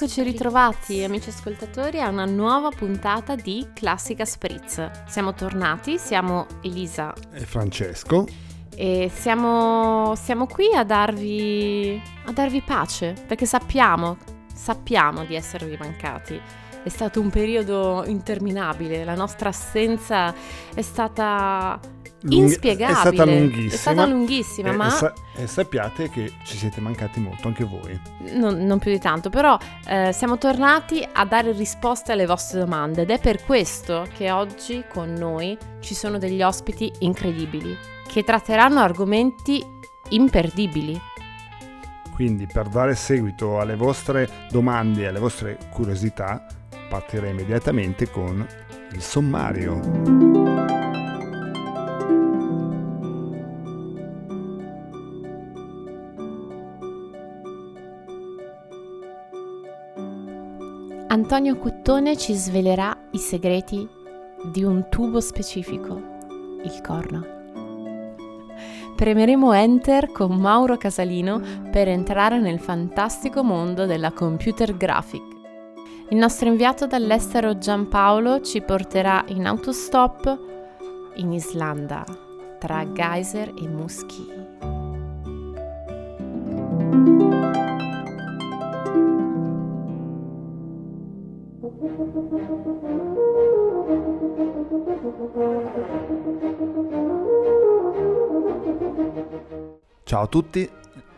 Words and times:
Eccoci 0.00 0.22
ritrovati, 0.22 1.02
amici 1.02 1.30
ascoltatori, 1.30 2.00
a 2.00 2.08
una 2.08 2.24
nuova 2.24 2.70
puntata 2.70 3.34
di 3.34 3.66
Classica 3.74 4.24
Spritz. 4.24 5.08
Siamo 5.08 5.34
tornati, 5.34 5.98
siamo 5.98 6.46
Elisa 6.62 7.12
e 7.32 7.40
Francesco 7.40 8.24
e 8.76 9.10
siamo, 9.12 10.14
siamo 10.14 10.46
qui 10.46 10.72
a 10.72 10.84
darvi, 10.84 12.00
a 12.26 12.30
darvi 12.30 12.62
pace, 12.62 13.16
perché 13.26 13.44
sappiamo, 13.44 14.18
sappiamo 14.54 15.24
di 15.24 15.34
esservi 15.34 15.76
mancati. 15.76 16.40
È 16.80 16.88
stato 16.88 17.20
un 17.20 17.30
periodo 17.30 18.04
interminabile, 18.06 19.02
la 19.02 19.16
nostra 19.16 19.48
assenza 19.48 20.32
è 20.72 20.80
stata 20.80 21.80
inspiegabile. 22.28 22.98
È 22.98 23.00
stata 23.00 23.24
lunghissima. 23.24 23.72
È 23.72 23.76
stata 23.76 24.06
lunghissima, 24.06 24.68
e, 24.70 24.76
ma... 24.76 24.86
E, 24.86 24.90
sa- 24.90 25.14
e, 25.36 25.46
sappiate 25.46 26.10
che 26.10 26.32
ci 26.44 26.56
siete 26.56 26.80
mancati 26.80 27.20
molto 27.20 27.48
anche 27.48 27.64
voi. 27.64 28.00
Non, 28.34 28.64
non 28.64 28.78
più 28.78 28.90
di 28.90 28.98
tanto, 28.98 29.30
però 29.30 29.56
eh, 29.86 30.12
siamo 30.12 30.38
tornati 30.38 31.06
a 31.10 31.24
dare 31.24 31.52
risposte 31.52 32.12
alle 32.12 32.26
vostre 32.26 32.60
domande 32.60 33.02
ed 33.02 33.10
è 33.10 33.18
per 33.18 33.44
questo 33.44 34.06
che 34.16 34.30
oggi 34.30 34.84
con 34.88 35.12
noi 35.12 35.56
ci 35.80 35.94
sono 35.94 36.18
degli 36.18 36.42
ospiti 36.42 36.90
incredibili 37.00 37.76
che 38.06 38.24
tratteranno 38.24 38.80
argomenti 38.80 39.62
imperdibili. 40.10 41.00
Quindi 42.14 42.46
per 42.46 42.66
dare 42.68 42.96
seguito 42.96 43.60
alle 43.60 43.76
vostre 43.76 44.28
domande 44.50 45.02
e 45.02 45.06
alle 45.06 45.20
vostre 45.20 45.56
curiosità 45.70 46.44
partirei 46.88 47.30
immediatamente 47.30 48.10
con 48.10 48.44
il 48.92 49.02
sommario. 49.02 50.87
Antonio 61.10 61.56
Cuttone 61.56 62.18
ci 62.18 62.34
svelerà 62.34 62.94
i 63.12 63.18
segreti 63.18 63.88
di 64.52 64.62
un 64.62 64.88
tubo 64.90 65.20
specifico, 65.20 65.94
il 66.62 66.82
corno. 66.82 67.24
Premeremo 68.94 69.54
Enter 69.54 70.12
con 70.12 70.36
Mauro 70.36 70.76
Casalino 70.76 71.40
per 71.70 71.88
entrare 71.88 72.38
nel 72.38 72.60
fantastico 72.60 73.42
mondo 73.42 73.86
della 73.86 74.12
computer 74.12 74.76
graphic. 74.76 75.22
Il 76.10 76.18
nostro 76.18 76.48
inviato 76.48 76.86
dall'estero 76.86 77.56
Giampaolo 77.56 78.42
ci 78.42 78.60
porterà 78.60 79.24
in 79.28 79.46
autostop 79.46 80.38
in 81.14 81.32
Islanda, 81.32 82.04
tra 82.58 82.86
geyser 82.92 83.54
e 83.58 83.66
muschi. 83.66 84.47
Ciao 100.02 100.22
a 100.22 100.26
tutti, 100.26 100.68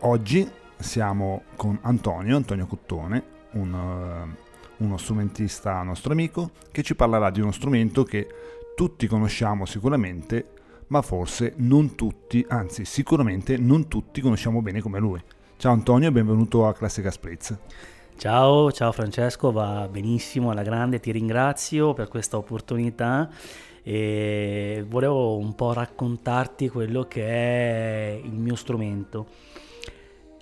oggi 0.01 0.47
siamo 0.77 1.45
con 1.55 1.79
Antonio, 1.81 2.35
Antonio 2.35 2.67
Cuttone, 2.67 3.23
un, 3.53 3.73
uh, 3.73 4.83
uno 4.83 4.97
strumentista 4.97 5.81
nostro 5.81 6.11
amico, 6.11 6.51
che 6.71 6.83
ci 6.83 6.93
parlerà 6.93 7.31
di 7.31 7.41
uno 7.41 7.51
strumento 7.51 8.03
che 8.03 8.27
tutti 8.75 9.07
conosciamo 9.07 9.65
sicuramente, 9.65 10.49
ma 10.87 11.01
forse 11.01 11.53
non 11.57 11.95
tutti, 11.95 12.45
anzi 12.47 12.85
sicuramente 12.85 13.57
non 13.57 13.87
tutti 13.87 14.21
conosciamo 14.21 14.61
bene 14.61 14.79
come 14.79 14.99
lui. 14.99 15.19
Ciao 15.57 15.71
Antonio 15.71 16.09
e 16.09 16.11
benvenuto 16.11 16.67
a 16.67 16.73
Classica 16.75 17.09
Spritz. 17.09 17.57
Ciao, 18.21 18.71
ciao 18.71 18.91
Francesco, 18.91 19.51
va 19.51 19.87
benissimo 19.89 20.51
alla 20.51 20.61
grande, 20.61 20.99
ti 20.99 21.11
ringrazio 21.11 21.95
per 21.95 22.07
questa 22.07 22.37
opportunità 22.37 23.27
e 23.81 24.85
volevo 24.87 25.37
un 25.37 25.55
po' 25.55 25.73
raccontarti 25.73 26.69
quello 26.69 27.05
che 27.05 27.27
è 27.27 28.21
il 28.23 28.33
mio 28.33 28.53
strumento. 28.53 29.25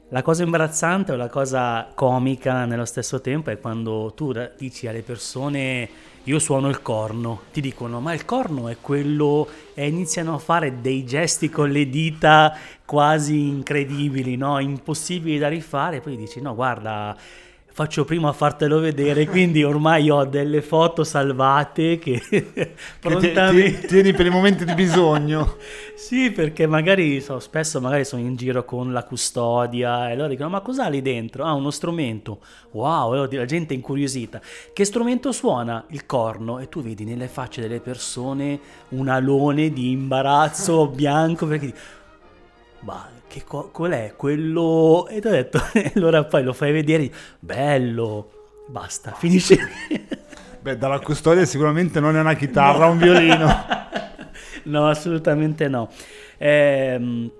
La 0.10 0.22
cosa 0.22 0.44
imbarazzante 0.44 1.14
o 1.14 1.16
la 1.16 1.30
cosa 1.30 1.90
comica 1.96 2.66
nello 2.66 2.84
stesso 2.84 3.22
tempo 3.22 3.50
è 3.50 3.60
quando 3.60 4.12
tu 4.14 4.34
dici 4.58 4.86
alle 4.86 5.02
persone 5.02 5.90
io 6.24 6.40
suono 6.40 6.68
il 6.68 6.82
corno, 6.82 7.44
ti 7.54 7.62
dicono 7.62 8.02
ma 8.02 8.14
il 8.14 8.26
corno 8.26 8.68
è 8.68 8.76
quello 8.82 9.48
e 9.74 9.88
iniziano 9.88 10.34
a 10.34 10.40
fare 10.40 10.82
dei 10.82 11.06
gesti 11.06 11.50
con 11.50 11.70
le 11.70 11.88
dita 11.88 12.54
quasi 12.84 13.48
incredibili, 13.48 14.36
no? 14.36 14.60
impossibili 14.60 15.38
da 15.38 15.48
rifare, 15.48 16.02
poi 16.02 16.18
dici 16.18 16.42
no 16.42 16.54
guarda 16.54 17.16
faccio 17.80 18.04
prima 18.04 18.28
a 18.28 18.34
fartelo 18.34 18.82
vedere, 18.82 19.26
quindi 19.26 19.64
ormai 19.64 20.10
ho 20.10 20.26
delle 20.26 20.62
foto 20.62 21.06
salvate 21.06 21.98
che 21.98 22.22
prontamente... 23.00 23.88
Tieni 23.88 24.12
per 24.12 24.26
i 24.26 24.30
momenti 24.30 24.66
di 24.66 24.74
bisogno. 24.74 25.56
sì, 25.96 26.30
perché 26.30 26.68
magari 26.68 27.22
so, 27.22 27.40
spesso 27.40 27.80
magari 27.80 28.04
sono 28.04 28.22
in 28.22 28.36
giro 28.36 28.66
con 28.66 28.92
la 28.92 29.06
custodia 29.06 30.12
e 30.12 30.18
loro 30.18 30.28
dicono 30.28 30.50
ma 30.50 30.60
cos'ha 30.60 30.90
lì 30.90 31.02
dentro? 31.02 31.46
Ah, 31.46 31.54
uno 31.54 31.72
strumento. 31.72 32.42
Wow, 32.72 33.30
la 33.32 33.46
gente 33.46 33.74
è 33.74 33.78
incuriosita. 33.78 34.42
Che 34.74 34.84
strumento 34.84 35.32
suona? 35.32 35.86
Il 35.92 36.06
corno. 36.06 36.60
E 36.60 36.68
tu 36.68 36.82
vedi 36.82 37.06
nelle 37.06 37.30
facce 37.30 37.62
delle 37.62 37.80
persone 37.80 38.60
un 38.90 39.08
alone 39.08 39.72
di 39.72 39.92
imbarazzo 39.92 40.86
bianco 40.92 41.48
perché... 41.48 41.74
Bah, 42.82 43.19
che 43.30 43.44
co- 43.46 43.70
qual 43.72 43.92
è 43.92 44.14
quello? 44.18 45.08
E 45.08 45.22
ti 45.22 45.28
ho 45.28 45.30
detto, 45.30 45.62
allora 45.96 46.26
poi 46.26 46.44
lo 46.44 46.52
fai 46.52 46.74
vedere, 46.74 47.10
bello, 47.40 48.32
basta, 48.68 49.12
finisce. 49.12 49.58
Beh, 50.60 50.78
dalla 50.78 51.00
custodia 51.00 51.46
sicuramente 51.46 52.02
non 52.02 52.18
è 52.18 52.20
una 52.20 52.34
chitarra, 52.34 52.86
no. 52.86 52.92
un 52.92 52.98
violino. 52.98 53.48
no, 54.66 54.90
assolutamente 54.90 55.70
no. 55.70 55.90
Ehm, 56.38 57.32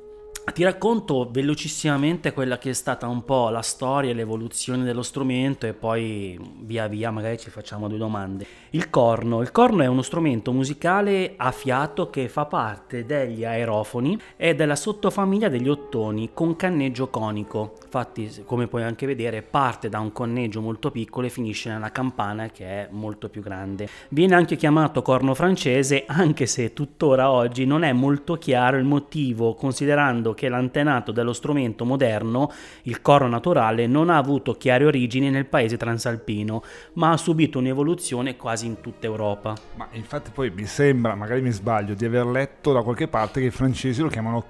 ti 0.52 0.64
racconto 0.64 1.30
velocissimamente 1.32 2.34
quella 2.34 2.58
che 2.58 2.72
è 2.72 2.74
stata 2.74 3.08
un 3.08 3.26
po' 3.26 3.50
la 3.50 3.62
storia 3.62 4.12
e 4.12 4.14
l'evoluzione 4.14 4.84
dello 4.84 5.02
strumento 5.02 5.66
e 5.66 5.74
poi 5.74 6.40
via 6.62 6.88
via 6.88 7.12
magari 7.12 7.38
ci 7.38 7.50
facciamo 7.50 7.88
due 7.88 7.98
domande. 7.98 8.46
Il 8.72 8.90
corno. 8.90 9.42
Il 9.42 9.52
corno 9.52 9.84
è 9.84 9.88
uno 9.88 10.02
strumento 10.02 10.52
musicale 10.52 11.34
a 11.38 11.52
fiato 11.52 12.10
che 12.10 12.30
fa 12.30 12.46
parte 12.46 13.06
degli 13.06 13.44
aerofoni 13.44 14.20
e 14.38 14.56
della 14.56 14.76
sottofamiglia 14.76 15.50
degli 15.50 15.68
ottoni 15.68 16.30
con 16.34 16.56
canneggio 16.56 17.10
conico. 17.10 17.76
Infatti, 17.84 18.44
come 18.46 18.68
puoi 18.68 18.84
anche 18.84 19.06
vedere, 19.06 19.42
parte 19.42 19.90
da 19.90 20.00
un 20.00 20.12
conneggio 20.12 20.62
molto 20.62 20.92
piccolo 20.92 21.28
e 21.28 21.32
finisce 21.32 21.70
nella 21.70 21.92
campana 21.92 22.50
che 22.50 22.66
è 22.66 22.88
molto 22.92 23.30
più 23.30 23.42
grande. 23.42 23.90
Viene 24.10 24.36
anche 24.36 24.56
chiamato 24.56 25.02
corno 25.02 25.34
francese, 25.34 26.04
anche 26.08 26.46
se 26.46 26.74
tuttora 26.74 27.32
oggi 27.32 27.66
non 27.66 27.84
è 27.84 27.92
molto 27.94 28.36
chiaro 28.36 28.78
il 28.78 28.86
motivo, 28.86 29.56
considerando 29.56 30.34
che 30.40 30.48
l'antenato 30.48 31.12
dello 31.12 31.34
strumento 31.34 31.84
moderno, 31.84 32.50
il 32.84 33.02
corno 33.02 33.28
naturale, 33.28 33.88
non 33.88 34.10
ha 34.10 34.16
avuto 34.16 34.54
chiare 34.54 34.86
origini 34.86 35.30
nel 35.30 35.48
paese 35.48 35.76
transalpino, 35.76 36.64
ma 36.94 37.12
ha 37.12 37.18
subito 37.18 37.60
un'evoluzione 37.60 38.38
quasi 38.38 38.66
in 38.66 38.80
tutta 38.80 39.06
Europa. 39.06 39.54
Ma 39.76 39.90
infatti 39.92 40.32
poi 40.34 40.50
mi 40.50 40.66
sembra, 40.66 41.14
magari 41.14 41.42
mi 41.42 41.52
sbaglio, 41.52 41.94
di 41.94 42.06
aver 42.06 42.26
letto 42.26 42.72
da 42.72 42.82
qualche 42.84 43.10
parte 43.10 43.42
che 43.42 43.48
i 43.48 43.52
francesi 43.52 44.02
lo 44.02 44.08
chiamano 44.08 44.46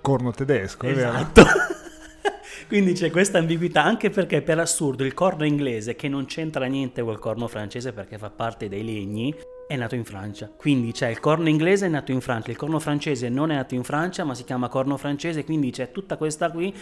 corno 0.00 0.30
tedesco, 0.30 0.86
esatto. 0.86 1.42
Quindi 2.68 2.92
c'è 2.92 3.10
questa 3.10 3.38
ambiguità, 3.38 3.82
anche 3.82 4.10
perché 4.10 4.42
per 4.42 4.60
assurdo 4.60 5.04
il 5.04 5.12
corno 5.12 5.44
inglese, 5.44 5.96
che 5.96 6.08
non 6.08 6.26
c'entra 6.26 6.66
niente 6.66 7.02
col 7.02 7.18
corno 7.18 7.48
francese 7.48 7.92
perché 7.92 8.16
fa 8.16 8.30
parte 8.30 8.68
dei 8.68 8.84
legni, 8.84 9.34
è 9.66 9.76
nato 9.76 9.94
in 9.94 10.04
Francia. 10.04 10.50
Quindi 10.54 10.92
c'è 10.92 11.08
il 11.08 11.20
corno 11.20 11.48
inglese 11.48 11.86
è 11.86 11.88
nato 11.88 12.12
in 12.12 12.20
Francia, 12.20 12.50
il 12.50 12.56
corno 12.56 12.78
francese 12.78 13.28
non 13.28 13.50
è 13.50 13.54
nato 13.54 13.74
in 13.74 13.84
Francia 13.84 14.24
ma 14.24 14.34
si 14.34 14.44
chiama 14.44 14.68
corno 14.68 14.96
francese, 14.96 15.44
quindi 15.44 15.70
c'è 15.70 15.90
tutta 15.90 16.16
questa 16.16 16.50
qui 16.50 16.74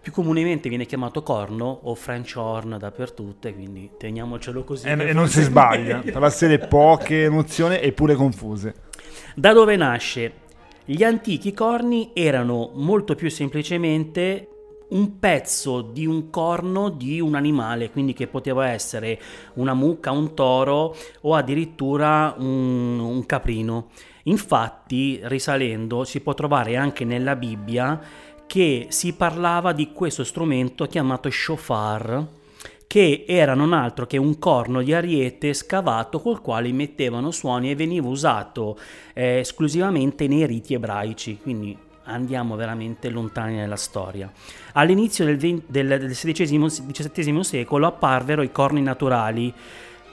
più 0.00 0.12
comunemente 0.12 0.68
viene 0.68 0.86
chiamato 0.86 1.22
corno 1.22 1.80
o 1.82 1.94
French 1.94 2.34
horn 2.36 2.76
dappertutto, 2.78 3.52
quindi 3.52 3.90
teniamocelo 3.98 4.64
così. 4.64 4.86
E, 4.86 4.92
e 4.92 5.12
non 5.12 5.28
si 5.28 5.42
sbaglia, 5.42 5.98
per 5.98 6.18
la 6.18 6.30
serie 6.30 6.58
poche 6.58 7.28
nozioni 7.28 7.78
eppure 7.80 8.14
confuse. 8.14 8.74
Da 9.34 9.52
dove 9.52 9.76
nasce? 9.76 10.32
Gli 10.84 11.02
antichi 11.02 11.52
corni 11.52 12.12
erano 12.14 12.70
molto 12.74 13.14
più 13.14 13.28
semplicemente 13.28 14.48
un 14.90 15.18
pezzo 15.18 15.82
di 15.82 16.06
un 16.06 16.30
corno 16.30 16.88
di 16.88 17.20
un 17.20 17.34
animale, 17.34 17.90
quindi 17.90 18.12
che 18.12 18.26
poteva 18.26 18.68
essere 18.68 19.20
una 19.54 19.74
mucca, 19.74 20.10
un 20.10 20.34
toro 20.34 20.96
o 21.22 21.34
addirittura 21.34 22.34
un, 22.38 22.98
un 22.98 23.26
caprino. 23.26 23.88
Infatti, 24.24 25.20
risalendo, 25.22 26.04
si 26.04 26.20
può 26.20 26.34
trovare 26.34 26.76
anche 26.76 27.04
nella 27.04 27.36
Bibbia 27.36 28.00
che 28.46 28.86
si 28.88 29.12
parlava 29.12 29.72
di 29.72 29.92
questo 29.92 30.24
strumento 30.24 30.86
chiamato 30.86 31.28
shofar, 31.30 32.26
che 32.86 33.24
era 33.28 33.52
non 33.54 33.74
altro 33.74 34.06
che 34.06 34.16
un 34.16 34.38
corno 34.38 34.82
di 34.82 34.94
ariete 34.94 35.52
scavato 35.52 36.20
col 36.20 36.40
quale 36.40 36.72
mettevano 36.72 37.30
suoni 37.30 37.70
e 37.70 37.74
veniva 37.74 38.08
usato 38.08 38.78
eh, 39.12 39.40
esclusivamente 39.40 40.26
nei 40.26 40.46
riti 40.46 40.72
ebraici, 40.72 41.38
quindi 41.42 41.76
andiamo 42.08 42.56
veramente 42.56 43.08
lontani 43.10 43.54
nella 43.54 43.76
storia. 43.76 44.30
All'inizio 44.72 45.24
del, 45.24 45.36
20, 45.36 45.64
del, 45.68 45.86
del 45.98 46.10
XVI-XVII 46.10 47.44
secolo 47.44 47.86
apparvero 47.86 48.42
i 48.42 48.50
corni 48.50 48.82
naturali 48.82 49.54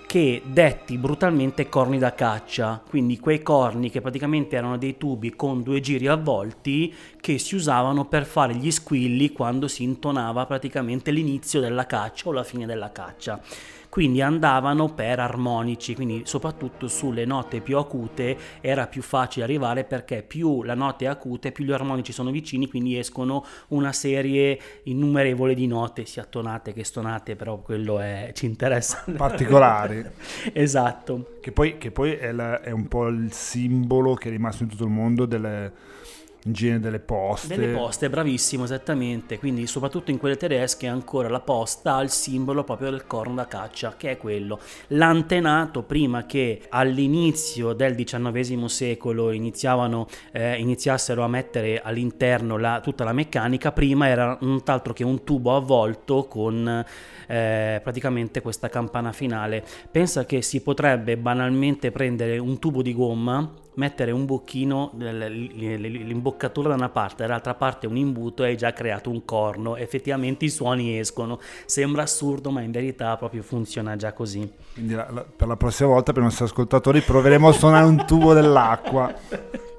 che 0.06 0.44
detti 0.46 0.98
brutalmente 0.98 1.68
corni 1.68 1.98
da 1.98 2.14
caccia, 2.14 2.82
quindi 2.88 3.20
quei 3.20 3.42
corni 3.42 3.90
che 3.90 4.02
praticamente 4.02 4.56
erano 4.56 4.78
dei 4.78 4.98
tubi 4.98 5.36
con 5.36 5.64
due 5.64 5.80
giri 5.80 6.08
avvolti 6.08 6.94
che 7.20 7.38
si 7.40 7.56
usavano 7.56 8.06
per 8.06 8.26
fare 8.26 8.56
gli 8.56 8.72
squilli 8.72 9.32
quando 9.32 9.68
si 9.68 9.84
intonava 9.84 10.46
praticamente 10.46 11.12
l'inizio 11.12 11.60
della 11.60 11.86
caccia 11.86 12.30
o 12.30 12.32
la 12.32 12.44
fine 12.44 12.66
della 12.66 12.92
caccia 12.92 13.42
quindi 13.96 14.22
andavano 14.22 14.90
per 14.90 15.22
armonici, 15.22 15.96
quindi 15.96 16.24
soprattutto 16.26 16.90
sulle 16.90 17.24
note 17.24 17.62
più 17.62 17.78
acute 17.78 18.38
era 18.60 18.88
più 18.88 19.02
facile 19.02 19.46
arrivare 19.46 19.86
perché 19.86 20.22
più 20.22 20.64
la 20.64 20.74
nota 20.74 21.06
è 21.06 21.08
acute, 21.08 21.54
più 21.54 21.64
gli 21.64 21.72
armonici 21.72 22.12
sono 22.12 22.30
vicini, 22.30 22.68
quindi 22.68 22.98
escono 22.98 23.46
una 23.70 23.94
serie 23.94 24.60
innumerevole 24.84 25.54
di 25.54 25.66
note, 25.66 26.06
sia 26.06 26.26
tonate 26.26 26.74
che 26.74 26.84
stonate, 26.84 27.38
però 27.38 27.60
quello 27.60 28.02
è, 28.02 28.32
ci 28.34 28.48
interessa. 28.48 29.06
Particolari. 29.16 30.04
esatto. 30.52 31.38
Che 31.40 31.54
poi, 31.54 31.78
che 31.78 31.92
poi 31.92 32.16
è, 32.16 32.34
la, 32.34 32.60
è, 32.60 32.72
un 32.72 32.90
po' 32.90 33.08
il 33.08 33.32
simbolo 33.32 34.16
che 34.16 34.28
è 34.28 34.32
rimasto 34.32 34.64
in 34.64 34.70
tutto 34.72 34.84
il 34.84 34.90
mondo 34.90 35.26
delle 35.26 35.72
in 36.46 36.54
genere 36.54 36.80
delle 36.80 37.00
poste. 37.00 37.56
Delle 37.56 37.74
poste, 37.74 38.10
bravissimo, 38.10 38.64
esattamente. 38.64 39.40
Quindi, 39.40 39.66
soprattutto 39.68 40.12
in 40.12 40.18
quelle 40.18 40.38
tedesche, 40.38 40.88
ancora 40.88 41.28
la 41.28 41.40
posta 41.40 41.96
ha 41.96 42.02
il 42.02 42.10
simbolo 42.10 42.64
proprio 42.64 42.92
del 42.92 43.08
corno 43.08 43.36
da 43.36 43.48
caccia, 43.48 43.96
che 43.98 44.12
è 44.12 44.18
quello. 44.18 44.60
L'antenato, 44.88 45.84
prima 45.84 46.26
che 46.26 46.62
all'inizio 46.70 47.74
del 47.74 47.96
XIX 47.96 48.66
secolo 48.66 49.32
eh, 49.32 49.40
iniziassero 50.60 51.24
a 51.24 51.28
mettere 51.28 51.82
all'interno 51.82 52.58
la, 52.58 52.80
tutta 52.82 53.04
la 53.04 53.14
meccanica, 53.14 53.72
prima 53.72 54.08
era 54.08 54.38
nient'altro 54.42 54.94
che 54.94 55.04
un 55.04 55.24
tubo 55.24 55.56
avvolto 55.56 56.26
con 56.26 56.86
eh, 57.28 57.80
praticamente 57.84 58.42
questa 58.42 58.70
campana 58.70 59.12
finale. 59.12 59.64
Pensa 59.90 60.26
che 60.26 60.44
si 60.44 60.62
potrebbe 60.62 61.18
banalmente 61.18 61.90
prendere 61.90 62.38
un 62.38 62.60
tubo 62.60 62.84
di 62.84 62.94
gomma 62.94 63.64
mettere 63.76 64.12
un 64.12 64.26
bocchino, 64.26 64.92
l'imboccatura 64.96 66.70
da 66.70 66.76
una 66.76 66.90
parte, 66.90 67.24
dall'altra 67.24 67.54
parte 67.54 67.88
un 67.88 67.98
imbuto 67.98 68.44
e 68.44 68.48
hai 68.48 68.58
già 68.58 68.74
creato 68.74 69.10
un 69.10 69.24
corno. 69.26 69.76
Effettivamente 69.76 70.46
i 70.46 70.50
suoni 70.50 70.98
escono. 70.98 71.40
Sembra 71.66 72.04
assurdo, 72.04 72.52
ma 72.52 72.62
in 72.62 72.72
verità 72.72 73.16
proprio 73.18 73.44
funziona 73.44 73.96
già 73.96 74.14
così. 74.14 74.50
Quindi 74.74 74.94
la, 74.94 75.08
la, 75.10 75.24
per 75.24 75.48
la 75.48 75.56
prossima 75.56 75.90
volta, 75.90 76.12
per 76.12 76.22
i 76.22 76.26
nostri 76.26 76.46
ascoltatori, 76.46 77.02
proveremo 77.02 77.48
a 77.48 77.52
suonare 77.52 77.86
un 77.86 78.06
tubo 78.06 78.34
dell'acqua. 78.34 79.14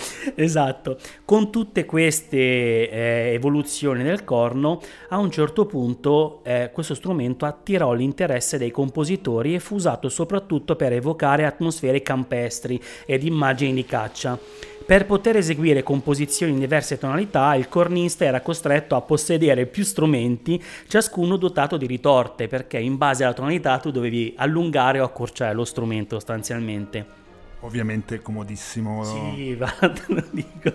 esatto, 0.34 0.98
con 1.24 1.50
tutte 1.50 1.84
queste 1.84 2.36
eh, 2.36 3.32
evoluzioni 3.34 4.02
del 4.02 4.24
corno, 4.24 4.80
a 5.08 5.18
un 5.18 5.30
certo 5.30 5.66
punto 5.66 6.40
eh, 6.44 6.70
questo 6.72 6.94
strumento 6.94 7.44
attirò 7.44 7.92
l'interesse 7.92 8.58
dei 8.58 8.70
compositori 8.70 9.54
e 9.54 9.60
fu 9.60 9.76
usato 9.76 10.08
soprattutto 10.08 10.76
per 10.76 10.92
evocare 10.92 11.44
atmosfere 11.44 12.02
campestri 12.02 12.80
ed 13.06 13.24
immagini 13.24 13.74
di 13.74 13.84
caccia. 13.84 14.38
Per 14.90 15.06
poter 15.06 15.36
eseguire 15.36 15.84
composizioni 15.84 16.52
in 16.52 16.58
diverse 16.58 16.98
tonalità, 16.98 17.54
il 17.54 17.68
cornista 17.68 18.24
era 18.24 18.40
costretto 18.40 18.96
a 18.96 19.02
possedere 19.02 19.66
più 19.66 19.84
strumenti, 19.84 20.60
ciascuno 20.88 21.36
dotato 21.36 21.76
di 21.76 21.86
ritorte, 21.86 22.48
perché 22.48 22.78
in 22.78 22.96
base 22.96 23.22
alla 23.22 23.34
tonalità 23.34 23.78
tu 23.78 23.92
dovevi 23.92 24.34
allungare 24.36 24.98
o 24.98 25.04
accorciare 25.04 25.54
lo 25.54 25.64
strumento 25.64 26.16
sostanzialmente 26.16 27.19
ovviamente 27.60 28.20
comodissimo. 28.20 29.04
Sì, 29.04 29.54
va, 29.54 29.70
te 29.78 30.02
lo 30.08 30.24
dico. 30.30 30.72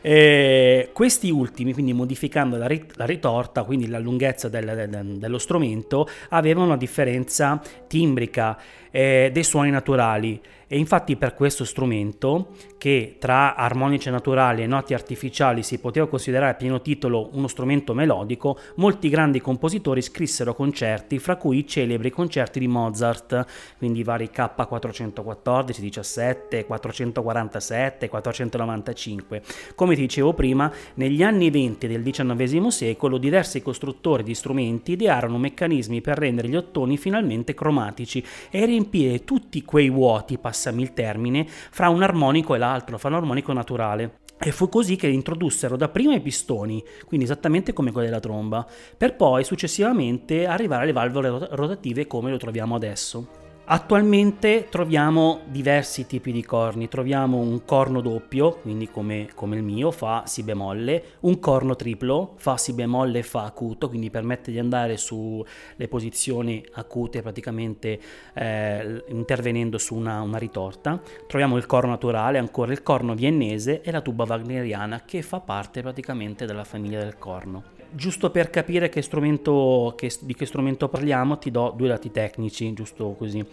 Eh, 0.00 0.90
questi 0.92 1.30
ultimi, 1.30 1.72
quindi 1.72 1.92
modificando 1.92 2.56
la, 2.56 2.66
rit- 2.66 2.96
la 2.96 3.04
ritorta, 3.04 3.64
quindi 3.64 3.88
la 3.88 3.98
lunghezza 3.98 4.48
del, 4.48 4.88
del, 4.88 5.18
dello 5.18 5.38
strumento, 5.38 6.08
avevano 6.30 6.66
una 6.66 6.76
differenza 6.76 7.60
timbrica 7.86 8.58
eh, 8.90 9.30
dei 9.32 9.44
suoni 9.44 9.70
naturali. 9.70 10.40
E 10.70 10.78
infatti 10.78 11.16
per 11.16 11.34
questo 11.34 11.64
strumento, 11.64 12.54
che 12.78 13.16
tra 13.18 13.56
armonici 13.56 14.08
naturali 14.08 14.62
e 14.62 14.66
noti 14.66 14.94
artificiali 14.94 15.62
si 15.62 15.78
poteva 15.78 16.06
considerare 16.08 16.52
a 16.52 16.54
pieno 16.54 16.80
titolo 16.80 17.28
uno 17.32 17.48
strumento 17.48 17.92
melodico, 17.92 18.58
molti 18.76 19.08
grandi 19.08 19.40
compositori 19.40 20.00
scrissero 20.00 20.54
concerti, 20.54 21.18
fra 21.18 21.36
cui 21.36 21.58
i 21.58 21.66
celebri 21.66 22.10
concerti 22.10 22.60
di 22.60 22.68
Mozart, 22.68 23.44
quindi 23.76 24.04
vari 24.04 24.30
K414, 24.32 25.80
17, 25.80 26.64
447, 26.64 28.08
495. 28.08 29.42
Come 29.74 29.94
dicevo 29.96 30.32
prima, 30.32 30.72
negli 30.94 31.22
anni 31.22 31.50
20 31.50 31.86
del 31.88 32.02
XIX 32.02 32.68
secolo 32.68 33.18
diversi 33.18 33.60
costruttori 33.60 34.22
di 34.22 34.34
strumenti 34.34 34.92
idearono 34.92 35.36
meccanismi 35.38 36.00
per 36.00 36.18
rendere 36.18 36.48
gli 36.48 36.56
ottoni 36.56 36.96
finalmente 36.96 37.54
cromatici 37.54 38.24
e 38.50 38.64
riempire 38.64 39.24
tutti 39.24 39.64
quei 39.64 39.90
vuoti 39.90 40.38
passami 40.38 40.82
il 40.82 40.94
termine, 40.94 41.44
fra 41.48 41.88
un 41.88 42.02
armonico 42.02 42.54
e 42.54 42.58
l'altro, 42.58 42.67
fra 42.98 43.08
un 43.08 43.14
armonico 43.14 43.52
naturale. 43.52 44.20
E 44.40 44.52
fu 44.52 44.68
così 44.68 44.94
che 44.94 45.08
introdussero 45.08 45.76
dapprima 45.76 46.14
i 46.14 46.20
pistoni, 46.20 46.82
quindi 47.06 47.26
esattamente 47.26 47.72
come 47.72 47.90
quelli 47.90 48.06
della 48.06 48.20
tromba, 48.20 48.64
per 48.96 49.16
poi 49.16 49.42
successivamente 49.42 50.46
arrivare 50.46 50.84
alle 50.84 50.92
valvole 50.92 51.48
rotative 51.50 52.06
come 52.06 52.30
lo 52.30 52.36
troviamo 52.36 52.76
adesso. 52.76 53.47
Attualmente 53.70 54.68
troviamo 54.70 55.40
diversi 55.44 56.06
tipi 56.06 56.32
di 56.32 56.42
corni, 56.42 56.88
troviamo 56.88 57.36
un 57.36 57.66
corno 57.66 58.00
doppio, 58.00 58.54
quindi 58.54 58.88
come, 58.88 59.28
come, 59.34 59.56
il 59.56 59.62
mio, 59.62 59.90
fa 59.90 60.22
si 60.24 60.42
bemolle, 60.42 61.16
un 61.20 61.38
corno 61.38 61.76
triplo, 61.76 62.32
fa 62.38 62.56
si 62.56 62.72
bemolle 62.72 63.22
fa 63.22 63.44
acuto, 63.44 63.90
quindi 63.90 64.08
permette 64.08 64.50
di 64.50 64.58
andare 64.58 64.96
sulle 64.96 65.86
posizioni 65.86 66.64
acute 66.72 67.20
praticamente 67.20 68.00
eh, 68.32 69.04
intervenendo 69.08 69.76
su 69.76 69.94
una, 69.96 70.22
una 70.22 70.38
ritorta. 70.38 70.98
Troviamo 71.26 71.58
il 71.58 71.66
corno 71.66 71.90
naturale, 71.90 72.38
ancora 72.38 72.72
il 72.72 72.82
corno 72.82 73.14
viennese 73.14 73.82
e 73.82 73.90
la 73.90 74.00
tuba 74.00 74.24
wagneriana 74.26 75.02
che 75.04 75.20
fa 75.20 75.40
parte 75.40 75.82
praticamente 75.82 76.46
della 76.46 76.64
famiglia 76.64 77.00
del 77.00 77.18
corno 77.18 77.77
giusto 77.90 78.30
per 78.30 78.50
capire 78.50 78.88
che 78.88 79.02
che, 79.02 80.12
di 80.20 80.34
che 80.34 80.46
strumento 80.46 80.88
parliamo, 80.88 81.38
ti 81.38 81.50
do 81.50 81.72
due 81.76 81.88
dati 81.88 82.10
tecnici, 82.10 82.72
giusto 82.72 83.14
così. 83.18 83.44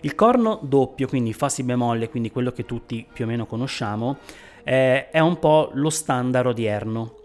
Il 0.00 0.14
corno 0.14 0.58
doppio, 0.62 1.06
quindi 1.06 1.32
fa 1.32 1.48
si 1.48 1.62
bemolle, 1.62 2.08
quindi 2.08 2.30
quello 2.30 2.50
che 2.50 2.64
tutti 2.64 3.06
più 3.12 3.24
o 3.24 3.28
meno 3.28 3.46
conosciamo, 3.46 4.18
eh, 4.64 5.10
è 5.10 5.20
un 5.20 5.38
po' 5.38 5.70
lo 5.74 5.90
standard 5.90 6.48
odierno. 6.48 7.16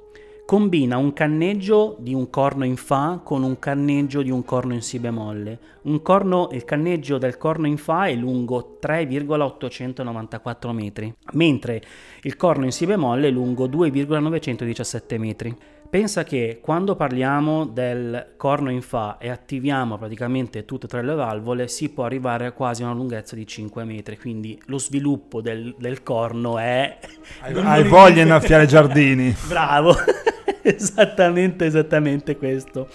Combina 0.48 0.96
un 0.96 1.12
canneggio 1.12 1.98
di 2.00 2.13
un 2.13 2.30
corno 2.30 2.63
in 2.63 2.77
Fa 2.77 3.20
con 3.22 3.44
un 3.44 3.60
canneggio 3.60 4.22
di 4.22 4.32
un 4.32 4.46
corno 4.46 4.74
in 4.74 4.82
Si 4.82 4.98
bemolle. 4.98 5.60
Corno, 6.01 6.48
il 6.53 6.63
canneggio 6.63 7.18
del 7.18 7.38
corno 7.38 7.68
in 7.68 7.75
Fa 7.75 8.06
è 8.06 8.13
lungo 8.13 8.77
3,894 8.80 10.72
metri, 10.72 11.13
mentre 11.34 11.82
il 12.22 12.38
corno 12.38 12.63
in 12.63 12.72
Si 12.72 12.86
bemolle 12.86 13.27
è 13.27 13.32
lungo 13.32 13.68
2,917 13.68 15.18
metri. 15.18 15.53
Pensa 15.89 16.25
che 16.25 16.60
quando 16.62 16.98
parliamo 16.98 17.65
del 17.65 18.34
corno 18.36 18.70
in 18.70 18.82
Fa 18.82 19.17
e 19.20 19.29
attiviamo 19.29 19.98
praticamente 19.98 20.65
tutte 20.65 20.86
e 20.86 20.89
tre 20.89 21.01
le 21.01 21.15
valvole 21.15 21.70
si 21.70 21.88
può 21.88 22.03
arrivare 22.03 22.46
a 22.46 22.51
quasi 22.51 22.84
una 22.84 22.91
lunghezza 22.91 23.38
di 23.38 23.48
5 23.48 23.86
metri, 23.86 24.17
quindi 24.17 24.60
lo 24.65 24.79
sviluppo 24.79 25.39
del, 25.39 25.74
del 25.79 26.03
corno 26.03 26.58
è... 26.58 26.98
Hai, 27.39 27.53
hai 27.53 27.84
voglia 27.88 28.15
di 28.15 28.22
innaffiare 28.22 28.65
giardini. 28.65 29.34
Bravo, 29.48 29.96
esattamente, 30.62 31.65
esattamente 31.65 32.36
questo. 32.36 32.89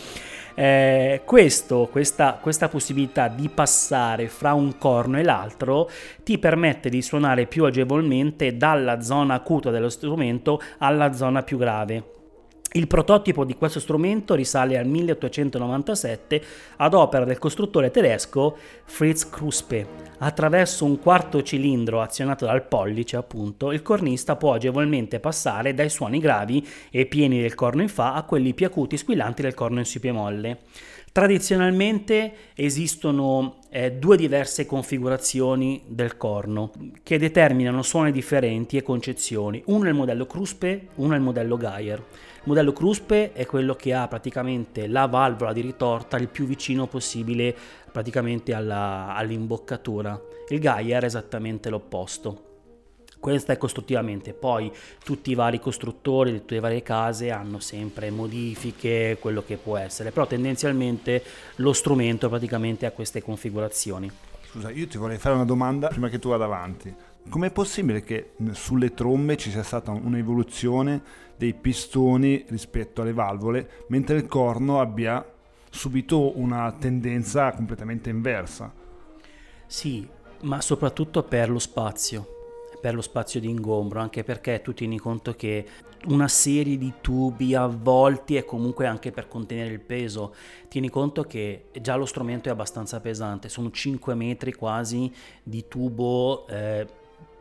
Eh, 0.55 1.23
questo, 1.25 1.89
questa, 1.91 2.39
questa 2.43 2.69
possibilità 2.69 3.29
di 3.29 3.49
passare 3.49 4.29
fra 4.29 4.53
un 4.53 4.77
corno 4.77 5.19
e 5.19 5.23
l'altro 5.23 5.89
ti 6.23 6.37
permette 6.37 6.91
di 6.91 7.01
suonare 7.01 7.47
più 7.47 7.65
agevolmente 7.65 8.55
dalla 8.59 9.01
zona 9.01 9.33
acuta 9.33 9.71
dello 9.71 9.89
strumento 9.89 10.61
alla 10.77 11.15
zona 11.15 11.43
più 11.43 11.57
grave. 11.57 12.21
Il 12.75 12.87
prototipo 12.87 13.45
di 13.45 13.55
questo 13.55 13.81
strumento 13.81 14.35
risale 14.35 14.79
al 14.79 14.87
1897 14.87 16.43
ad 16.77 16.95
opera 16.95 17.27
del 17.27 17.37
costruttore 17.37 17.91
tedesco 17.91 18.57
Fritz 18.85 19.29
Kruspe. 19.29 19.87
Attraverso 20.17 20.87
un 20.87 20.99
quarto 20.99 21.43
cilindro 21.43 22.01
azionato 22.01 22.47
dal 22.47 22.67
pollice, 22.67 23.17
appunto, 23.17 23.73
il 23.73 23.83
cornista 23.83 24.37
può 24.37 24.55
agevolmente 24.55 25.21
passare 25.21 25.75
dai 25.75 25.91
suoni 25.91 26.19
gravi 26.19 26.67
e 26.91 27.05
pieni 27.05 27.43
del 27.43 27.55
corno 27.55 27.83
in 27.83 27.91
Fa 27.91 28.15
a 28.15 28.23
quelli 28.23 28.55
più 28.55 28.65
acuti 28.65 28.95
e 28.95 28.99
squillanti 28.99 29.43
del 29.43 29.53
corno 29.53 29.81
in 29.81 29.85
Si 29.85 29.99
bemolle. 29.99 30.61
Tradizionalmente 31.13 32.33
esistono 32.55 33.59
eh, 33.69 33.93
due 33.93 34.17
diverse 34.17 34.65
configurazioni 34.65 35.83
del 35.87 36.17
corno 36.17 36.73
che 37.03 37.19
determinano 37.19 37.83
suoni 37.83 38.11
differenti 38.13 38.79
e 38.79 38.83
concezioni. 38.83 39.63
Uno 39.67 39.85
è 39.85 39.89
il 39.89 39.95
modello 39.95 40.25
Kruspe, 40.25 40.89
uno 40.95 41.13
è 41.13 41.17
il 41.17 41.23
modello 41.23 41.59
Geier. 41.59 41.99
Il 41.99 42.45
modello 42.45 42.73
Kruspe 42.73 43.33
è 43.35 43.45
quello 43.45 43.75
che 43.75 43.93
ha 43.93 44.09
praticamente 44.09 44.87
la 44.87 45.05
valvola 45.05 45.53
di 45.53 45.61
ritorta 45.61 46.17
il 46.17 46.29
più 46.29 46.47
vicino 46.47 46.87
possibile 46.87 47.55
praticamente 47.93 48.55
alla, 48.55 49.15
all'imboccatura. 49.15 50.19
Il 50.49 50.61
Geier 50.61 51.03
è 51.03 51.05
esattamente 51.05 51.69
l'opposto. 51.69 52.52
Questo 53.23 53.53
è 53.53 53.57
costruttivamente, 53.57 54.33
poi 54.33 54.69
tutti 55.05 55.31
i 55.31 55.37
vari 55.37 55.61
costruttori, 55.61 56.33
tutte 56.33 56.55
le 56.55 56.61
varie 56.61 56.83
case 56.83 57.31
hanno 57.31 57.61
sempre 57.61 58.11
modifiche, 58.11 59.17
quello 59.21 59.45
che 59.45 59.59
può 59.59 59.77
essere, 59.77 60.11
però 60.11 60.27
tendenzialmente 60.27 61.23
lo 61.57 61.73
strumento 61.73 62.29
praticamente 62.29 62.85
ha 62.85 62.91
queste 62.91 63.23
configurazioni. 63.23 64.11
Scusa, 64.51 64.73
io 64.73 64.89
ti 64.89 64.99
vorrei 64.99 65.19
fare 65.19 65.37
una 65.37 65.45
domanda 65.45 65.87
prima 65.87 66.09
che 66.09 66.19
tu 66.19 66.31
vada 66.31 66.47
avanti. 66.47 66.93
Com'è 67.29 67.53
possibile 67.53 68.03
che 68.03 68.33
sulle 68.51 68.93
trombe 68.93 69.37
ci 69.37 69.53
sia 69.53 69.63
stata 69.63 69.93
un'evoluzione 69.93 71.01
dei 71.37 71.55
pistoni 71.55 72.45
rispetto 72.49 73.03
alle 73.03 73.13
valvole, 73.13 73.85
mentre 73.87 74.17
il 74.17 74.27
corno 74.27 74.81
abbia 74.81 75.25
subito 75.71 76.37
una 76.41 76.73
tendenza 76.73 77.53
completamente 77.53 78.11
inversa? 78.11 78.73
Sì, 79.65 80.09
ma 80.41 80.61
soprattutto 80.61 81.23
per 81.23 81.49
lo 81.49 81.61
spazio 81.61 82.41
per 82.83 82.95
lo 82.95 83.01
spazio 83.01 83.39
di 83.39 83.49
ingombro, 83.49 84.01
anche 84.01 84.25
perché 84.25 84.61
tu 84.61 84.75
tieni 84.75 84.99
conto 84.99 85.37
che 85.37 85.65
una 86.07 86.27
serie 86.27 86.77
di 86.77 86.95
tubi 87.01 87.55
avvolti 87.55 88.35
è 88.35 88.45
comunque 88.45 88.89
anche 88.89 89.13
per 89.13 89.29
contenere 89.29 89.73
il 89.73 89.79
peso. 89.79 90.35
Tieni 90.67 90.91
conto 90.91 91.23
che 91.23 91.67
già 91.81 91.95
lo 91.95 92.07
strumento 92.07 92.49
è 92.49 92.53
abbastanza 92.53 92.99
pesante, 93.01 93.49
sono 93.49 93.71
5 93.71 94.15
metri 94.17 94.53
quasi 94.53 95.13
di 95.45 95.69
tubo 95.69 96.45
eh, 96.49 96.85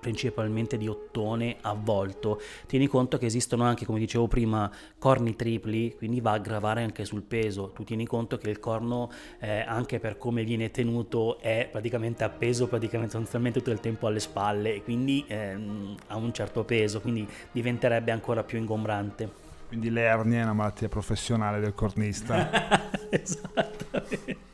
principalmente 0.01 0.77
di 0.77 0.89
ottone 0.89 1.57
avvolto. 1.61 2.41
Tieni 2.65 2.87
conto 2.87 3.17
che 3.17 3.27
esistono 3.27 3.63
anche, 3.63 3.85
come 3.85 3.99
dicevo 3.99 4.27
prima, 4.27 4.69
corni 4.97 5.35
tripli, 5.37 5.95
quindi 5.95 6.19
va 6.19 6.33
a 6.33 6.39
gravare 6.39 6.83
anche 6.83 7.05
sul 7.05 7.21
peso. 7.21 7.71
Tu 7.73 7.85
tieni 7.85 8.05
conto 8.05 8.37
che 8.37 8.49
il 8.49 8.59
corno, 8.59 9.09
eh, 9.39 9.61
anche 9.61 9.99
per 9.99 10.17
come 10.17 10.43
viene 10.43 10.71
tenuto, 10.71 11.39
è 11.39 11.69
praticamente 11.71 12.25
appeso 12.25 12.67
praticamente 12.67 13.11
sostanzialmente 13.11 13.59
tutto 13.59 13.71
il 13.71 13.79
tempo 13.79 14.07
alle 14.07 14.19
spalle 14.19 14.75
e 14.75 14.83
quindi 14.83 15.23
ehm, 15.27 15.95
ha 16.07 16.15
un 16.15 16.33
certo 16.33 16.63
peso, 16.63 16.99
quindi 16.99 17.27
diventerebbe 17.51 18.11
ancora 18.11 18.43
più 18.43 18.57
ingombrante. 18.57 19.29
Quindi 19.67 19.89
l'ernia 19.89 20.39
è 20.39 20.43
una 20.43 20.53
malattia 20.53 20.89
professionale 20.89 21.59
del 21.61 21.73
cornista. 21.73 22.89
Esattamente. 23.09 24.49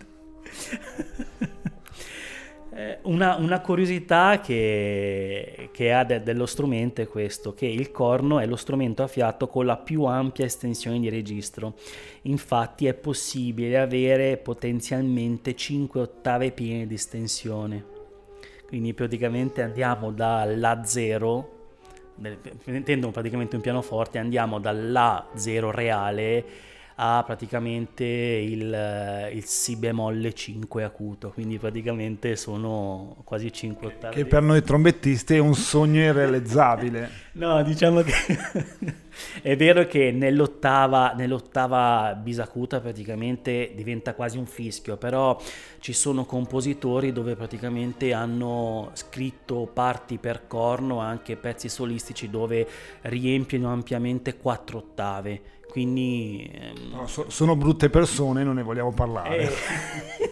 Eh, 2.77 2.99
una, 3.05 3.37
una, 3.37 3.59
curiosità 3.59 4.39
che, 4.39 5.69
che 5.71 5.91
ha 5.91 6.03
de, 6.03 6.21
dello 6.21 6.45
strumento 6.45 7.01
è 7.01 7.07
questo, 7.07 7.55
che 7.55 7.65
il 7.65 7.89
corno 7.89 8.37
è 8.39 8.45
lo 8.45 8.55
strumento 8.55 9.01
a 9.01 9.07
fiato 9.07 9.47
con 9.47 9.65
la 9.65 9.77
più 9.77 10.03
ampia 10.03 10.45
estensione 10.45 10.99
di 10.99 11.09
registro. 11.09 11.73
Infatti 12.23 12.85
è 12.85 12.93
possibile 12.93 13.79
avere 13.79 14.37
potenzialmente 14.37 15.55
5 15.55 15.99
ottave 15.99 16.51
piene 16.51 16.85
di 16.85 16.93
estensione. 16.93 17.83
Quindi 18.67 18.93
praticamente 18.93 19.63
andiamo 19.63 20.11
dalla 20.11 20.83
0 20.83 21.55
intendo 22.65 23.09
praticamente 23.09 23.55
un 23.55 23.61
pianoforte, 23.63 24.19
andiamo 24.19 24.59
dalla 24.59 25.27
0 25.33 25.71
reale 25.71 26.45
ha 26.99 27.23
praticamente 27.23 28.03
il, 28.05 29.31
il, 29.33 29.43
Si 29.43 29.75
bemolle 29.75 30.33
5 30.33 30.83
acuto, 30.83 31.29
quindi 31.29 31.59
praticamente 31.59 32.35
sono 32.35 33.17
quasi 33.23 33.53
5 33.53 33.87
ottavi. 33.87 34.15
Che 34.15 34.25
per 34.25 34.41
noi 34.41 34.63
trombettisti 34.63 35.35
è 35.35 35.39
un 35.39 35.53
sogno 35.53 36.01
irrealizzabile. 36.01 37.09
no, 37.37 37.61
diciamo 37.61 38.01
che 38.01 38.13
è 39.43 39.55
vero 39.55 39.85
che 39.85 40.11
nell'ottava, 40.11 41.13
nell'ottava 41.15 42.15
bisacuta 42.19 42.79
praticamente 42.79 43.73
diventa 43.75 44.15
quasi 44.15 44.39
un 44.39 44.47
fischio, 44.47 44.97
però 44.97 45.39
ci 45.79 45.93
sono 45.93 46.25
compositori 46.25 47.11
dove 47.11 47.35
praticamente 47.35 48.11
hanno 48.11 48.89
scritto 48.93 49.69
parti 49.71 50.17
per 50.17 50.47
corno, 50.47 50.99
anche 50.99 51.35
pezzi 51.35 51.69
solistici 51.69 52.27
dove 52.31 52.67
riempiono 53.01 53.71
ampiamente 53.71 54.37
4 54.37 54.77
ottave 54.79 55.41
quindi... 55.69 56.49
Ehm... 56.53 56.89
No, 56.91 57.07
so, 57.07 57.25
sono 57.29 57.55
brutte 57.55 57.89
persone, 57.89 58.43
non 58.43 58.55
ne 58.55 58.63
vogliamo 58.63 58.91
parlare. 58.91 59.37
Eh... 59.37 60.25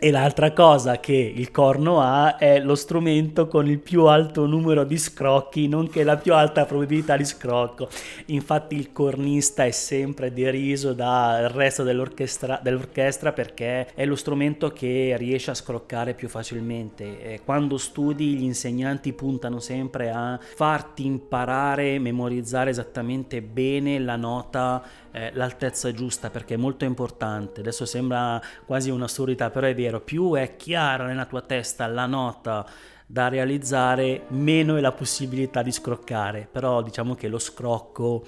E 0.00 0.12
l'altra 0.12 0.52
cosa 0.52 1.00
che 1.00 1.12
il 1.12 1.50
corno 1.50 2.00
ha 2.00 2.36
è 2.36 2.60
lo 2.60 2.76
strumento 2.76 3.48
con 3.48 3.66
il 3.66 3.80
più 3.80 4.04
alto 4.04 4.46
numero 4.46 4.84
di 4.84 4.96
scrocchi, 4.96 5.66
nonché 5.66 6.04
la 6.04 6.16
più 6.16 6.34
alta 6.34 6.66
probabilità 6.66 7.16
di 7.16 7.24
scrocco. 7.24 7.88
Infatti 8.26 8.76
il 8.76 8.92
cornista 8.92 9.64
è 9.64 9.72
sempre 9.72 10.32
deriso 10.32 10.92
dal 10.92 11.48
resto 11.48 11.82
dell'orchestra, 11.82 12.60
dell'orchestra 12.62 13.32
perché 13.32 13.88
è 13.94 14.06
lo 14.06 14.14
strumento 14.14 14.70
che 14.70 15.16
riesce 15.18 15.50
a 15.50 15.54
scroccare 15.54 16.14
più 16.14 16.28
facilmente. 16.28 17.20
E 17.20 17.40
quando 17.44 17.76
studi 17.76 18.36
gli 18.36 18.44
insegnanti 18.44 19.12
puntano 19.12 19.58
sempre 19.58 20.10
a 20.10 20.38
farti 20.38 21.06
imparare, 21.06 21.98
memorizzare 21.98 22.70
esattamente 22.70 23.42
bene 23.42 23.98
la 23.98 24.14
nota 24.14 24.80
eh, 25.18 25.30
l'altezza 25.34 25.92
giusta 25.92 26.30
perché 26.30 26.54
è 26.54 26.56
molto 26.56 26.84
importante. 26.84 27.60
Adesso 27.60 27.84
sembra 27.84 28.40
quasi 28.64 28.90
un'assurdità, 28.90 29.50
però 29.50 29.66
è 29.66 29.74
vero, 29.74 30.00
più 30.00 30.34
è 30.34 30.54
chiara 30.56 31.06
nella 31.06 31.26
tua 31.26 31.42
testa 31.42 31.86
la 31.86 32.06
nota 32.06 32.64
da 33.04 33.28
realizzare, 33.28 34.24
meno 34.28 34.76
è 34.76 34.80
la 34.80 34.92
possibilità 34.92 35.62
di 35.62 35.72
scroccare. 35.72 36.48
Però 36.50 36.82
diciamo 36.82 37.14
che 37.14 37.26
lo 37.26 37.38
scrocco 37.38 38.24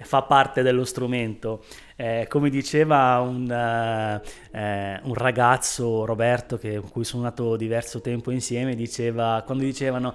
fa 0.00 0.22
parte 0.22 0.62
dello 0.62 0.84
strumento. 0.84 1.62
Eh, 1.94 2.26
come 2.28 2.50
diceva 2.50 3.20
un, 3.20 3.44
uh, 3.44 4.56
eh, 4.56 5.00
un, 5.02 5.14
ragazzo, 5.14 6.04
Roberto, 6.04 6.58
che, 6.58 6.80
con 6.80 6.90
cui 6.90 7.04
sono 7.04 7.22
nato 7.22 7.56
diverso 7.56 8.00
tempo 8.00 8.32
insieme, 8.32 8.74
diceva, 8.74 9.42
quando 9.46 9.62
dicevano 9.62 10.12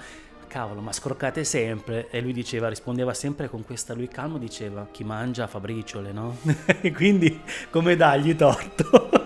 cavolo, 0.48 0.82
ma 0.82 0.92
scroccate 0.92 1.44
sempre. 1.44 2.10
E 2.10 2.22
lui 2.22 2.34
diceva, 2.34 2.70
rispondeva 2.70 3.13
sempre 3.13 3.50
con 3.50 3.63
questa, 3.63 3.94
lui 3.94 4.08
calmo 4.08 4.38
diceva, 4.38 4.88
chi 4.89 5.04
mangia 5.04 5.48
fa 5.48 5.60
briciole, 5.60 6.12
no? 6.12 6.38
Quindi 6.94 7.42
come 7.70 7.96
dargli 7.96 8.36
torto? 8.36 9.17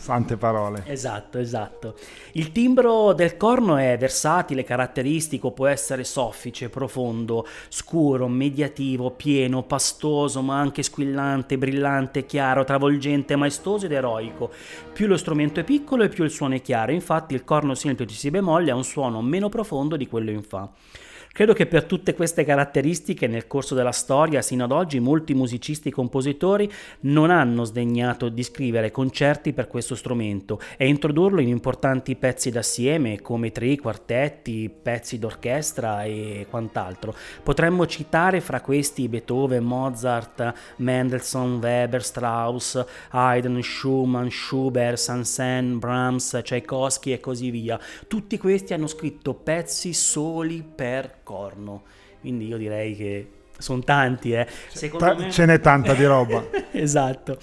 Sante 0.00 0.38
parole. 0.38 0.82
Esatto, 0.86 1.36
esatto. 1.36 1.94
Il 2.32 2.52
timbro 2.52 3.12
del 3.12 3.36
corno 3.36 3.76
è 3.76 3.98
versatile, 3.98 4.64
caratteristico, 4.64 5.50
può 5.50 5.66
essere 5.66 6.04
soffice, 6.04 6.70
profondo, 6.70 7.46
scuro, 7.68 8.26
mediativo, 8.26 9.10
pieno, 9.10 9.62
pastoso, 9.62 10.40
ma 10.40 10.58
anche 10.58 10.82
squillante, 10.82 11.58
brillante, 11.58 12.24
chiaro, 12.24 12.64
travolgente, 12.64 13.36
maestoso 13.36 13.84
ed 13.84 13.92
eroico. 13.92 14.50
Più 14.90 15.06
lo 15.06 15.18
strumento 15.18 15.60
è 15.60 15.64
piccolo 15.64 16.02
e 16.02 16.08
più 16.08 16.24
il 16.24 16.30
suono 16.30 16.54
è 16.54 16.62
chiaro, 16.62 16.92
infatti 16.92 17.34
il 17.34 17.44
corno 17.44 17.74
semplice 17.74 18.16
si 18.16 18.30
bemolle 18.30 18.70
ha 18.70 18.76
un 18.76 18.84
suono 18.84 19.20
meno 19.20 19.50
profondo 19.50 19.96
di 19.96 20.08
quello 20.08 20.30
in 20.30 20.42
fa. 20.42 20.66
Credo 21.32 21.52
che 21.54 21.66
per 21.66 21.84
tutte 21.84 22.12
queste 22.14 22.44
caratteristiche 22.44 23.28
nel 23.28 23.46
corso 23.46 23.76
della 23.76 23.92
storia, 23.92 24.42
sino 24.42 24.64
ad 24.64 24.72
oggi, 24.72 24.98
molti 24.98 25.32
musicisti 25.32 25.88
e 25.88 25.92
compositori 25.92 26.70
non 27.02 27.30
hanno 27.30 27.64
sdegnato 27.64 28.28
di 28.28 28.42
scrivere 28.42 28.90
concerti 28.90 29.52
per 29.52 29.68
questo 29.68 29.94
strumento 29.94 30.60
e 30.76 30.88
introdurlo 30.88 31.40
in 31.40 31.48
importanti 31.48 32.16
pezzi 32.16 32.50
d'assieme 32.50 33.22
come 33.22 33.52
tri, 33.52 33.78
quartetti, 33.78 34.68
pezzi 34.68 35.20
d'orchestra 35.20 36.02
e 36.02 36.46
quant'altro. 36.50 37.14
Potremmo 37.44 37.86
citare 37.86 38.40
fra 38.40 38.60
questi 38.60 39.08
Beethoven, 39.08 39.62
Mozart, 39.62 40.52
Mendelssohn, 40.78 41.58
Weber, 41.62 42.02
Strauss, 42.02 42.84
Haydn, 43.10 43.60
Schumann, 43.62 44.28
Schubert, 44.28 44.98
Saint-Saëns, 44.98 45.78
Brahms, 45.78 46.40
Tchaikovsky 46.42 47.12
e 47.12 47.20
così 47.20 47.50
via. 47.50 47.78
Tutti 48.08 48.36
questi 48.36 48.74
hanno 48.74 48.88
scritto 48.88 49.32
pezzi 49.32 49.94
soli 49.94 50.62
per 50.62 51.18
corno. 51.30 51.84
Quindi 52.20 52.46
io 52.46 52.58
direi 52.58 52.94
che 52.96 53.39
sono 53.60 53.80
tanti, 53.80 54.32
eh. 54.32 54.46
Ta- 54.98 55.14
me... 55.14 55.30
Ce 55.30 55.46
n'è 55.46 55.60
tanta 55.60 55.94
di 55.94 56.04
roba. 56.04 56.44
esatto. 56.72 57.38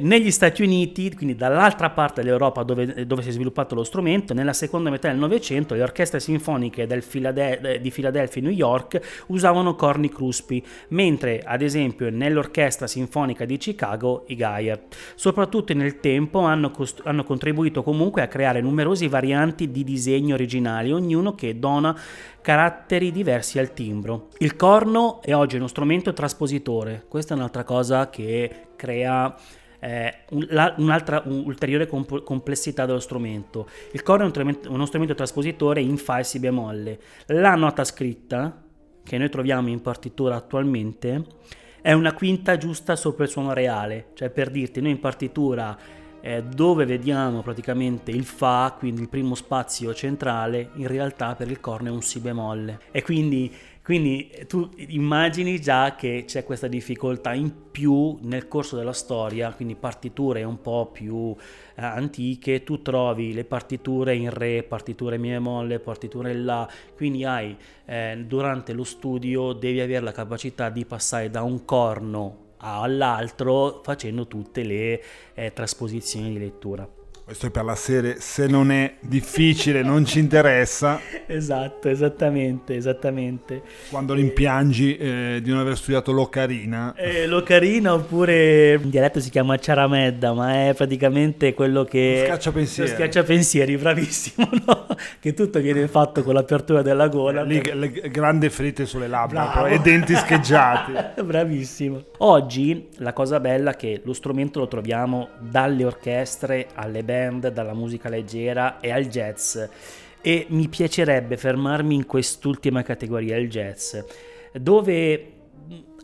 Negli 0.00 0.30
Stati 0.30 0.62
Uniti, 0.62 1.14
quindi 1.14 1.34
dall'altra 1.34 1.90
parte 1.90 2.22
dell'Europa 2.22 2.62
dove, 2.62 3.06
dove, 3.06 3.22
si 3.22 3.30
è 3.30 3.32
sviluppato 3.32 3.74
lo 3.74 3.84
strumento, 3.84 4.34
nella 4.34 4.52
seconda 4.52 4.90
metà 4.90 5.08
del 5.08 5.16
Novecento 5.18 5.74
le 5.74 5.82
orchestre 5.82 6.20
sinfoniche 6.20 6.86
Filade- 7.00 7.80
di 7.80 7.90
Filadelfia 7.90 8.40
e 8.40 8.44
New 8.44 8.52
York 8.52 9.24
usavano 9.28 9.74
corni 9.74 10.10
cruspi, 10.10 10.62
mentre 10.88 11.40
ad 11.44 11.62
esempio 11.62 12.10
nell'orchestra 12.10 12.86
sinfonica 12.86 13.44
di 13.44 13.56
Chicago 13.56 14.24
i 14.28 14.36
Geyer. 14.36 14.82
Soprattutto 15.14 15.72
nel 15.74 16.00
tempo 16.00 16.40
hanno, 16.40 16.70
cost- 16.70 17.00
hanno 17.04 17.24
contribuito 17.24 17.82
comunque 17.82 18.22
a 18.22 18.28
creare 18.28 18.60
numerosi 18.60 19.08
varianti 19.08 19.70
di 19.70 19.84
disegni 19.84 20.32
originali, 20.32 20.92
ognuno 20.92 21.34
che 21.34 21.58
dona 21.58 21.98
caratteri 22.46 23.10
diversi 23.10 23.58
al 23.58 23.72
timbro. 23.72 24.28
Il 24.38 24.54
corno 24.54 25.20
è 25.20 25.32
oggi 25.38 25.56
uno 25.56 25.66
strumento 25.66 26.12
traspositore, 26.12 27.04
questa 27.08 27.34
è 27.34 27.36
un'altra 27.36 27.64
cosa 27.64 28.10
che 28.10 28.68
crea 28.76 29.34
eh, 29.80 30.14
un, 30.30 30.46
la, 30.50 30.74
un'altra 30.78 31.22
ulteriore 31.26 31.86
comp- 31.86 32.22
complessità 32.22 32.86
dello 32.86 33.00
strumento. 33.00 33.68
Il 33.92 34.02
corno 34.02 34.30
è 34.30 34.42
un 34.42 34.58
uno 34.68 34.86
strumento 34.86 35.14
traspositore 35.14 35.80
in 35.80 35.96
fa 35.96 36.18
e 36.18 36.24
si 36.24 36.38
bemolle. 36.38 36.98
La 37.26 37.54
nota 37.54 37.84
scritta, 37.84 38.62
che 39.02 39.18
noi 39.18 39.30
troviamo 39.30 39.68
in 39.68 39.80
partitura 39.80 40.36
attualmente, 40.36 41.24
è 41.80 41.92
una 41.92 42.14
quinta 42.14 42.56
giusta 42.56 42.96
sopra 42.96 43.24
il 43.24 43.30
suono 43.30 43.52
reale, 43.52 44.08
cioè 44.14 44.30
per 44.30 44.50
dirti, 44.50 44.80
noi 44.80 44.90
in 44.90 45.00
partitura 45.00 45.78
eh, 46.20 46.42
dove 46.42 46.84
vediamo 46.84 47.42
praticamente 47.42 48.10
il 48.10 48.24
Fa, 48.24 48.74
quindi 48.76 49.02
il 49.02 49.08
primo 49.08 49.36
spazio 49.36 49.94
centrale, 49.94 50.70
in 50.74 50.88
realtà 50.88 51.36
per 51.36 51.48
il 51.48 51.60
corno 51.60 51.88
è 51.88 51.92
un 51.92 52.02
Si 52.02 52.18
bemolle. 52.18 52.80
E 52.90 53.02
quindi 53.02 53.54
quindi 53.86 54.32
tu 54.48 54.68
immagini 54.88 55.60
già 55.60 55.94
che 55.94 56.24
c'è 56.26 56.42
questa 56.42 56.66
difficoltà 56.66 57.32
in 57.34 57.70
più 57.70 58.18
nel 58.22 58.48
corso 58.48 58.74
della 58.74 58.92
storia, 58.92 59.52
quindi 59.52 59.76
partiture 59.76 60.42
un 60.42 60.60
po' 60.60 60.90
più 60.92 61.32
eh, 61.76 61.84
antiche, 61.84 62.64
tu 62.64 62.82
trovi 62.82 63.32
le 63.32 63.44
partiture 63.44 64.16
in 64.16 64.30
Re, 64.30 64.64
partiture 64.64 65.18
mi 65.18 65.28
bemolle, 65.28 65.78
partiture 65.78 66.32
in 66.32 66.44
La, 66.44 66.68
quindi 66.96 67.24
hai 67.24 67.56
eh, 67.84 68.24
durante 68.26 68.72
lo 68.72 68.82
studio 68.82 69.52
devi 69.52 69.78
avere 69.78 70.02
la 70.04 70.10
capacità 70.10 70.68
di 70.68 70.84
passare 70.84 71.30
da 71.30 71.42
un 71.42 71.64
corno 71.64 72.54
all'altro 72.56 73.82
facendo 73.84 74.26
tutte 74.26 74.64
le 74.64 75.00
eh, 75.32 75.52
trasposizioni 75.52 76.32
di 76.32 76.40
lettura. 76.40 76.95
Questo 77.26 77.46
è 77.46 77.50
per 77.50 77.64
la 77.64 77.74
serie, 77.74 78.20
se 78.20 78.46
non 78.46 78.70
è 78.70 78.98
difficile 79.00 79.82
non 79.82 80.04
ci 80.04 80.20
interessa. 80.20 81.00
esatto, 81.26 81.88
esattamente, 81.88 82.76
esattamente. 82.76 83.62
Quando 83.90 84.14
rimpiangi 84.14 84.96
eh, 84.96 85.40
di 85.42 85.50
non 85.50 85.58
aver 85.58 85.76
studiato 85.76 86.12
l'ocarina. 86.12 86.94
Eh, 86.94 87.26
l'ocarina 87.26 87.94
oppure 87.94 88.74
in 88.74 88.90
dialetto 88.90 89.18
si 89.18 89.30
chiama 89.30 89.58
ciaramedda, 89.58 90.34
ma 90.34 90.68
è 90.68 90.74
praticamente 90.76 91.52
quello 91.52 91.82
che... 91.82 92.18
Lo 92.18 92.24
schiacciapensieri. 92.26 92.88
Lo 92.88 92.94
schiacciapensieri, 92.94 93.76
bravissimo, 93.76 94.48
no? 94.64 94.86
Che 95.18 95.34
tutto 95.34 95.58
viene 95.58 95.88
fatto 95.88 96.22
con 96.22 96.32
l'apertura 96.32 96.82
della 96.82 97.08
gola. 97.08 97.42
Lì, 97.42 97.60
per... 97.60 97.74
le 97.76 97.90
grandi 98.08 98.48
ferite 98.50 98.86
sulle 98.86 99.08
labbra 99.08 99.66
e 99.66 99.80
denti 99.80 100.14
scheggiati. 100.14 100.92
bravissimo. 101.24 102.04
Oggi 102.18 102.86
la 102.98 103.12
cosa 103.12 103.40
bella 103.40 103.72
è 103.72 103.76
che 103.76 104.00
lo 104.04 104.12
strumento 104.12 104.60
lo 104.60 104.68
troviamo 104.68 105.30
dalle 105.40 105.84
orchestre 105.84 106.68
alle 106.74 107.02
band 107.02 107.14
band, 107.16 107.48
dalla 107.48 107.74
musica 107.74 108.08
leggera 108.08 108.80
e 108.80 108.90
al 108.90 109.06
jazz 109.06 109.58
e 110.20 110.46
mi 110.48 110.68
piacerebbe 110.68 111.36
fermarmi 111.36 111.94
in 111.94 112.04
quest'ultima 112.04 112.82
categoria, 112.82 113.36
il 113.36 113.48
jazz, 113.48 113.96
dove 114.52 115.32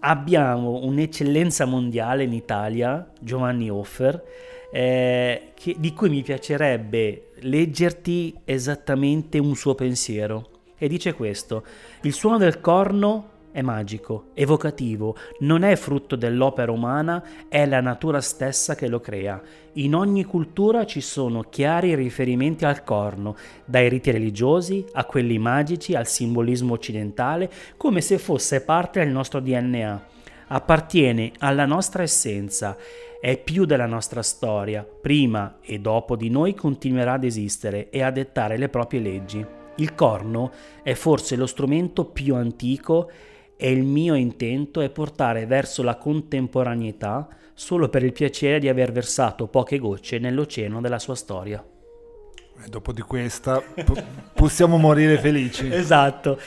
abbiamo 0.00 0.84
un'eccellenza 0.84 1.64
mondiale 1.64 2.22
in 2.22 2.32
Italia, 2.32 3.10
Giovanni 3.20 3.68
Hoffer, 3.68 4.22
eh, 4.72 5.50
che, 5.54 5.74
di 5.76 5.92
cui 5.92 6.08
mi 6.08 6.22
piacerebbe 6.22 7.30
leggerti 7.40 8.40
esattamente 8.44 9.38
un 9.38 9.56
suo 9.56 9.74
pensiero. 9.74 10.50
E 10.78 10.86
dice 10.88 11.14
questo, 11.14 11.64
il 12.02 12.12
suono 12.12 12.38
del 12.38 12.60
corno 12.60 13.30
è 13.52 13.60
magico, 13.60 14.30
evocativo, 14.34 15.14
non 15.40 15.62
è 15.62 15.76
frutto 15.76 16.16
dell'opera 16.16 16.72
umana, 16.72 17.22
è 17.48 17.66
la 17.66 17.80
natura 17.80 18.20
stessa 18.20 18.74
che 18.74 18.88
lo 18.88 18.98
crea. 18.98 19.40
In 19.74 19.94
ogni 19.94 20.24
cultura 20.24 20.86
ci 20.86 21.02
sono 21.02 21.42
chiari 21.42 21.94
riferimenti 21.94 22.64
al 22.64 22.82
corno, 22.82 23.36
dai 23.64 23.88
riti 23.88 24.10
religiosi 24.10 24.84
a 24.92 25.04
quelli 25.04 25.38
magici 25.38 25.94
al 25.94 26.06
simbolismo 26.06 26.72
occidentale, 26.72 27.50
come 27.76 28.00
se 28.00 28.18
fosse 28.18 28.62
parte 28.62 29.00
del 29.00 29.12
nostro 29.12 29.40
DNA. 29.40 30.06
Appartiene 30.48 31.32
alla 31.38 31.66
nostra 31.66 32.02
essenza, 32.02 32.76
è 33.20 33.38
più 33.38 33.66
della 33.66 33.86
nostra 33.86 34.22
storia, 34.22 34.82
prima 34.82 35.58
e 35.60 35.78
dopo 35.78 36.16
di 36.16 36.28
noi 36.28 36.54
continuerà 36.54 37.12
ad 37.12 37.24
esistere 37.24 37.90
e 37.90 38.02
a 38.02 38.10
dettare 38.10 38.56
le 38.56 38.68
proprie 38.68 39.00
leggi. 39.00 39.46
Il 39.76 39.94
corno 39.94 40.52
è 40.82 40.92
forse 40.94 41.36
lo 41.36 41.46
strumento 41.46 42.04
più 42.04 42.34
antico 42.34 43.10
e 43.62 43.70
il 43.70 43.84
mio 43.84 44.16
intento 44.16 44.80
è 44.80 44.90
portare 44.90 45.46
verso 45.46 45.84
la 45.84 45.94
contemporaneità 45.94 47.28
solo 47.54 47.88
per 47.88 48.02
il 48.02 48.10
piacere 48.10 48.58
di 48.58 48.68
aver 48.68 48.90
versato 48.90 49.46
poche 49.46 49.78
gocce 49.78 50.18
nell'oceano 50.18 50.80
della 50.80 50.98
sua 50.98 51.14
storia. 51.14 51.64
E 52.64 52.68
dopo 52.68 52.92
di 52.92 53.02
questa 53.02 53.62
po- 53.84 54.02
possiamo 54.34 54.78
morire 54.78 55.16
felici. 55.16 55.68
esatto. 55.72 56.40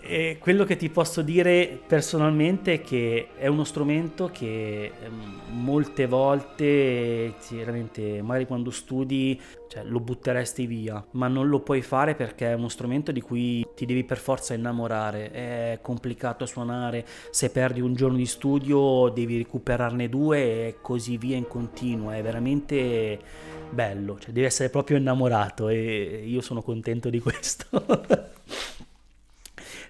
E 0.00 0.38
quello 0.40 0.64
che 0.64 0.76
ti 0.76 0.88
posso 0.88 1.20
dire 1.20 1.78
personalmente 1.86 2.74
è 2.74 2.80
che 2.80 3.28
è 3.36 3.46
uno 3.46 3.62
strumento 3.62 4.30
che 4.32 4.90
ehm, 4.98 5.40
molte 5.50 6.06
volte, 6.06 7.34
veramente, 7.50 8.22
magari 8.22 8.46
quando 8.46 8.70
studi, 8.70 9.38
cioè, 9.68 9.84
lo 9.84 10.00
butteresti 10.00 10.66
via, 10.66 11.04
ma 11.12 11.28
non 11.28 11.48
lo 11.48 11.60
puoi 11.60 11.82
fare 11.82 12.14
perché 12.14 12.50
è 12.50 12.54
uno 12.54 12.68
strumento 12.68 13.12
di 13.12 13.20
cui 13.20 13.66
ti 13.74 13.84
devi 13.84 14.02
per 14.04 14.16
forza 14.16 14.54
innamorare, 14.54 15.30
è 15.30 15.78
complicato 15.82 16.46
suonare, 16.46 17.04
se 17.30 17.50
perdi 17.50 17.82
un 17.82 17.94
giorno 17.94 18.16
di 18.16 18.26
studio 18.26 19.10
devi 19.10 19.36
recuperarne 19.36 20.08
due 20.08 20.38
e 20.38 20.76
così 20.80 21.18
via 21.18 21.36
in 21.36 21.46
continuo, 21.46 22.10
è 22.12 22.22
veramente 22.22 23.20
bello, 23.68 24.18
cioè, 24.18 24.32
devi 24.32 24.46
essere 24.46 24.70
proprio 24.70 24.96
innamorato 24.96 25.68
e 25.68 26.22
io 26.26 26.40
sono 26.40 26.62
contento 26.62 27.10
di 27.10 27.20
questo. 27.20 27.68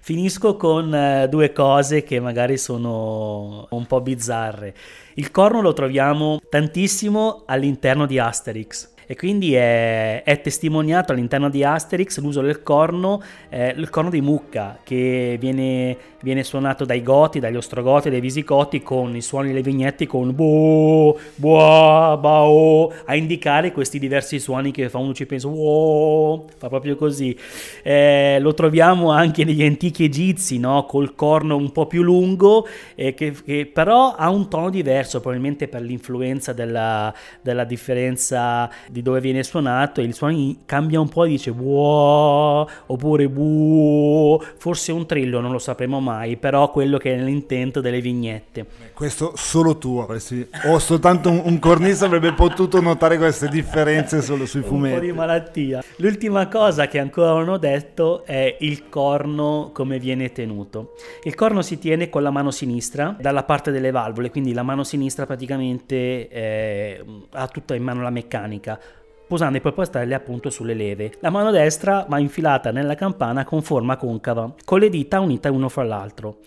Finisco 0.05 0.57
con 0.57 0.93
eh, 0.93 1.29
due 1.29 1.53
cose 1.53 2.03
che 2.03 2.19
magari 2.19 2.57
sono 2.57 3.67
un 3.69 3.85
po' 3.85 4.01
bizzarre. 4.01 4.75
Il 5.13 5.31
corno 5.31 5.61
lo 5.61 5.71
troviamo 5.71 6.41
tantissimo 6.49 7.43
all'interno 7.45 8.05
di 8.05 8.19
Asterix 8.19 8.92
e 9.13 9.15
quindi 9.15 9.53
è, 9.53 10.23
è, 10.23 10.41
testimoniato 10.41 11.11
all'interno 11.11 11.47
di 11.47 11.63
Asterix 11.63 12.17
l'uso 12.19 12.41
del 12.41 12.63
corno, 12.63 13.21
eh, 13.49 13.71
il 13.77 13.91
corno 13.91 14.09
di 14.09 14.21
mucca 14.21 14.79
che 14.83 15.37
viene, 15.39 15.95
viene, 16.23 16.41
suonato 16.41 16.83
dai 16.83 17.03
goti, 17.03 17.39
dagli 17.39 17.55
ostrogoti, 17.55 18.09
dai 18.09 18.19
visicoti 18.19 18.81
con 18.81 19.15
i 19.15 19.21
suoni 19.21 19.49
delle 19.49 19.61
vignette 19.61 20.07
con 20.07 20.33
bo, 20.33 21.19
boa, 21.35 22.17
bao, 22.17 22.91
a 23.05 23.15
indicare 23.15 23.71
questi 23.71 23.99
diversi 23.99 24.39
suoni 24.39 24.71
che 24.71 24.89
fa 24.89 24.97
uno 24.97 25.13
ci 25.13 25.27
pensa, 25.27 25.47
wow, 25.47 26.47
fa 26.57 26.67
proprio 26.67 26.95
così. 26.95 27.37
Eh, 27.83 28.39
lo 28.39 28.55
troviamo 28.55 29.11
anche 29.11 29.43
negli 29.43 29.63
antichi 29.63 30.05
egizi, 30.05 30.57
no? 30.57 30.87
col 30.87 31.13
corno 31.13 31.55
un 31.55 31.71
po' 31.71 31.85
più 31.85 32.01
lungo, 32.01 32.65
eh, 32.95 33.13
che, 33.13 33.31
che, 33.45 33.69
però 33.71 34.15
ha 34.15 34.31
un 34.31 34.49
tono 34.49 34.71
diverso, 34.71 35.19
probabilmente 35.19 35.67
per 35.67 35.81
l'influenza 35.81 36.51
della, 36.51 37.13
della 37.43 37.63
differenza 37.63 38.67
di 38.89 39.01
dove 39.03 39.19
viene 39.19 39.43
suonato 39.43 40.01
e 40.01 40.05
il 40.05 40.13
suono 40.15 40.55
cambia 40.65 40.99
un 40.99 41.09
po' 41.09 41.25
e 41.25 41.27
dice 41.29 41.51
wow 41.51 42.67
oppure 42.87 43.29
buh, 43.29 44.41
forse 44.57 44.91
un 44.91 45.05
trillo 45.05 45.41
non 45.41 45.51
lo 45.51 45.59
sapremo 45.59 45.99
mai, 45.99 46.37
però 46.37 46.71
quello 46.71 46.97
che 46.97 47.13
è 47.13 47.17
nell'intento 47.17 47.81
delle 47.81 48.01
vignette. 48.01 48.65
Questo 48.93 49.33
solo 49.35 49.77
tu 49.77 49.97
avresti, 49.97 50.47
o 50.65 50.79
soltanto 50.79 51.29
un, 51.29 51.41
un 51.43 51.59
cornista 51.59 52.05
avrebbe 52.05 52.33
potuto 52.33 52.79
notare 52.81 53.17
queste 53.17 53.49
differenze 53.49 54.21
solo 54.21 54.45
sui 54.45 54.61
fumetti. 54.61 54.93
Un 54.93 54.99
po' 54.99 55.05
di 55.05 55.11
malattia. 55.11 55.83
L'ultima 55.97 56.47
cosa 56.47 56.87
che 56.87 56.99
ancora 56.99 57.33
non 57.33 57.49
ho 57.49 57.57
detto 57.57 58.23
è 58.25 58.55
il 58.61 58.87
corno 58.89 59.71
come 59.73 59.99
viene 59.99 60.31
tenuto. 60.31 60.93
Il 61.23 61.35
corno 61.35 61.61
si 61.61 61.77
tiene 61.77 62.09
con 62.09 62.23
la 62.23 62.31
mano 62.31 62.51
sinistra 62.51 63.15
dalla 63.19 63.43
parte 63.43 63.71
delle 63.71 63.91
valvole, 63.91 64.31
quindi 64.31 64.53
la 64.53 64.63
mano 64.63 64.83
sinistra 64.83 65.25
praticamente 65.25 66.29
eh, 66.29 67.05
ha 67.31 67.47
tutta 67.47 67.75
in 67.75 67.83
mano 67.83 68.01
la 68.01 68.09
meccanica 68.09 68.79
posando 69.27 69.57
i 69.57 69.61
polpastrelli 69.61 70.13
appunto 70.13 70.49
sulle 70.49 70.73
leve. 70.73 71.13
La 71.19 71.29
mano 71.29 71.51
destra 71.51 72.05
va 72.07 72.19
infilata 72.19 72.71
nella 72.71 72.95
campana 72.95 73.43
con 73.43 73.61
forma 73.61 73.97
concava, 73.97 74.53
con 74.63 74.79
le 74.79 74.89
dita 74.89 75.19
unite 75.19 75.49
uno 75.49 75.69
fra 75.69 75.83
l'altro. 75.83 76.37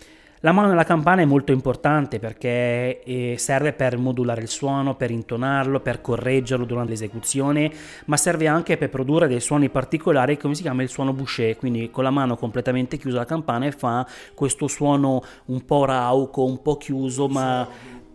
La 0.41 0.51
mano 0.51 0.67
nella 0.67 0.83
campana 0.83 1.23
è 1.23 1.25
molto 1.25 1.51
importante 1.51 2.19
perché 2.19 3.01
eh, 3.03 3.35
serve 3.39 3.73
per 3.73 3.97
modulare 3.97 4.41
il 4.41 4.47
suono, 4.47 4.95
per 4.95 5.09
intonarlo, 5.09 5.79
per 5.79 5.99
correggerlo 5.99 6.63
durante 6.63 6.91
l'esecuzione, 6.91 7.71
ma 8.05 8.17
serve 8.17 8.45
anche 8.45 8.77
per 8.77 8.91
produrre 8.91 9.27
dei 9.27 9.39
suoni 9.39 9.69
particolari 9.69 10.37
come 10.37 10.53
si 10.53 10.61
chiama 10.61 10.83
il 10.83 10.89
suono 10.89 11.11
boucher, 11.11 11.57
quindi 11.57 11.89
con 11.89 12.03
la 12.03 12.11
mano 12.11 12.35
completamente 12.37 12.97
chiusa 12.97 13.17
la 13.17 13.25
campana 13.25 13.65
e 13.65 13.71
fa 13.71 14.07
questo 14.35 14.67
suono 14.67 15.23
un 15.45 15.65
po' 15.65 15.85
rauco, 15.85 16.43
un 16.43 16.61
po' 16.61 16.77
chiuso, 16.77 17.27
ma 17.27 17.67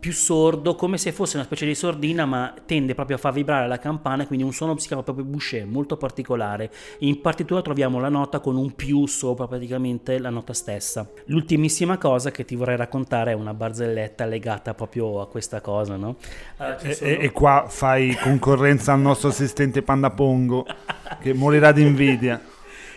più 0.02 0.12
sordo, 0.12 0.74
come 0.74 0.98
se 0.98 1.12
fosse 1.12 1.36
una 1.36 1.44
specie 1.44 1.64
di 1.64 1.76
sordina, 1.76 2.26
ma 2.26 2.52
tende 2.66 2.92
proprio 2.92 3.14
a 3.14 3.18
far 3.20 3.32
vibrare 3.32 3.68
la 3.68 3.78
campana, 3.78 4.26
quindi 4.26 4.44
un 4.44 4.52
suono 4.52 4.76
si 4.76 4.88
chiama 4.88 5.04
proprio 5.04 5.24
boucher, 5.24 5.64
molto 5.64 5.96
particolare. 5.96 6.72
In 6.98 7.20
partitura 7.20 7.62
troviamo 7.62 8.00
la 8.00 8.08
nota 8.08 8.40
con 8.40 8.56
un 8.56 8.74
più 8.74 9.06
sopra 9.06 9.46
praticamente 9.46 10.18
la 10.18 10.30
nota 10.30 10.54
stessa. 10.54 11.08
L'ultimissima 11.26 11.98
cosa 11.98 12.32
che 12.32 12.44
ti 12.44 12.56
vorrei 12.56 12.76
raccontare 12.76 13.30
è 13.30 13.34
una 13.34 13.54
barzelletta 13.54 14.24
legata 14.24 14.74
proprio 14.74 15.20
a 15.20 15.28
questa 15.28 15.60
cosa, 15.60 15.94
no? 15.94 16.16
Allora, 16.56 16.78
sono... 16.80 17.08
e, 17.08 17.18
e, 17.20 17.30
qua 17.30 17.66
fai 17.68 18.16
concorrenza 18.20 18.92
al 18.92 19.00
nostro 19.00 19.28
assistente 19.28 19.82
Panda 19.82 20.10
Pongo, 20.10 20.66
che 21.20 21.32
morirà 21.32 21.70
di 21.70 21.82
invidia. 21.82 22.42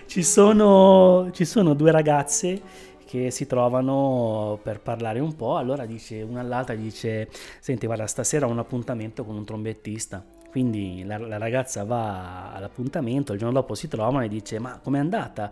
Ci 0.07 0.23
sono, 0.23 1.29
ci 1.31 1.45
sono 1.45 1.73
due 1.73 1.91
ragazze 1.91 2.61
che 3.05 3.31
si 3.31 3.45
trovano 3.45 4.59
per 4.61 4.81
parlare 4.81 5.19
un 5.19 5.35
po', 5.35 5.57
allora 5.57 5.85
dice 5.85 6.21
una 6.21 6.41
all'altra 6.41 6.75
dice 6.75 7.29
senti 7.59 7.85
guarda 7.85 8.07
stasera 8.07 8.47
ho 8.47 8.49
un 8.49 8.59
appuntamento 8.59 9.23
con 9.23 9.35
un 9.35 9.45
trombettista, 9.45 10.23
quindi 10.49 11.03
la, 11.03 11.17
la, 11.17 11.37
ragazza 11.37 11.83
va 11.83 12.53
all'appuntamento, 12.53 13.33
il 13.33 13.39
giorno 13.39 13.53
dopo 13.53 13.75
si 13.75 13.87
trovano 13.87 14.23
e 14.23 14.27
dice 14.27 14.59
ma 14.59 14.79
com'è 14.81 14.99
andata? 14.99 15.51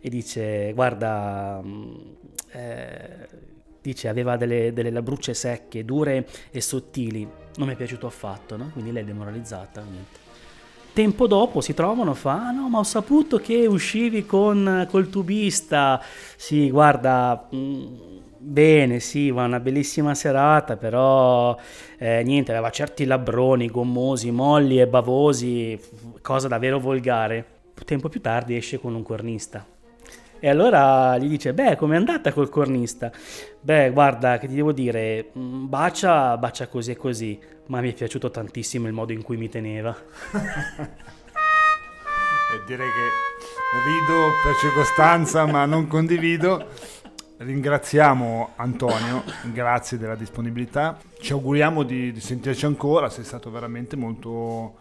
E 0.00 0.08
dice 0.08 0.72
guarda, 0.74 1.60
mm, 1.62 1.92
eh, 2.52 3.28
dice 3.80 4.08
aveva 4.08 4.36
delle, 4.36 4.72
delle 4.72 4.90
labbrucce 4.90 5.34
secche, 5.34 5.84
dure 5.84 6.26
e 6.50 6.60
sottili, 6.60 7.28
Non 7.56 7.66
mi 7.68 7.74
è 7.74 7.76
piaciuto 7.76 8.06
affatto, 8.06 8.56
no? 8.56 8.70
Quindi 8.72 8.92
lei 8.92 9.02
è 9.02 9.06
demoralizzata, 9.06 9.82
niente. 9.82 10.29
Tempo 10.92 11.26
dopo 11.26 11.60
si 11.60 11.72
trovano, 11.72 12.14
fa, 12.14 12.48
ah 12.48 12.50
no, 12.50 12.68
ma 12.68 12.78
ho 12.78 12.82
saputo 12.82 13.38
che 13.38 13.66
uscivi 13.66 14.26
con, 14.26 14.86
col 14.90 15.08
tubista. 15.08 16.02
Sì, 16.36 16.70
guarda, 16.70 17.46
mh, 17.50 17.56
mm, 17.56 17.94
bene, 18.38 19.00
sì, 19.00 19.30
va 19.30 19.44
una 19.44 19.60
bellissima 19.60 20.14
serata, 20.14 20.76
però 20.76 21.56
eh, 21.98 22.22
niente, 22.24 22.50
aveva 22.50 22.70
certi 22.70 23.04
labbroni 23.04 23.68
gommosi, 23.68 24.30
molli 24.30 24.80
e 24.80 24.86
bavosi, 24.86 25.78
cosa 26.22 26.48
davvero 26.48 26.80
volgare. 26.80 27.58
Tempo 27.84 28.08
più 28.08 28.20
tardi 28.20 28.56
esce 28.56 28.78
con 28.78 28.94
un 28.94 29.02
cornista. 29.02 29.64
E 30.42 30.48
allora 30.48 31.18
gli 31.18 31.28
dice, 31.28 31.52
beh, 31.52 31.76
com'è 31.76 31.96
andata 31.96 32.32
col 32.32 32.48
cornista? 32.48 33.12
Beh, 33.60 33.90
guarda, 33.90 34.38
che 34.38 34.48
ti 34.48 34.54
devo 34.54 34.72
dire, 34.72 35.30
mm, 35.38 35.68
bacia, 35.68 36.38
bacia 36.38 36.66
così 36.66 36.92
e 36.92 36.96
così, 36.96 37.38
ma 37.66 37.82
mi 37.82 37.90
è 37.90 37.94
piaciuto 37.94 38.30
tantissimo 38.30 38.86
il 38.86 38.94
modo 38.94 39.12
in 39.12 39.22
cui 39.22 39.36
mi 39.36 39.50
teneva. 39.50 39.94
e 42.54 42.60
direi 42.66 42.88
che 42.88 43.08
rido 43.84 44.30
per 44.42 44.56
circostanza, 44.56 45.44
ma 45.44 45.66
non 45.66 45.86
condivido. 45.86 46.66
Ringraziamo 47.36 48.52
Antonio, 48.56 49.22
grazie 49.52 49.98
della 49.98 50.14
disponibilità. 50.14 50.98
Ci 51.20 51.32
auguriamo 51.32 51.82
di, 51.82 52.12
di 52.12 52.20
sentirci 52.20 52.64
ancora, 52.64 53.10
sei 53.10 53.24
stato 53.24 53.50
veramente 53.50 53.94
molto 53.94 54.78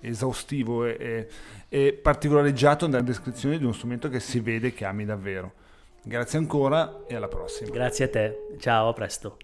esaustivo 0.00 0.84
e, 0.86 1.28
e 1.74 1.94
particolareggiato 1.94 2.86
nella 2.86 3.00
descrizione 3.00 3.56
di 3.56 3.64
uno 3.64 3.72
strumento 3.72 4.10
che 4.10 4.20
si 4.20 4.40
vede 4.40 4.74
che 4.74 4.84
ami 4.84 5.06
davvero. 5.06 5.54
Grazie 6.02 6.36
ancora 6.38 7.04
e 7.06 7.14
alla 7.14 7.28
prossima. 7.28 7.70
Grazie 7.70 8.04
a 8.04 8.08
te, 8.10 8.46
ciao, 8.58 8.88
a 8.88 8.92
presto. 8.92 9.38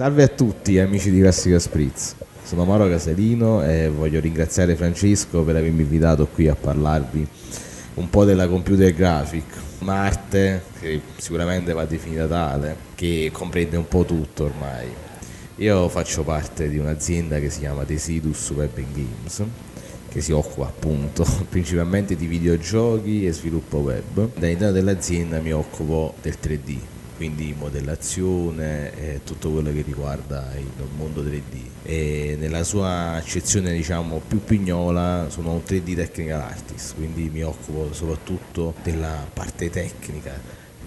Salve 0.00 0.22
a 0.22 0.28
tutti 0.28 0.78
amici 0.78 1.10
di 1.10 1.20
Classica 1.20 1.58
Spritz, 1.58 2.14
sono 2.42 2.64
Mauro 2.64 2.88
Casalino 2.88 3.62
e 3.62 3.90
voglio 3.90 4.18
ringraziare 4.18 4.74
Francesco 4.74 5.42
per 5.42 5.56
avermi 5.56 5.82
invitato 5.82 6.26
qui 6.26 6.48
a 6.48 6.54
parlarvi 6.54 7.28
un 7.96 8.08
po' 8.08 8.24
della 8.24 8.48
computer 8.48 8.94
graphic, 8.94 9.44
un'arte 9.80 10.62
che 10.80 11.02
sicuramente 11.18 11.74
va 11.74 11.84
definita 11.84 12.26
tale, 12.26 12.76
che 12.94 13.28
comprende 13.30 13.76
un 13.76 13.88
po' 13.88 14.06
tutto 14.06 14.44
ormai. 14.44 14.88
Io 15.56 15.86
faccio 15.90 16.22
parte 16.22 16.70
di 16.70 16.78
un'azienda 16.78 17.38
che 17.38 17.50
si 17.50 17.58
chiama 17.58 17.84
Desidus 17.84 18.52
Web 18.52 18.76
Games, 18.94 19.44
che 20.08 20.22
si 20.22 20.32
occupa 20.32 20.68
appunto 20.68 21.26
principalmente 21.46 22.16
di 22.16 22.24
videogiochi 22.24 23.26
e 23.26 23.34
sviluppo 23.34 23.76
web. 23.80 24.30
All'interno 24.36 24.72
dell'azienda 24.72 25.40
mi 25.40 25.52
occupo 25.52 26.14
del 26.22 26.38
3D, 26.42 26.78
quindi 27.20 27.54
modellazione 27.54 28.96
e 28.96 29.20
tutto 29.24 29.50
quello 29.50 29.70
che 29.70 29.82
riguarda 29.82 30.54
il 30.56 30.88
mondo 30.96 31.22
3D 31.22 31.82
e 31.82 32.34
nella 32.40 32.64
sua 32.64 33.10
accezione 33.10 33.74
diciamo 33.74 34.22
più 34.26 34.42
pignola 34.42 35.26
sono 35.28 35.52
un 35.52 35.60
3D 35.62 35.96
technical 35.96 36.40
artist 36.40 36.94
quindi 36.94 37.28
mi 37.28 37.42
occupo 37.42 37.92
soprattutto 37.92 38.72
della 38.82 39.28
parte 39.34 39.68
tecnica 39.68 40.32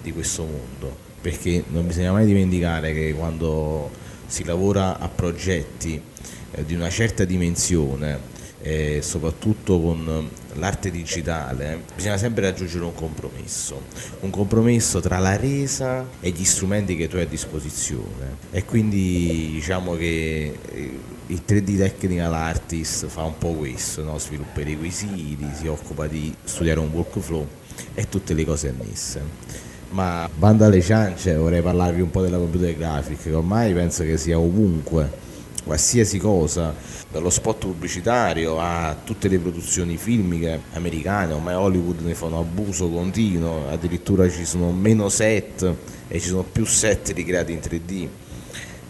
di 0.02 0.10
questo 0.12 0.42
mondo 0.42 0.96
perché 1.20 1.62
non 1.68 1.86
bisogna 1.86 2.10
mai 2.10 2.26
dimenticare 2.26 2.92
che 2.92 3.14
quando 3.14 3.92
si 4.26 4.42
lavora 4.42 4.98
a 4.98 5.08
progetti 5.08 6.02
eh, 6.50 6.64
di 6.64 6.74
una 6.74 6.90
certa 6.90 7.24
dimensione 7.24 8.18
e 8.66 9.00
soprattutto 9.02 9.78
con 9.78 10.26
l'arte 10.54 10.90
digitale 10.90 11.82
bisogna 11.94 12.16
sempre 12.16 12.44
raggiungere 12.48 12.82
un 12.84 12.94
compromesso, 12.94 13.82
un 14.20 14.30
compromesso 14.30 15.00
tra 15.00 15.18
la 15.18 15.36
resa 15.36 16.06
e 16.18 16.30
gli 16.30 16.44
strumenti 16.44 16.96
che 16.96 17.06
tu 17.06 17.16
hai 17.16 17.24
a 17.24 17.26
disposizione 17.26 18.36
e 18.50 18.64
quindi 18.64 19.50
diciamo 19.52 19.96
che 19.96 20.58
eh, 20.72 20.98
il 21.26 21.42
3D 21.46 21.76
Technical 21.76 22.32
Artist 22.32 23.06
fa 23.06 23.24
un 23.24 23.36
po' 23.36 23.52
questo, 23.52 24.02
no? 24.02 24.18
sviluppa 24.18 24.62
i 24.62 24.64
requisiti, 24.64 25.46
si 25.52 25.66
occupa 25.66 26.06
di 26.06 26.34
studiare 26.42 26.80
un 26.80 26.88
workflow 26.90 27.46
e 27.92 28.08
tutte 28.08 28.32
le 28.32 28.46
cose 28.46 28.70
annesse 28.70 29.62
ma 29.90 30.26
banda 30.34 30.66
alle 30.66 30.80
ciance 30.80 31.36
vorrei 31.36 31.60
parlarvi 31.60 32.00
un 32.00 32.10
po' 32.10 32.22
della 32.22 32.38
computer 32.38 32.74
graphic 32.74 33.24
che 33.24 33.34
ormai 33.34 33.74
penso 33.74 34.04
che 34.04 34.16
sia 34.16 34.38
ovunque 34.38 35.23
qualsiasi 35.64 36.18
cosa, 36.18 36.74
dallo 37.10 37.30
spot 37.30 37.66
pubblicitario 37.66 38.60
a 38.60 38.96
tutte 39.02 39.28
le 39.28 39.38
produzioni 39.38 39.96
filmiche 39.96 40.60
americane, 40.74 41.32
ormai 41.32 41.54
Hollywood 41.54 42.00
ne 42.00 42.14
fa 42.14 42.26
un 42.26 42.34
abuso 42.34 42.88
continuo, 42.88 43.68
addirittura 43.68 44.28
ci 44.28 44.44
sono 44.44 44.70
meno 44.70 45.08
set 45.08 45.74
e 46.06 46.20
ci 46.20 46.28
sono 46.28 46.42
più 46.42 46.64
set 46.64 47.10
ricreati 47.10 47.52
in 47.52 47.58
3D. 47.58 48.08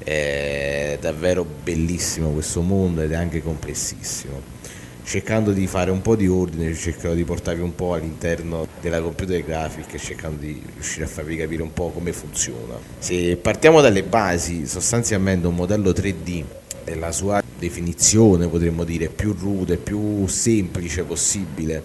È 0.02 0.98
davvero 1.00 1.46
bellissimo 1.62 2.30
questo 2.30 2.60
mondo 2.60 3.00
ed 3.00 3.12
è 3.12 3.14
anche 3.14 3.42
complessissimo. 3.42 4.52
Cercando 5.04 5.52
di 5.52 5.66
fare 5.66 5.90
un 5.90 6.00
po' 6.00 6.16
di 6.16 6.26
ordine, 6.26 6.74
cercherò 6.74 7.12
di 7.12 7.24
portarvi 7.24 7.60
un 7.60 7.74
po' 7.74 7.92
all'interno 7.92 8.66
della 8.80 9.02
computer 9.02 9.44
graphic 9.44 9.96
cercando 9.96 10.40
di 10.40 10.60
riuscire 10.72 11.04
a 11.04 11.08
farvi 11.08 11.36
capire 11.36 11.62
un 11.62 11.72
po' 11.72 11.90
come 11.90 12.12
funziona. 12.12 12.74
Se 12.98 13.36
partiamo 13.36 13.82
dalle 13.82 14.02
basi, 14.02 14.66
sostanzialmente 14.66 15.46
un 15.46 15.54
modello 15.54 15.90
3D 15.90 16.44
nella 16.84 17.12
sua 17.12 17.42
definizione 17.58 18.46
potremmo 18.48 18.84
dire 18.84 19.08
più 19.08 19.32
rude, 19.32 19.76
più 19.76 20.26
semplice 20.26 21.02
possibile, 21.04 21.82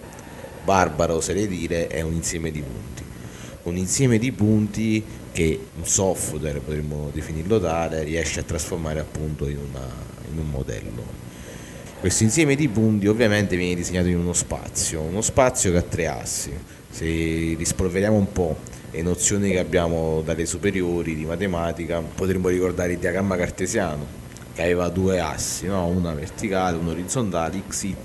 barbaro 0.63 1.15
oserei 1.15 1.47
dire, 1.47 1.87
è 1.87 2.01
un 2.01 2.13
insieme 2.13 2.51
di 2.51 2.61
punti. 2.61 3.03
Un 3.63 3.77
insieme 3.77 4.17
di 4.17 4.31
punti 4.31 5.03
che 5.31 5.67
un 5.75 5.85
software, 5.85 6.59
potremmo 6.59 7.09
definirlo 7.13 7.59
tale, 7.59 8.03
riesce 8.03 8.39
a 8.39 8.43
trasformare 8.43 8.99
appunto 8.99 9.47
in, 9.47 9.57
una, 9.57 9.87
in 10.31 10.37
un 10.39 10.49
modello. 10.49 11.27
Questo 11.99 12.23
insieme 12.23 12.55
di 12.55 12.69
punti 12.69 13.07
ovviamente 13.07 13.57
viene 13.57 13.75
disegnato 13.75 14.07
in 14.07 14.17
uno 14.17 14.33
spazio, 14.33 15.01
uno 15.01 15.21
spazio 15.21 15.71
che 15.71 15.77
ha 15.77 15.81
tre 15.81 16.07
assi. 16.07 16.51
Se 16.89 17.05
rispolveriamo 17.05 18.15
un 18.15 18.31
po' 18.31 18.57
le 18.91 19.01
nozioni 19.01 19.51
che 19.51 19.59
abbiamo 19.59 20.21
dalle 20.21 20.45
superiori 20.45 21.15
di 21.15 21.25
matematica, 21.25 21.99
potremmo 21.99 22.47
ricordare 22.47 22.93
il 22.93 22.99
diagramma 22.99 23.35
cartesiano, 23.35 24.18
che 24.59 24.65
aveva 24.65 24.89
due 24.89 25.21
assi, 25.21 25.67
no? 25.67 25.85
una 25.87 26.13
verticale, 26.13 26.75
una 26.75 26.91
orizzontale, 26.91 27.63
x, 27.69 27.83
y. 27.83 27.95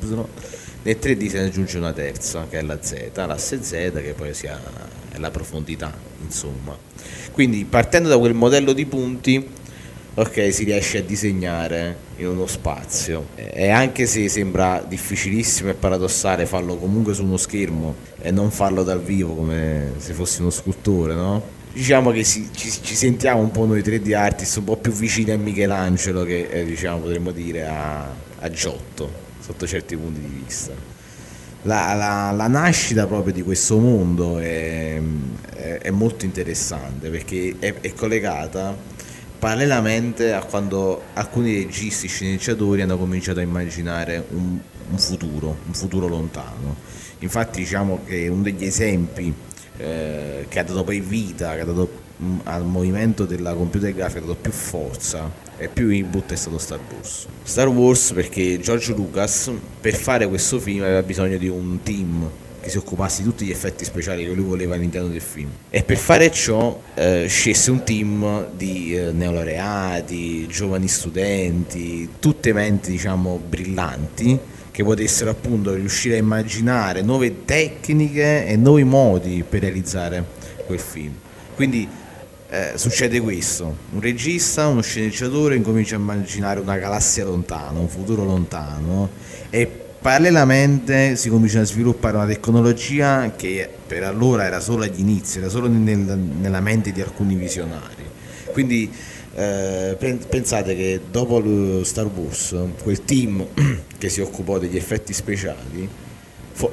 Nel 0.83 0.99
3D 1.01 1.29
se 1.29 1.39
ne 1.41 1.47
aggiunge 1.47 1.79
una 1.79 1.93
terza, 1.93 2.47
che 2.49 2.59
è 2.59 2.63
la 2.63 2.79
z, 2.81 3.11
l'asse 3.13 3.61
z 3.61 3.71
che 3.71 4.15
poi 4.17 4.33
sia 4.35 4.61
la 5.17 5.31
profondità, 5.33 5.93
insomma. 6.23 6.77
Quindi 7.33 7.65
partendo 7.65 8.09
da 8.09 8.19
quel 8.19 8.35
modello 8.35 8.73
di 8.73 8.87
punti, 8.87 9.45
ok, 10.15 10.53
si 10.53 10.63
riesce 10.63 10.99
a 10.99 11.03
disegnare 11.03 11.97
in 12.19 12.29
uno 12.29 12.47
spazio. 12.47 13.29
E 13.35 13.71
anche 13.71 14.07
se 14.07 14.29
sembra 14.29 14.85
difficilissimo 14.87 15.71
e 15.71 15.75
paradossale 15.75 16.47
farlo 16.47 16.77
comunque 16.77 17.15
su 17.15 17.25
uno 17.25 17.37
schermo 17.37 17.97
e 18.21 18.31
non 18.31 18.53
farlo 18.53 18.85
dal 18.85 19.03
vivo 19.03 19.35
come 19.35 19.95
se 19.97 20.13
fossi 20.13 20.41
uno 20.41 20.51
scultore, 20.51 21.15
no? 21.15 21.54
Diciamo 21.75 22.13
che 22.13 22.23
si, 22.23 22.51
ci, 22.53 22.71
ci, 22.71 22.95
sentiamo 22.95 23.41
un 23.41 23.51
po' 23.51 23.67
noi 23.67 23.81
3D 23.81 24.15
artist 24.15 24.59
un 24.59 24.65
po' 24.65 24.77
più 24.77 24.93
vicini 24.93 25.33
a 25.33 25.37
Michelangelo 25.37 26.23
che 26.23 26.47
eh, 26.49 26.65
diciamo 26.65 27.01
potremmo 27.01 27.33
dire 27.33 27.67
a, 27.67 28.09
a, 28.39 28.49
Giotto 28.49 29.11
sotto 29.41 29.67
certi 29.67 29.97
punti 29.97 30.21
di 30.21 30.43
vista. 30.45 30.73
La, 31.63 31.95
la, 31.95 32.31
la 32.31 32.47
nascita 32.47 33.07
proprio 33.07 33.33
di 33.33 33.43
questo 33.43 33.79
mondo 33.79 34.39
è, 34.39 35.01
è, 35.51 35.79
è 35.83 35.91
molto 35.91 36.25
interessante 36.25 37.09
perché 37.09 37.57
è, 37.59 37.75
è, 37.81 37.93
collegata 37.93 38.77
parallelamente 39.37 40.33
a 40.33 40.45
quando 40.45 41.03
alcuni 41.15 41.65
registi 41.65 42.07
sceneggiatori 42.07 42.83
hanno 42.83 42.97
cominciato 42.97 43.41
a 43.41 43.43
immaginare 43.43 44.25
un, 44.31 44.59
un 44.91 44.99
futuro 44.99 45.57
un 45.67 45.75
futuro 45.75 46.07
lontano. 46.07 46.77
Infatti 47.19 47.61
diciamo 47.61 48.03
che 48.05 48.29
uno 48.29 48.43
degli 48.43 48.65
esempi 48.65 49.35
eh, 49.77 50.47
che 50.49 50.59
ha 50.59 50.65
dato 50.65 50.85
poi 50.85 51.01
vita, 51.01 51.55
che 51.55 51.61
ha 51.61 51.65
dato 51.65 51.89
mh, 52.17 52.41
al 52.45 52.65
movimento 52.65 53.25
della 53.25 53.55
computer 53.55 53.93
grafica, 53.93 54.19
ha 54.21 54.23
dato 54.23 54.39
più 54.41 54.53
forza 54.53 55.31
e 55.57 55.69
più 55.69 55.89
input 55.89 56.33
è 56.33 56.37
stato 56.37 56.59
Star 56.59 56.81
Wars. 56.93 57.27
Star 57.43 57.69
Wars 57.69 58.13
perché 58.13 58.59
George 58.61 58.93
Lucas 58.93 59.51
per 59.81 59.95
fare 59.95 60.27
questo 60.29 60.59
film 60.59 60.83
aveva 60.83 61.03
bisogno 61.03 61.37
di 61.37 61.49
un 61.49 61.81
team 61.83 62.31
che 62.61 62.71
si 62.71 62.79
occupasse 62.79 63.23
di 63.23 63.29
tutti 63.29 63.45
gli 63.45 63.51
effetti 63.51 63.85
speciali 63.85 64.25
che 64.25 64.33
lui 64.33 64.45
voleva 64.45 64.75
all'interno 64.75 65.09
del 65.09 65.21
film. 65.21 65.51
E 65.69 65.83
per 65.83 65.99
fare 65.99 66.31
ciò 66.31 66.81
eh, 66.95 67.27
scelse 67.29 67.71
un 67.71 67.85
team 67.85 68.49
di 68.57 68.97
eh, 68.97 69.13
neolaureati, 69.13 70.47
giovani 70.47 70.89
studenti, 70.89 72.09
tutte 72.19 72.55
menti 72.55 72.91
diciamo 72.91 73.39
brillanti 73.47 74.39
che 74.75 74.83
potessero 74.83 75.31
appunto 75.31 75.73
riuscire 75.73 76.17
a 76.17 76.19
immaginare 76.19 77.01
nuove 77.01 77.45
tecniche 77.45 78.45
e 78.45 78.57
nuovi 78.57 78.83
modi 78.83 79.45
per 79.49 79.61
realizzare 79.61 80.25
quel 80.67 80.81
film. 80.81 81.15
Quindi 81.55 81.89
eh, 82.49 82.73
succede 82.75 83.21
questo, 83.21 83.73
un 83.93 84.01
regista, 84.01 84.67
uno 84.67 84.83
sceneggiatore 84.83 85.55
incomincia 85.55 85.95
a 85.95 86.01
immaginare 86.01 86.59
una 86.59 86.77
galassia 86.77 87.25
lontana, 87.25 87.79
un 87.79 87.89
futuro 87.89 88.25
lontano 88.25 89.11
e 89.49 89.71
parallelamente 90.01 91.15
si 91.15 91.29
comincia 91.29 91.61
a 91.61 91.65
sviluppare 91.65 92.17
una 92.17 92.27
tecnologia 92.27 93.33
che 93.37 93.71
per 93.87 94.03
allora 94.03 94.45
era 94.45 94.59
solo 94.59 94.83
agli 94.83 94.99
inizi, 94.99 95.39
era 95.39 95.49
solo 95.49 95.69
nel, 95.69 95.99
nella 95.99 96.61
mente 96.61 96.91
di 96.91 97.01
alcuni 97.01 97.37
visionari. 97.37 98.03
Quindi 98.51 98.91
eh, 99.35 99.97
pensate 100.29 100.77
che 100.77 101.01
dopo 101.11 101.83
Star 101.85 102.07
Wars, 102.07 102.55
quel 102.83 103.05
team 103.05 103.47
che 103.99 104.09
si 104.09 104.21
occupò 104.21 104.59
degli 104.59 104.77
effetti 104.77 105.13
speciali 105.13 105.89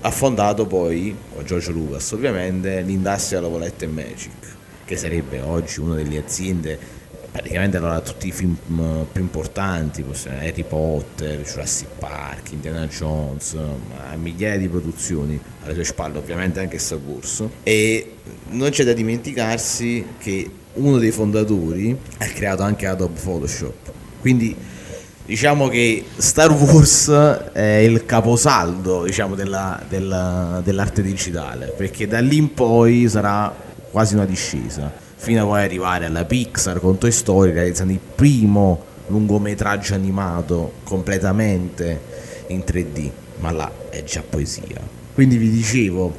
ha 0.01 0.11
fondato 0.11 0.67
poi, 0.67 1.15
con 1.33 1.43
George 1.43 1.71
Lucas 1.71 2.11
ovviamente, 2.11 2.81
l'Industrial 2.81 3.43
and 3.45 3.93
Magic, 3.93 4.55
che 4.85 4.95
sarebbe 4.95 5.41
oggi 5.41 5.79
una 5.79 5.95
delle 5.95 6.19
aziende 6.19 6.99
praticamente 7.31 7.77
allora 7.77 8.01
tutti 8.01 8.27
i 8.27 8.31
film 8.31 8.55
mm, 8.71 9.01
più 9.11 9.21
importanti, 9.21 10.03
Harry 10.25 10.63
Potter, 10.63 11.41
Jurassic 11.41 11.87
Park, 11.97 12.51
Indiana 12.51 12.85
Jones, 12.87 13.57
migliaia 14.17 14.57
di 14.57 14.67
produzioni, 14.67 15.39
alle 15.63 15.73
sue 15.73 15.85
spalle 15.85 16.17
ovviamente 16.17 16.59
anche 16.59 16.77
Star 16.77 16.99
Wars. 16.99 17.43
E 17.63 18.15
non 18.49 18.69
c'è 18.69 18.83
da 18.83 18.93
dimenticarsi 18.93 20.05
che 20.19 20.49
uno 20.73 20.97
dei 20.97 21.11
fondatori 21.11 21.97
ha 22.17 22.25
creato 22.25 22.63
anche 22.63 22.87
Adobe 22.87 23.19
Photoshop. 23.19 23.91
Quindi 24.19 24.55
diciamo 25.25 25.67
che 25.67 26.05
Star 26.17 26.51
Wars 26.51 27.09
è 27.53 27.81
il 27.83 28.05
caposaldo 28.05 29.03
diciamo, 29.03 29.35
della, 29.35 29.81
della, 29.87 30.61
dell'arte 30.63 31.01
digitale, 31.01 31.73
perché 31.75 32.07
da 32.07 32.19
lì 32.19 32.37
in 32.37 32.53
poi 32.53 33.07
sarà 33.09 33.53
quasi 33.91 34.13
una 34.15 34.25
discesa 34.25 34.91
fino 35.15 35.43
a 35.43 35.45
poi 35.45 35.63
arrivare 35.63 36.05
alla 36.05 36.25
Pixar 36.25 36.79
con 36.79 36.97
Toy 36.97 37.11
Story 37.11 37.51
realizzando 37.51 37.93
il 37.93 37.99
primo 37.99 38.89
lungometraggio 39.07 39.93
animato 39.93 40.73
completamente 40.83 42.01
in 42.47 42.63
3D, 42.65 43.09
ma 43.39 43.51
là 43.51 43.71
è 43.89 44.03
già 44.03 44.23
poesia. 44.27 44.81
Quindi 45.13 45.37
vi 45.37 45.49
dicevo, 45.49 46.15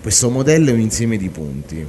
questo 0.00 0.30
modello 0.30 0.70
è 0.70 0.72
un 0.72 0.80
insieme 0.80 1.16
di 1.16 1.28
punti. 1.28 1.86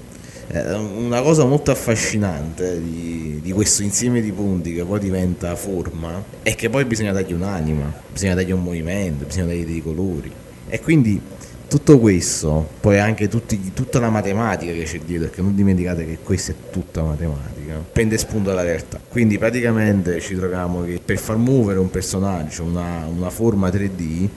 Eh, 0.50 0.74
una 0.74 1.22
cosa 1.22 1.44
molto 1.44 1.72
affascinante 1.72 2.82
di, 2.82 3.40
di, 3.42 3.52
questo 3.52 3.84
insieme 3.84 4.22
di 4.22 4.32
punti 4.32 4.74
che 4.74 4.86
poi 4.86 5.00
diventa 5.00 5.56
forma 5.58 6.24
è 6.42 6.56
che 6.56 6.70
poi 6.70 6.86
bisogna 6.86 7.12
dargli 7.12 7.34
un'anima, 7.34 7.92
bisogna 8.10 8.34
dargli 8.34 8.52
un 8.52 8.64
movimento, 8.64 9.26
bisogna 9.26 9.48
dargli 9.48 9.66
dei 9.66 9.82
colori. 9.82 10.32
E 10.70 10.80
quindi 10.80 11.22
tutto 11.68 12.00
questo, 12.00 12.66
poi 12.80 12.98
anche 12.98 13.28
tutti, 13.28 13.74
tutta 13.74 14.00
la 14.00 14.10
matematica 14.10 14.72
che 14.72 14.84
c'è 14.84 15.00
dietro, 15.00 15.28
perché 15.28 15.42
non 15.42 15.54
dimenticate 15.54 16.06
che 16.06 16.20
questa 16.24 16.54
è 16.54 16.56
tutta 16.72 17.04
matematica, 17.04 17.84
prende 17.92 18.18
spunto 18.18 18.50
dalla 18.50 18.64
realtà. 18.64 19.02
Quindi 19.06 19.38
praticamente 19.38 20.22
ci 20.22 20.34
troviamo 20.36 20.84
che 20.84 21.02
per 21.04 21.18
far 21.18 21.36
muovere 21.36 21.80
un 21.80 21.90
personaggio, 21.90 22.64
una, 22.64 23.06
una 23.06 23.30
forma 23.30 23.68
3D, 23.68 24.28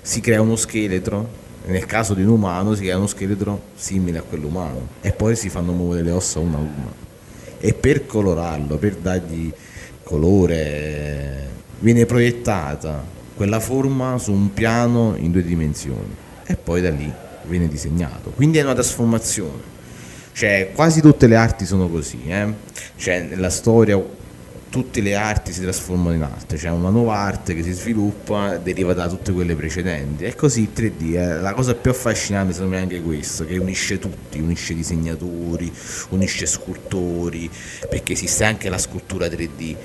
si 0.00 0.20
crea 0.20 0.40
uno 0.40 0.56
scheletro 0.56 1.46
nel 1.68 1.86
caso 1.86 2.14
di 2.14 2.22
un 2.22 2.28
umano 2.28 2.74
si 2.74 2.82
crea 2.82 2.96
uno 2.96 3.06
scheletro 3.06 3.60
simile 3.74 4.18
a 4.18 4.22
quell'umano 4.22 4.88
e 5.00 5.12
poi 5.12 5.36
si 5.36 5.48
fanno 5.50 5.72
muovere 5.72 6.02
le 6.02 6.10
ossa 6.10 6.38
una 6.38 6.56
a 6.56 6.60
una 6.60 7.06
e 7.60 7.74
per 7.74 8.06
colorarlo, 8.06 8.76
per 8.78 8.96
dargli 8.96 9.52
colore 10.02 11.46
viene 11.80 12.06
proiettata 12.06 13.04
quella 13.34 13.60
forma 13.60 14.18
su 14.18 14.32
un 14.32 14.52
piano 14.52 15.14
in 15.16 15.30
due 15.30 15.42
dimensioni 15.42 16.14
e 16.44 16.56
poi 16.56 16.80
da 16.80 16.90
lì 16.90 17.12
viene 17.46 17.68
disegnato. 17.68 18.30
Quindi 18.30 18.58
è 18.58 18.62
una 18.62 18.74
trasformazione. 18.74 19.76
Cioè, 20.32 20.70
quasi 20.74 21.00
tutte 21.00 21.26
le 21.26 21.36
arti 21.36 21.66
sono 21.66 21.88
così, 21.88 22.22
eh? 22.26 22.46
cioè, 22.96 23.22
nella 23.22 23.50
storia 23.50 24.00
tutte 24.70 25.00
le 25.00 25.14
arti 25.14 25.52
si 25.52 25.62
trasformano 25.62 26.14
in 26.14 26.22
arte, 26.22 26.56
c'è 26.56 26.62
cioè 26.62 26.70
una 26.70 26.90
nuova 26.90 27.16
arte 27.16 27.54
che 27.54 27.62
si 27.62 27.72
sviluppa 27.72 28.56
deriva 28.58 28.92
da 28.92 29.08
tutte 29.08 29.32
quelle 29.32 29.54
precedenti. 29.54 30.24
E 30.24 30.34
così 30.34 30.62
il 30.62 30.70
3D, 30.74 31.14
eh, 31.14 31.40
la 31.40 31.54
cosa 31.54 31.74
più 31.74 31.90
affascinante 31.90 32.52
secondo 32.52 32.74
me 32.74 32.80
è 32.80 32.82
anche 32.82 33.00
questo, 33.00 33.44
che 33.44 33.56
unisce 33.58 33.98
tutti, 33.98 34.38
unisce 34.38 34.74
disegnatori, 34.74 35.72
unisce 36.10 36.46
scultori, 36.46 37.50
perché 37.88 38.12
esiste 38.12 38.44
anche 38.44 38.68
la 38.68 38.78
scultura 38.78 39.26
3D, 39.26 39.76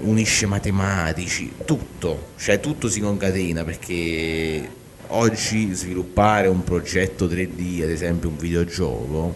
unisce 0.00 0.46
matematici, 0.46 1.52
tutto, 1.64 2.28
cioè 2.36 2.60
tutto 2.60 2.88
si 2.88 3.00
concatena 3.00 3.64
perché 3.64 4.68
oggi 5.08 5.72
sviluppare 5.72 6.48
un 6.48 6.64
progetto 6.64 7.26
3D, 7.26 7.82
ad 7.82 7.90
esempio 7.90 8.28
un 8.30 8.36
videogioco, 8.36 9.34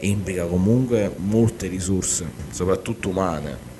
implica 0.00 0.44
comunque 0.44 1.12
molte 1.16 1.66
risorse, 1.66 2.26
soprattutto 2.50 3.08
umane, 3.08 3.72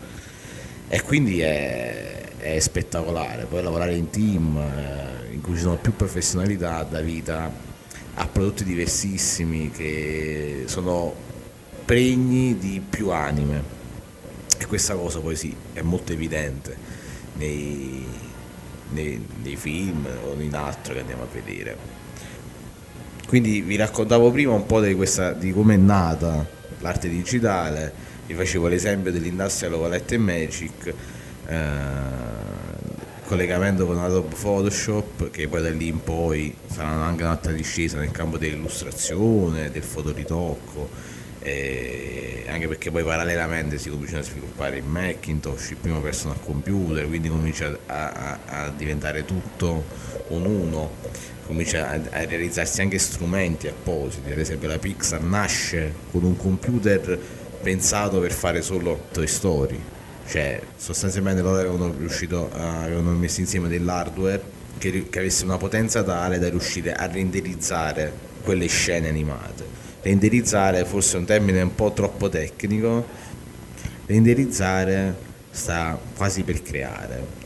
e 0.88 1.02
quindi 1.02 1.40
è, 1.40 2.36
è 2.38 2.58
spettacolare. 2.58 3.44
Poi 3.44 3.62
lavorare 3.62 3.94
in 3.94 4.10
team 4.10 4.56
eh, 4.58 5.32
in 5.32 5.40
cui 5.40 5.54
ci 5.54 5.62
sono 5.62 5.76
più 5.76 5.94
professionalità 5.94 6.82
dà 6.82 7.00
vita 7.00 7.50
a 8.16 8.26
prodotti 8.28 8.64
diversissimi 8.64 9.70
che 9.70 10.64
sono 10.66 11.14
pregni 11.84 12.56
di 12.58 12.80
più 12.88 13.10
anime 13.10 13.62
e 14.56 14.66
questa 14.66 14.94
cosa 14.94 15.18
poi 15.20 15.36
sì 15.36 15.54
è 15.72 15.82
molto 15.82 16.12
evidente 16.12 16.76
nei, 17.34 18.06
nei, 18.90 19.26
nei 19.42 19.56
film 19.56 20.06
o 20.24 20.40
in 20.40 20.54
altro 20.54 20.94
che 20.94 21.00
andiamo 21.00 21.22
a 21.22 21.28
vedere. 21.30 22.02
Quindi 23.26 23.62
vi 23.62 23.76
raccontavo 23.76 24.30
prima 24.30 24.52
un 24.52 24.66
po' 24.66 24.80
di, 24.80 24.94
questa, 24.94 25.32
di 25.32 25.52
come 25.52 25.74
è 25.74 25.78
nata 25.78 26.46
l'arte 26.80 27.08
digitale, 27.08 27.92
vi 28.26 28.34
facevo 28.34 28.68
l'esempio 28.68 29.12
dell'Industrial 29.12 29.92
and 29.92 30.12
Magic, 30.14 30.94
eh, 31.46 31.62
collegamento 33.26 33.86
con 33.86 33.98
Adobe 33.98 34.34
Photoshop 34.34 35.30
che 35.30 35.48
poi 35.48 35.62
da 35.62 35.70
lì 35.70 35.88
in 35.88 36.02
poi 36.02 36.54
sarà 36.66 36.88
anche 36.88 37.22
un'altra 37.22 37.52
discesa 37.52 37.98
nel 37.98 38.10
campo 38.10 38.38
dell'illustrazione, 38.38 39.70
del 39.70 39.82
fotoritocco 39.82 41.22
eh, 41.44 42.46
anche 42.48 42.66
perché 42.66 42.90
poi 42.90 43.04
parallelamente 43.04 43.76
si 43.76 43.90
cominciano 43.90 44.20
a 44.20 44.22
sviluppare 44.22 44.78
il 44.78 44.84
Macintosh, 44.84 45.70
il 45.70 45.76
primo 45.76 46.00
personal 46.00 46.38
computer, 46.42 47.06
quindi 47.06 47.28
comincia 47.28 47.78
a, 47.86 48.10
a, 48.12 48.38
a 48.46 48.68
diventare 48.70 49.26
tutto 49.26 49.84
un 50.28 50.46
uno, 50.46 50.90
comincia 51.46 51.90
a, 51.90 52.00
a, 52.12 52.24
realizzarsi 52.24 52.80
anche 52.80 52.98
strumenti 52.98 53.68
appositi, 53.68 54.32
ad 54.32 54.38
esempio 54.38 54.68
la 54.68 54.78
Pixar 54.78 55.20
nasce 55.20 55.92
con 56.10 56.24
un 56.24 56.34
computer 56.34 57.18
pensato 57.64 58.20
per 58.20 58.30
fare 58.30 58.62
solo 58.62 59.06
Toy 59.10 59.26
Story, 59.26 59.80
cioè 60.28 60.60
sostanzialmente 60.76 61.42
loro 61.42 61.58
avevano, 61.58 61.92
riuscito, 61.98 62.50
avevano 62.52 63.10
messo 63.12 63.40
insieme 63.40 63.68
dell'hardware 63.68 64.40
che, 64.78 65.08
che 65.08 65.18
avesse 65.18 65.44
una 65.44 65.56
potenza 65.56 66.02
tale 66.02 66.38
da 66.38 66.48
riuscire 66.48 66.92
a 66.92 67.06
renderizzare 67.06 68.12
quelle 68.42 68.66
scene 68.66 69.08
animate. 69.08 69.64
Renderizzare 70.02 70.84
forse 70.84 71.16
è 71.16 71.20
un 71.20 71.24
termine 71.24 71.62
un 71.62 71.74
po' 71.74 71.92
troppo 71.92 72.28
tecnico, 72.28 73.04
renderizzare 74.06 75.16
sta 75.50 75.98
quasi 76.14 76.42
per 76.42 76.62
creare. 76.62 77.42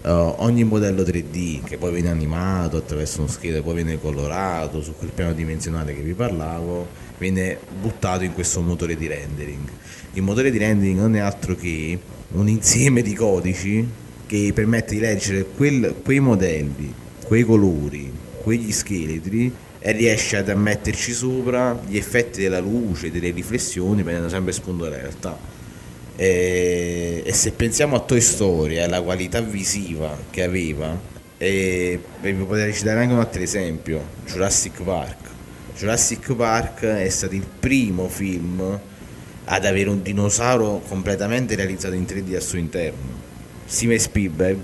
Uh, 0.00 0.34
ogni 0.38 0.62
modello 0.62 1.02
3D 1.02 1.64
che 1.64 1.76
poi 1.76 1.92
viene 1.92 2.10
animato 2.10 2.76
attraverso 2.76 3.22
uno 3.22 3.28
scheda, 3.28 3.60
poi 3.62 3.74
viene 3.74 4.00
colorato 4.00 4.80
su 4.80 4.94
quel 4.96 5.10
piano 5.10 5.32
dimensionale 5.32 5.92
che 5.92 6.02
vi 6.02 6.14
parlavo, 6.14 6.86
viene 7.18 7.58
buttato 7.80 8.24
in 8.24 8.32
questo 8.32 8.60
motore 8.60 8.96
di 8.96 9.06
rendering. 9.06 9.68
Il 10.14 10.22
motore 10.22 10.50
di 10.50 10.58
rendering 10.58 10.98
non 10.98 11.16
è 11.16 11.18
altro 11.18 11.54
che 11.54 11.98
un 12.32 12.48
insieme 12.48 13.02
di 13.02 13.14
codici 13.14 13.86
che 14.26 14.52
permette 14.54 14.94
di 14.94 15.00
leggere 15.00 15.44
quel, 15.44 15.94
quei 16.02 16.20
modelli, 16.20 16.92
quei 17.24 17.42
colori, 17.44 18.10
quegli 18.42 18.72
scheletri 18.72 19.52
e 19.78 19.92
riesce 19.92 20.36
ad 20.36 20.48
metterci 20.48 21.12
sopra 21.12 21.80
gli 21.86 21.96
effetti 21.96 22.42
della 22.42 22.58
luce, 22.58 23.10
delle 23.10 23.30
riflessioni, 23.30 24.02
prendendo 24.02 24.28
sempre 24.28 24.52
spunto 24.52 24.84
dalla 24.84 24.96
realtà. 24.96 25.38
E, 26.16 27.22
e, 27.24 27.32
se 27.32 27.52
pensiamo 27.52 27.94
a 27.96 28.00
Toy 28.00 28.20
Story 28.20 28.74
e 28.74 28.80
alla 28.80 29.00
qualità 29.00 29.40
visiva 29.40 30.18
che 30.30 30.42
aveva, 30.42 30.98
e, 31.38 32.00
e 32.20 32.32
vi 32.32 32.44
potrei 32.44 32.74
citare 32.74 33.00
anche 33.00 33.12
un 33.12 33.20
altro 33.20 33.40
esempio, 33.40 34.02
Jurassic 34.26 34.82
Park. 34.82 35.27
Jurassic 35.78 36.34
Park 36.34 36.82
è 36.82 37.08
stato 37.08 37.36
il 37.36 37.46
primo 37.46 38.08
film 38.08 38.80
ad 39.44 39.64
avere 39.64 39.88
un 39.88 40.02
dinosauro 40.02 40.82
completamente 40.88 41.54
realizzato 41.54 41.94
in 41.94 42.02
3D 42.02 42.34
al 42.34 42.42
suo 42.42 42.58
interno. 42.58 43.26
Steven 43.64 44.00
Spielberg 44.00 44.58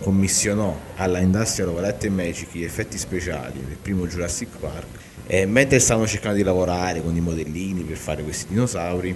commissionò 0.00 0.78
alla 0.94 1.18
Industrial 1.18 1.74
Light 1.74 2.06
Magic 2.06 2.50
gli 2.52 2.62
effetti 2.62 2.98
speciali 2.98 3.60
del 3.66 3.78
primo 3.82 4.06
Jurassic 4.06 4.58
Park 4.60 4.86
e 5.26 5.44
mentre 5.44 5.80
stavano 5.80 6.06
cercando 6.06 6.36
di 6.36 6.44
lavorare 6.44 7.02
con 7.02 7.16
i 7.16 7.20
modellini 7.20 7.82
per 7.82 7.96
fare 7.96 8.22
questi 8.22 8.46
dinosauri 8.50 9.12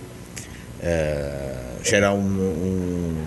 eh, 0.81 1.53
c'era 1.83 2.11
un, 2.11 2.37
un, 2.37 3.27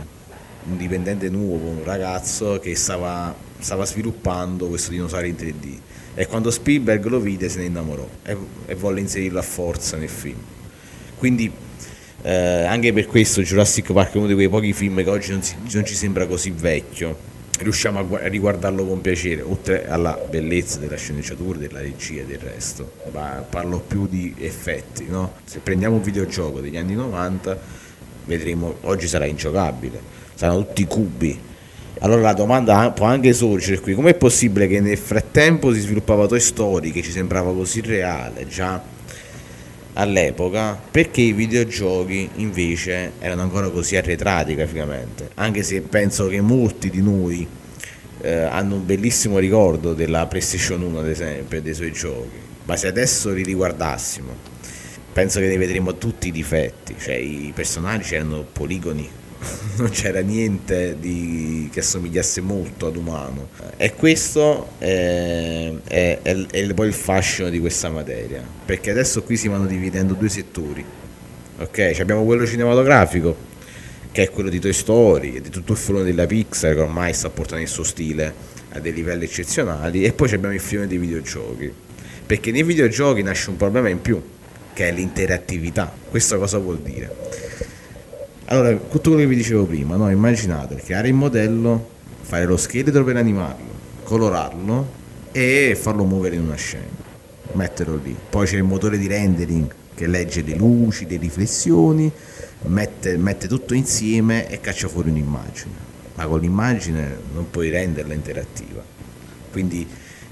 un, 0.66 0.78
dipendente 0.78 1.30
nuovo, 1.30 1.70
un 1.70 1.84
ragazzo 1.86 2.60
che 2.60 2.76
stava, 2.76 3.34
stava, 3.58 3.86
sviluppando 3.86 4.68
questo 4.68 4.92
dinosauro 4.92 5.26
in 5.28 5.36
3D 5.36 5.78
e 6.20 6.26
quando 6.26 6.50
Spielberg 6.50 7.06
lo 7.06 7.20
vide 7.20 7.48
se 7.48 7.60
ne 7.60 7.66
innamorò 7.66 8.08
e, 8.24 8.36
e 8.66 8.74
volle 8.74 9.02
inserirlo 9.02 9.38
a 9.38 9.44
forza 9.44 9.98
nel 9.98 10.10
film. 10.10 10.40
Quindi 11.16 11.52
eh, 12.24 12.32
anche 12.64 12.92
per 12.92 13.06
questo 13.06 13.44
Jurassic 13.44 13.94
Park 13.94 14.16
è 14.16 14.18
uno 14.18 14.26
di 14.26 14.34
quei 14.34 14.50
pochi 14.50 14.74
film 14.74 15.04
che 15.04 15.10
oggi 15.12 15.30
non, 15.32 15.44
si, 15.44 15.56
non 15.72 15.86
ci 15.86 15.94
sembra 15.94 16.26
così 16.26 16.50
vecchio 16.50 17.36
riusciamo 17.60 18.00
a, 18.00 18.20
a, 18.20 18.28
riguardarlo 18.28 18.86
con 18.86 19.02
piacere, 19.02 19.42
oltre 19.42 19.88
alla 19.88 20.20
bellezza 20.30 20.80
della 20.80 20.96
sceneggiatura, 20.96 21.58
della 21.58 21.82
regia 21.82 22.22
e 22.22 22.26
del 22.26 22.40
resto. 22.40 22.94
Ma 23.12 23.46
parlo 23.48 23.80
più 23.80 24.08
di 24.08 24.34
effetti, 24.40 25.06
no? 25.08 25.34
Se 25.46 25.60
prendiamo 25.60 25.96
un 25.96 26.02
videogioco 26.02 26.60
degli 26.60 26.78
anni 26.78 26.96
90, 26.96 27.60
vedremo, 28.26 28.78
oggi 28.82 29.08
sarà 29.08 29.26
ingiocabile, 29.26 30.00
saranno 30.34 30.66
tutti 30.66 30.86
cubi. 30.86 31.40
Allora 32.00 32.22
la 32.22 32.34
domanda 32.34 32.92
può 32.92 33.06
anche 33.06 33.34
sorgere 33.34 33.80
qui, 33.80 33.94
com'è 33.94 34.14
possibile 34.14 34.68
che 34.68 34.80
nel 34.80 34.98
frattempo 34.98 35.74
si 35.74 35.80
sviluppava 35.80 36.28
Toy 36.28 36.40
Story, 36.40 36.92
che 36.92 37.02
ci 37.02 37.12
sembrava 37.12 37.52
così 37.54 37.82
reale, 37.82 38.48
già 38.48 38.82
all'epoca 39.94 40.80
perché 40.92 41.22
i 41.22 41.34
videogiochi 41.34 42.30
invece 42.36 43.14
erano 43.20 43.42
ancora 43.42 43.70
così 43.70 43.96
arretrati 43.96 44.54
graficamente? 44.54 45.32
Anche 45.36 45.64
se 45.64 45.82
penso 45.82 46.28
che 46.28 46.40
molti 46.40 46.90
di 46.92 47.02
noi 47.02 47.48
eh, 48.22 48.32
hanno 48.32 48.76
un 48.76 48.86
bellissimo 48.86 49.40
ricordo 49.40 49.94
della 49.94 50.28
PlayStation 50.28 50.82
1 50.84 51.00
ad 51.00 51.08
esempio 51.08 51.58
e 51.58 51.62
dei 51.62 51.74
suoi 51.74 51.92
giochi. 51.92 52.46
Ma 52.66 52.76
se 52.76 52.88
adesso 52.88 53.32
li 53.32 53.44
riguardassimo 53.44 54.56
penso 55.14 55.40
che 55.40 55.48
ne 55.48 55.58
vedremo 55.58 55.96
tutti 55.96 56.28
i 56.28 56.32
difetti. 56.32 56.96
Cioè 57.00 57.16
i 57.16 57.52
personaggi 57.56 58.14
erano 58.14 58.46
poligoni 58.52 59.10
non 59.78 59.90
c'era 59.90 60.22
niente 60.22 60.98
di, 61.00 61.70
che 61.72 61.80
assomigliasse 61.80 62.42
molto 62.42 62.88
ad 62.88 62.96
umano. 62.96 63.50
E 63.78 63.94
questo 63.94 64.70
è, 64.78 65.72
è, 65.84 66.20
è, 66.22 66.46
è, 66.50 66.74
poi 66.74 66.88
il 66.88 66.94
fascino 66.94 67.50
di 67.50 67.60
questa 67.60 67.90
materia. 67.90 68.44
Perché 68.66 68.92
adesso 68.92 69.24
qui 69.24 69.38
si 69.38 69.48
vanno 69.48 69.66
dividendo 69.66 70.14
due 70.14 70.30
settori 70.30 70.86
ok? 71.58 71.98
Abbiamo 72.00 72.24
quello 72.24 72.46
cinematografico 72.46 73.56
che 74.12 74.24
è 74.24 74.30
quello 74.30 74.50
di 74.50 74.60
Toy 74.60 74.74
Story 74.74 75.42
di 75.42 75.50
tutto 75.50 75.74
il 75.74 75.78
filone 75.78 76.04
della 76.04 76.26
Pixar 76.26 76.74
che 76.74 76.82
ormai 76.82 77.14
sta 77.14 77.30
portando 77.30 77.64
il 77.64 77.70
suo 77.70 77.84
stile 77.84 78.34
a 78.72 78.80
dei 78.80 78.94
livelli 78.94 79.26
eccezionali 79.26 80.04
e 80.04 80.14
poi 80.14 80.32
abbiamo 80.34 80.54
il 80.54 80.60
filone 80.60 80.88
dei 80.88 80.98
videogiochi. 80.98 81.72
Perché 82.26 82.52
nei 82.52 82.64
videogiochi 82.64 83.22
nasce 83.22 83.50
un 83.50 83.58
problema 83.58 83.90
in 83.90 84.02
più 84.02 84.22
che 84.74 84.90
è 84.90 84.92
l'interattività. 84.92 85.92
Questo 86.10 86.38
cosa 86.38 86.58
vuol 86.58 86.80
dire? 86.80 87.16
Allora, 88.50 88.74
tutto 88.78 89.10
quello 89.10 89.18
che 89.18 89.28
vi 89.28 89.36
dicevo 89.36 89.66
prima, 89.66 89.98
no? 89.98 90.10
immaginate 90.10 90.76
creare 90.76 91.10
il 91.10 91.14
modello, 91.14 91.90
fare 92.22 92.46
lo 92.46 92.56
scheletro 92.56 93.04
per 93.04 93.18
animarlo, 93.18 93.66
colorarlo 94.04 94.88
e 95.34 95.78
farlo 95.78 96.06
muovere 96.06 96.36
in 96.36 96.44
una 96.44 96.56
scena, 96.56 96.86
metterlo 97.52 98.00
lì. 98.02 98.16
Poi 98.30 98.48
c'è 98.48 98.56
il 98.56 98.64
motore 98.64 98.98
di 98.98 99.06
rendering 99.06 99.70
che 99.94 100.08
legge 100.08 100.44
le 100.44 100.56
luci, 100.56 101.06
le 101.10 101.18
riflessioni, 101.18 102.10
mette, 102.68 103.18
mette 103.18 103.50
tutto 103.50 103.74
insieme 103.74 104.48
e 104.50 104.62
caccia 104.62 104.88
fuori 104.88 105.10
un'immagine. 105.10 105.74
Ma 106.16 106.26
con 106.26 106.40
l'immagine 106.40 107.18
non 107.34 107.50
puoi 107.50 107.70
renderla 107.70 108.14
interattiva. 108.14 108.82
Quindi 109.52 109.86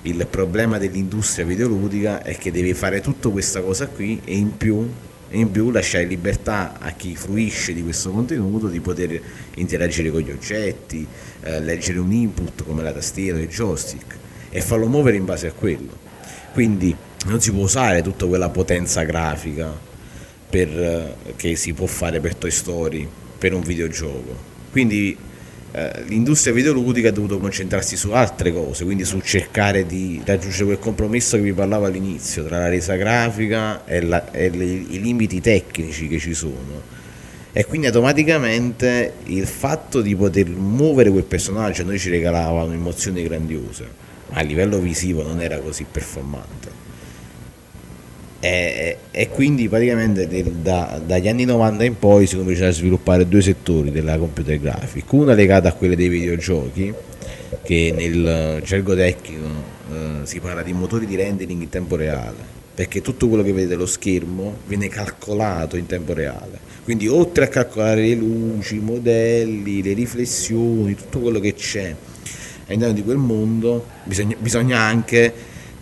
il 0.04 0.25
problema 0.30 0.78
dell'industria 0.78 1.43
videoludica 1.43 2.23
è 2.23 2.38
che 2.38 2.49
devi 2.49 2.73
fare 2.73 3.01
tutta 3.01 3.28
questa 3.28 3.62
cosa 3.62 3.88
qui 3.88 4.21
e 4.23 4.38
in 4.38 4.56
più 4.56 4.89
e 5.29 5.39
in 5.39 5.51
più 5.51 5.71
lasciare 5.71 6.05
libertà 6.05 6.79
a 6.79 6.91
chi 6.91 7.15
fruisce 7.15 7.73
di 7.73 7.83
questo 7.83 8.11
contenuto 8.11 8.67
di 8.67 8.79
poter 8.79 9.19
interagire 9.55 10.11
con 10.11 10.21
gli 10.21 10.31
oggetti, 10.31 11.05
eh, 11.41 11.59
leggere 11.61 11.99
un 11.99 12.11
input 12.11 12.63
come 12.63 12.83
la 12.83 12.91
tastiera 12.91 13.38
o 13.38 13.41
il 13.41 13.47
joystick 13.47 14.17
e 14.49 14.61
farlo 14.61 14.88
muovere 14.88 15.17
in 15.17 15.25
base 15.25 15.47
a 15.47 15.51
quello. 15.51 16.03
Quindi 16.53 16.95
non 17.25 17.41
si 17.41 17.51
può 17.51 17.63
usare 17.63 18.01
tutta 18.01 18.25
quella 18.27 18.49
potenza 18.49 19.03
grafica 19.03 19.73
per, 20.49 20.69
eh, 20.69 21.15
che 21.35 21.55
si 21.55 21.73
può 21.73 21.85
fare 21.85 22.19
per 22.19 22.35
Toy 22.35 22.51
Story 22.51 23.07
per 23.38 23.53
un 23.53 23.61
videogioco. 23.61 24.53
Quindi 24.71 25.17
eh, 25.77 26.03
l'industria 26.07 26.53
videoludica 26.53 27.09
ha 27.09 27.11
dovuto 27.11 27.38
concentrarsi 27.38 27.97
su 27.97 28.11
altre 28.11 28.53
cose, 28.53 28.85
quindi 28.85 29.03
su 29.03 29.19
cercare 29.19 29.85
di 29.85 30.21
raggiungere 30.23 30.63
quel 30.63 30.79
compromesso 30.79 31.35
che 31.35 31.43
vi 31.43 31.51
parlavo 31.51 31.85
all'inizio 31.85 32.45
tra 32.45 32.59
la 32.59 32.69
resa 32.69 32.95
grafica 32.95 33.83
e, 33.83 34.01
la, 34.01 34.31
e 34.31 34.49
le, 34.51 34.63
i 34.63 35.01
limiti 35.01 35.41
tecnici 35.41 36.07
che 36.07 36.17
ci 36.17 36.33
sono. 36.33 36.93
E 37.51 37.65
quindi 37.65 37.88
automaticamente 37.88 39.15
il 39.25 39.45
fatto 39.47 39.99
di 39.99 40.15
poter 40.15 40.47
muovere 40.47 41.09
quel 41.09 41.23
personaggio 41.25 41.81
a 41.81 41.85
noi 41.85 41.99
ci 41.99 42.09
regalava 42.09 42.63
un'emozione 42.63 43.21
grandiosa, 43.23 43.83
ma 44.29 44.38
a 44.38 44.43
livello 44.43 44.79
visivo 44.79 45.23
non 45.23 45.41
era 45.41 45.59
così 45.59 45.85
performante 45.91 46.74
e, 48.45 48.97
e, 49.10 49.29
quindi 49.29 49.67
praticamente 49.67 50.27
del, 50.27 50.51
da, 50.51 51.01
dagli 51.03 51.27
anni 51.27 51.45
90 51.45 51.84
in 51.84 51.97
poi 51.97 52.27
si 52.27 52.36
cominciano 52.36 52.69
a 52.69 52.73
sviluppare 52.73 53.27
due 53.27 53.41
settori 53.41 53.89
della 53.89 54.19
computer 54.19 54.60
graphic, 54.60 55.12
una 55.13 55.34
legata 55.34 55.69
a 55.69 55.73
quelle 55.73 55.95
dei 55.95 56.10
videogiochi, 56.10 56.93
che 57.63 57.91
nel 57.97 58.62
gergo 58.63 58.93
tecnico 58.93 59.47
eh, 59.91 60.25
si 60.27 60.39
parla 60.39 60.62
di 60.62 60.73
motori 60.73 61.08
di 61.08 61.15
rendering 61.15 61.60
in 61.60 61.69
tempo 61.69 61.95
reale, 61.95 62.36
perché 62.75 63.01
tutto 63.01 63.27
quello 63.27 63.41
che 63.41 63.51
vedete 63.51 63.73
allo 63.73 63.88
schermo 63.88 64.58
viene 64.67 64.89
calcolato 64.89 65.75
in 65.75 65.88
tempo 65.88 66.13
reale. 66.13 66.60
Quindi 66.84 67.08
oltre 67.08 67.45
a 67.45 67.47
calcolare 67.47 68.01
le 68.01 68.13
luci, 68.13 68.75
i 68.75 68.79
modelli, 68.79 69.81
le 69.81 69.93
riflessioni, 69.93 70.93
tutto 70.93 71.19
quello 71.19 71.39
che 71.39 71.55
c'è 71.55 71.95
all'interno 72.67 72.93
di 72.93 73.03
quel 73.03 73.17
mondo, 73.17 73.88
bisogna, 74.03 74.36
bisogna 74.38 74.81
anche 74.81 75.34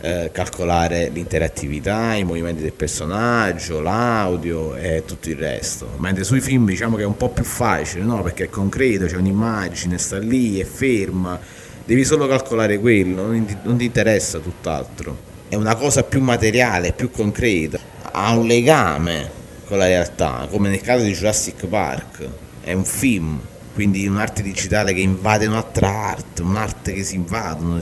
eh, 0.03 0.31
calcolare 0.33 1.07
l'interattività, 1.07 2.13
i 2.15 2.25
movimenti 2.25 2.61
del 2.61 2.73
personaggio, 2.73 3.79
l'audio 3.79 4.75
e 4.75 5.03
tutto 5.05 5.29
il 5.29 5.37
resto. 5.37 5.91
Mentre 5.97 6.25
sui 6.25 6.41
film 6.41 6.65
diciamo 6.65 6.97
che 6.97 7.03
è 7.03 7.05
un 7.05 7.15
po' 7.15 7.29
più 7.29 7.45
facile, 7.45 8.03
no? 8.03 8.21
Perché 8.21 8.45
è 8.45 8.49
concreto, 8.49 9.05
c'è 9.05 9.15
un'immagine, 9.15 9.97
sta 9.97 10.17
lì, 10.17 10.59
è 10.59 10.65
ferma, 10.65 11.39
devi 11.85 12.03
solo 12.03 12.27
calcolare 12.27 12.79
quello, 12.79 13.25
non 13.25 13.45
ti, 13.45 13.55
non 13.63 13.77
ti 13.77 13.85
interessa 13.85 14.39
tutt'altro. 14.39 15.31
È 15.47 15.55
una 15.55 15.75
cosa 15.75 16.03
più 16.03 16.19
materiale, 16.19 16.91
più 16.91 17.09
concreta, 17.09 17.79
ha 18.11 18.35
un 18.35 18.45
legame 18.45 19.41
con 19.65 19.77
la 19.77 19.85
realtà, 19.85 20.47
come 20.51 20.67
nel 20.67 20.81
caso 20.81 21.05
di 21.05 21.13
Jurassic 21.13 21.65
Park, 21.67 22.27
è 22.61 22.73
un 22.73 22.83
film, 22.83 23.39
quindi 23.73 24.05
un'arte 24.05 24.41
digitale 24.41 24.93
che 24.93 24.99
invade 24.99 25.45
un'altra 25.45 25.87
arte, 25.87 26.41
un'arte 26.41 26.91
che 26.91 27.03
si 27.03 27.15
invadono 27.15 27.81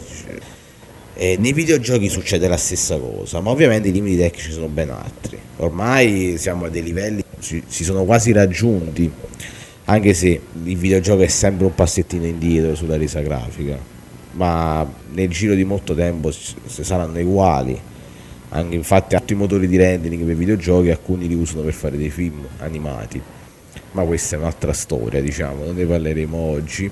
eh, 1.16 1.38
nei 1.40 1.54
videogiochi 1.54 2.10
succede 2.10 2.48
la 2.48 2.58
stessa 2.58 2.98
cosa, 2.98 3.40
ma 3.42 3.52
ovviamente 3.52 3.90
i 3.90 3.92
limiti 3.92 4.18
tecnici 4.18 4.52
sono 4.52 4.68
ben 4.68 4.90
altri. 4.90 5.38
Ormai 5.58 6.36
siamo 6.38 6.66
a 6.66 6.70
dei 6.70 6.84
livelli, 6.84 7.24
si, 7.40 7.64
si 7.68 7.84
sono 7.84 8.04
quasi 8.04 8.32
raggiunti, 8.32 9.12
anche 9.86 10.14
se 10.14 10.42
il 10.64 10.78
videogioco 10.78 11.22
è 11.22 11.28
sempre 11.28 11.66
un 11.66 11.76
passettino 11.76 12.26
indietro 12.26 12.76
sulla 12.76 12.98
resa 12.98 13.22
grafica, 13.22 13.78
ma 14.34 14.90
nel 15.12 15.28
giro 15.30 15.54
di 15.54 15.64
molto 15.64 15.94
tempo 15.94 16.32
saranno 16.32 17.20
uguali. 17.20 17.80
Anche 18.54 18.76
infatti 18.76 19.16
altri 19.16 19.36
motori 19.36 19.66
di 19.66 19.78
rendering 19.78 20.26
per 20.26 20.36
videogiochi 20.36 20.90
alcuni 20.90 21.28
li 21.28 21.36
usano 21.36 21.62
per 21.62 21.74
fare 21.74 21.98
dei 21.98 22.10
film 22.10 22.46
animati. 22.58 23.22
Ma 23.94 24.04
questa 24.04 24.36
è 24.36 24.40
un'altra 24.40 24.74
storia, 24.74 25.22
diciamo, 25.22 25.64
non 25.66 25.76
ne 25.76 25.86
parleremo 25.86 26.38
oggi. 26.38 26.92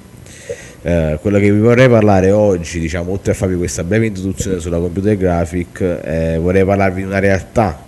Eh, 0.81 1.17
quello 1.21 1.39
che 1.39 1.51
vi 1.51 1.59
vorrei 1.59 1.89
parlare 1.89 2.31
oggi, 2.31 2.79
diciamo, 2.79 3.11
oltre 3.11 3.33
a 3.33 3.35
farvi 3.35 3.57
questa 3.57 3.83
breve 3.83 4.05
introduzione 4.07 4.59
sulla 4.59 4.79
computer 4.79 5.17
graphic, 5.17 5.81
eh, 5.81 6.37
vorrei 6.39 6.63
parlarvi 6.63 7.01
di 7.01 7.07
una 7.07 7.19
realtà 7.19 7.85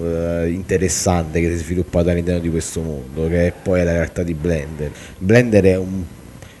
eh, 0.00 0.48
interessante 0.48 1.40
che 1.40 1.48
si 1.48 1.54
è 1.54 1.56
sviluppata 1.58 2.10
all'interno 2.10 2.40
di 2.40 2.48
questo 2.48 2.80
mondo, 2.80 3.28
che 3.28 3.48
è 3.48 3.52
poi 3.62 3.84
la 3.84 3.92
realtà 3.92 4.22
di 4.22 4.32
Blender. 4.32 4.90
Blender 5.18 5.64
è 5.64 5.76
un, 5.76 6.02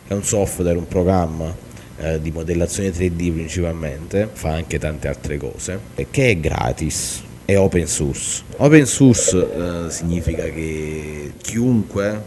è 0.06 0.12
un 0.12 0.22
software, 0.22 0.76
un 0.76 0.86
programma 0.86 1.54
eh, 1.98 2.20
di 2.20 2.30
modellazione 2.30 2.90
3D 2.90 3.32
principalmente, 3.32 4.28
fa 4.30 4.52
anche 4.52 4.78
tante 4.78 5.08
altre 5.08 5.38
cose, 5.38 5.80
che 6.10 6.30
è 6.30 6.38
gratis 6.38 7.22
è 7.46 7.56
open 7.56 7.86
source. 7.86 8.42
Open 8.58 8.84
source 8.84 9.34
eh, 9.34 9.90
significa 9.90 10.42
che 10.42 11.32
chiunque 11.40 12.20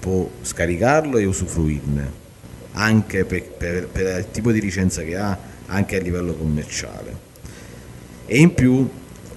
può 0.00 0.28
scaricarlo 0.42 1.18
e 1.18 1.24
usufruirne 1.24 2.26
anche 2.78 3.24
per, 3.24 3.42
per, 3.42 3.88
per 3.88 4.18
il 4.18 4.30
tipo 4.30 4.52
di 4.52 4.60
licenza 4.60 5.02
che 5.02 5.16
ha, 5.16 5.36
anche 5.66 5.96
a 5.96 6.00
livello 6.00 6.34
commerciale. 6.34 7.26
E 8.26 8.38
in 8.38 8.54
più 8.54 8.88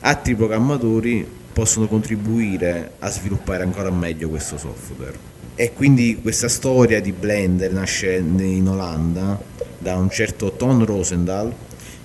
altri 0.01 0.35
programmatori 0.35 1.27
possono 1.51 1.87
contribuire 1.87 2.93
a 2.99 3.09
sviluppare 3.09 3.63
ancora 3.63 3.89
meglio 3.89 4.29
questo 4.29 4.57
software. 4.57 5.29
E 5.55 5.73
quindi 5.73 6.19
questa 6.21 6.47
storia 6.47 7.01
di 7.01 7.11
Blender 7.11 7.73
nasce 7.73 8.15
in 8.15 8.67
Olanda 8.67 9.39
da 9.77 9.95
un 9.95 10.09
certo 10.09 10.53
Ton 10.53 10.85
Rosendahl 10.85 11.53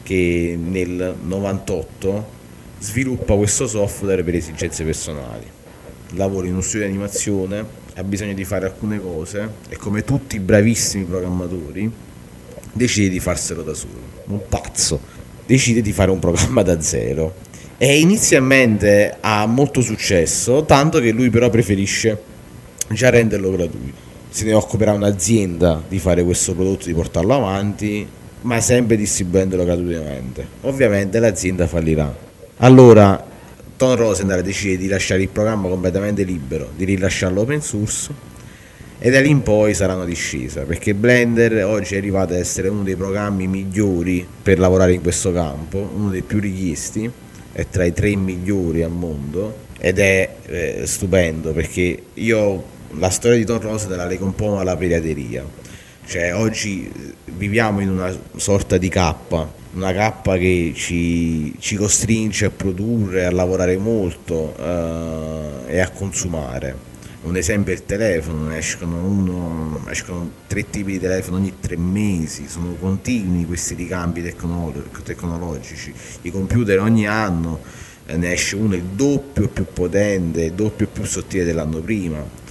che 0.02 0.58
nel 0.60 1.16
98 1.22 2.34
sviluppa 2.78 3.34
questo 3.34 3.66
software 3.66 4.22
per 4.24 4.34
esigenze 4.34 4.84
personali. 4.84 5.44
Lavora 6.14 6.46
in 6.46 6.52
uno 6.52 6.62
studio 6.62 6.86
di 6.86 6.92
animazione, 6.92 7.64
ha 7.98 8.04
bisogno 8.04 8.34
di 8.34 8.44
fare 8.44 8.66
alcune 8.66 9.00
cose 9.00 9.48
e 9.70 9.76
come 9.76 10.04
tutti 10.04 10.36
i 10.36 10.38
bravissimi 10.38 11.04
programmatori 11.04 11.90
decide 12.70 13.08
di 13.08 13.20
farselo 13.20 13.62
da 13.62 13.72
solo. 13.72 13.94
Un 14.26 14.40
pazzo. 14.48 15.00
Decide 15.46 15.80
di 15.80 15.92
fare 15.92 16.10
un 16.10 16.18
programma 16.18 16.62
da 16.62 16.78
zero. 16.80 17.34
E 17.78 17.98
inizialmente 17.98 19.16
ha 19.20 19.46
molto 19.46 19.80
successo, 19.80 20.64
tanto 20.64 21.00
che 21.00 21.10
lui 21.10 21.30
però 21.30 21.48
preferisce 21.48 22.20
già 22.90 23.08
renderlo 23.08 23.50
gratuito. 23.50 24.04
Se 24.28 24.44
ne 24.44 24.52
occuperà 24.52 24.92
un'azienda 24.92 25.82
di 25.88 25.98
fare 25.98 26.22
questo 26.22 26.54
prodotto, 26.54 26.86
di 26.86 26.92
portarlo 26.92 27.34
avanti, 27.34 28.06
ma 28.42 28.60
sempre 28.60 28.96
distribuendolo 28.96 29.64
gratuitamente. 29.64 30.46
Ovviamente 30.62 31.18
l'azienda 31.18 31.66
fallirà. 31.66 32.14
Allora 32.58 33.24
Tom 33.76 33.94
Rosenthal 33.94 34.42
decide 34.42 34.76
di 34.78 34.88
lasciare 34.88 35.22
il 35.22 35.28
programma 35.28 35.68
completamente 35.68 36.22
libero, 36.22 36.70
di 36.74 36.84
rilasciarlo 36.84 37.42
open 37.42 37.60
source 37.60 38.10
e 38.98 39.10
da 39.10 39.20
lì 39.20 39.28
in 39.28 39.42
poi 39.42 39.74
sarà 39.74 39.94
una 39.94 40.06
discesa 40.06 40.62
perché 40.62 40.94
Blender 40.94 41.64
oggi 41.64 41.94
è 41.94 41.98
arrivato 41.98 42.32
ad 42.32 42.38
essere 42.38 42.68
uno 42.68 42.82
dei 42.82 42.96
programmi 42.96 43.46
migliori 43.46 44.26
per 44.42 44.58
lavorare 44.58 44.94
in 44.94 45.02
questo 45.02 45.32
campo, 45.32 45.90
uno 45.94 46.08
dei 46.08 46.22
più 46.22 46.40
richiesti, 46.40 47.10
è 47.52 47.66
tra 47.68 47.84
i 47.84 47.92
tre 47.92 48.16
migliori 48.16 48.82
al 48.82 48.90
mondo 48.90 49.64
ed 49.78 49.98
è 49.98 50.36
eh, 50.46 50.82
stupendo 50.86 51.52
perché 51.52 52.02
io 52.14 52.64
la 52.98 53.10
storia 53.10 53.36
di 53.36 53.44
Don 53.44 53.60
Rosa 53.60 53.94
la 53.94 54.16
po' 54.34 54.58
alla 54.58 54.76
pirateria. 54.76 55.44
Cioè, 56.06 56.34
oggi 56.34 56.86
eh, 56.86 57.14
viviamo 57.32 57.80
in 57.80 57.90
una 57.90 58.16
sorta 58.36 58.78
di 58.78 58.88
cappa, 58.88 59.52
una 59.76 59.92
cappa 59.92 60.38
che 60.38 60.72
ci, 60.74 61.54
ci 61.58 61.76
costringe 61.76 62.46
a 62.46 62.50
produrre, 62.50 63.26
a 63.26 63.30
lavorare 63.30 63.76
molto 63.76 64.56
eh, 64.58 65.74
e 65.74 65.80
a 65.80 65.90
consumare. 65.90 66.94
Un 67.22 67.36
esempio 67.36 67.72
è 67.72 67.76
il 67.76 67.84
telefono, 67.84 68.54
escono, 68.54 69.04
uno, 69.04 69.84
escono, 69.90 70.30
tre 70.46 70.70
tipi 70.70 70.92
di 70.92 71.00
telefono 71.00 71.36
ogni 71.36 71.54
tre 71.60 71.76
mesi, 71.76 72.48
sono 72.48 72.74
continui 72.76 73.44
questi 73.44 73.74
ricambi 73.74 74.22
tecnologici. 74.22 75.92
I 76.22 76.30
computer 76.30 76.78
ogni 76.80 77.06
anno 77.06 77.60
eh, 78.06 78.16
ne 78.16 78.32
esce 78.32 78.56
uno 78.56 78.74
il 78.74 78.82
doppio 78.82 79.48
più 79.48 79.66
potente, 79.70 80.44
il 80.44 80.52
doppio 80.52 80.86
più 80.86 81.04
sottile 81.04 81.44
dell'anno 81.44 81.80
prima 81.80 82.44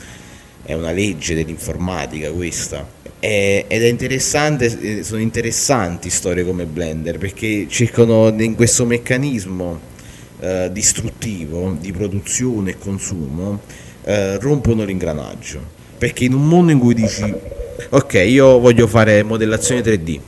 è 0.61 0.73
una 0.73 0.91
legge 0.91 1.35
dell'informatica 1.35 2.31
questa. 2.31 2.85
Ed 3.67 3.81
è 3.81 3.87
interessante, 3.87 5.03
sono 5.03 5.19
interessanti 5.19 6.11
storie 6.11 6.45
come 6.45 6.65
Blender 6.65 7.17
perché 7.17 7.65
cercano 7.67 8.27
in 8.37 8.53
questo 8.53 8.85
meccanismo 8.85 9.79
eh, 10.39 10.69
distruttivo 10.71 11.75
di 11.79 11.91
produzione 11.91 12.71
e 12.71 12.77
consumo 12.77 13.61
eh, 14.03 14.37
rompono 14.37 14.83
l'ingranaggio. 14.83 15.73
Perché 15.97 16.25
in 16.25 16.33
un 16.33 16.47
mondo 16.47 16.71
in 16.71 16.77
cui 16.77 16.93
dici 16.93 17.33
ok, 17.89 18.13
io 18.13 18.59
voglio 18.59 18.85
fare 18.85 19.23
modellazione 19.23 19.81
3D, 19.81 20.19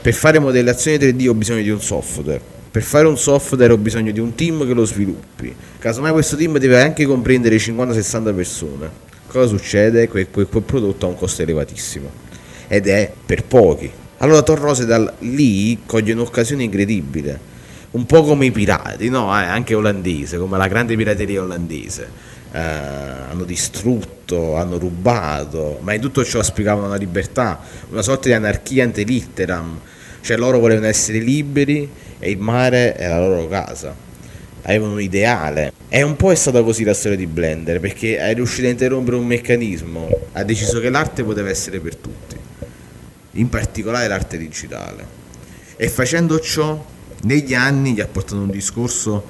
per 0.00 0.14
fare 0.14 0.38
modellazione 0.38 0.98
3D 0.98 1.28
ho 1.28 1.34
bisogno 1.34 1.62
di 1.62 1.70
un 1.70 1.80
software, 1.80 2.40
per 2.70 2.82
fare 2.82 3.08
un 3.08 3.18
software 3.18 3.72
ho 3.72 3.78
bisogno 3.78 4.12
di 4.12 4.20
un 4.20 4.36
team 4.36 4.64
che 4.64 4.74
lo 4.74 4.84
sviluppi. 4.84 5.52
Casomai 5.76 6.12
questo 6.12 6.36
team 6.36 6.58
deve 6.58 6.80
anche 6.80 7.04
comprendere 7.04 7.56
50-60 7.56 8.34
persone 8.34 9.10
cosa 9.32 9.46
succede? 9.48 10.08
Que- 10.08 10.28
quel, 10.28 10.46
quel 10.46 10.62
prodotto 10.62 11.06
ha 11.06 11.08
un 11.08 11.16
costo 11.16 11.42
elevatissimo 11.42 12.10
ed 12.68 12.86
è 12.86 13.10
per 13.26 13.44
pochi. 13.44 13.90
Allora 14.18 14.42
Torrose 14.42 14.86
da 14.86 15.12
lì 15.20 15.80
coglie 15.84 16.12
un'occasione 16.12 16.62
incredibile, 16.62 17.38
un 17.92 18.06
po' 18.06 18.22
come 18.22 18.46
i 18.46 18.52
pirati, 18.52 19.08
no? 19.08 19.36
Eh, 19.36 19.42
anche 19.42 19.74
olandese, 19.74 20.38
come 20.38 20.56
la 20.56 20.68
grande 20.68 20.94
pirateria 20.94 21.42
olandese. 21.42 22.30
Eh, 22.52 22.58
hanno 22.58 23.44
distrutto, 23.44 24.54
hanno 24.56 24.78
rubato, 24.78 25.78
ma 25.82 25.94
in 25.94 26.00
tutto 26.00 26.22
ciò 26.24 26.42
spiegavano 26.42 26.88
la 26.88 26.96
libertà, 26.96 27.60
una 27.90 28.02
sorta 28.02 28.28
di 28.28 28.34
anarchia 28.34 28.84
ante 28.84 29.02
litteram, 29.02 29.80
cioè 30.20 30.36
loro 30.36 30.58
volevano 30.60 30.86
essere 30.86 31.18
liberi 31.18 31.90
e 32.18 32.30
il 32.30 32.38
mare 32.38 32.94
è 32.94 33.08
la 33.08 33.18
loro 33.18 33.48
casa 33.48 34.10
avevano 34.62 34.94
un 34.94 35.00
ideale. 35.00 35.72
E 35.88 36.02
un 36.02 36.16
po' 36.16 36.32
è 36.32 36.34
stata 36.34 36.62
così 36.62 36.84
la 36.84 36.94
storia 36.94 37.16
di 37.16 37.26
Blender, 37.26 37.80
perché 37.80 38.18
è 38.18 38.34
riuscito 38.34 38.66
a 38.66 38.70
interrompere 38.70 39.16
un 39.16 39.26
meccanismo, 39.26 40.08
ha 40.32 40.42
deciso 40.42 40.80
che 40.80 40.90
l'arte 40.90 41.22
poteva 41.22 41.48
essere 41.48 41.80
per 41.80 41.96
tutti, 41.96 42.36
in 43.32 43.48
particolare 43.48 44.08
l'arte 44.08 44.38
digitale. 44.38 45.20
E 45.76 45.88
facendo 45.88 46.38
ciò, 46.40 46.84
negli 47.22 47.54
anni 47.54 47.92
gli 47.92 48.00
ha 48.00 48.06
portato 48.06 48.40
un 48.40 48.50
discorso 48.50 49.24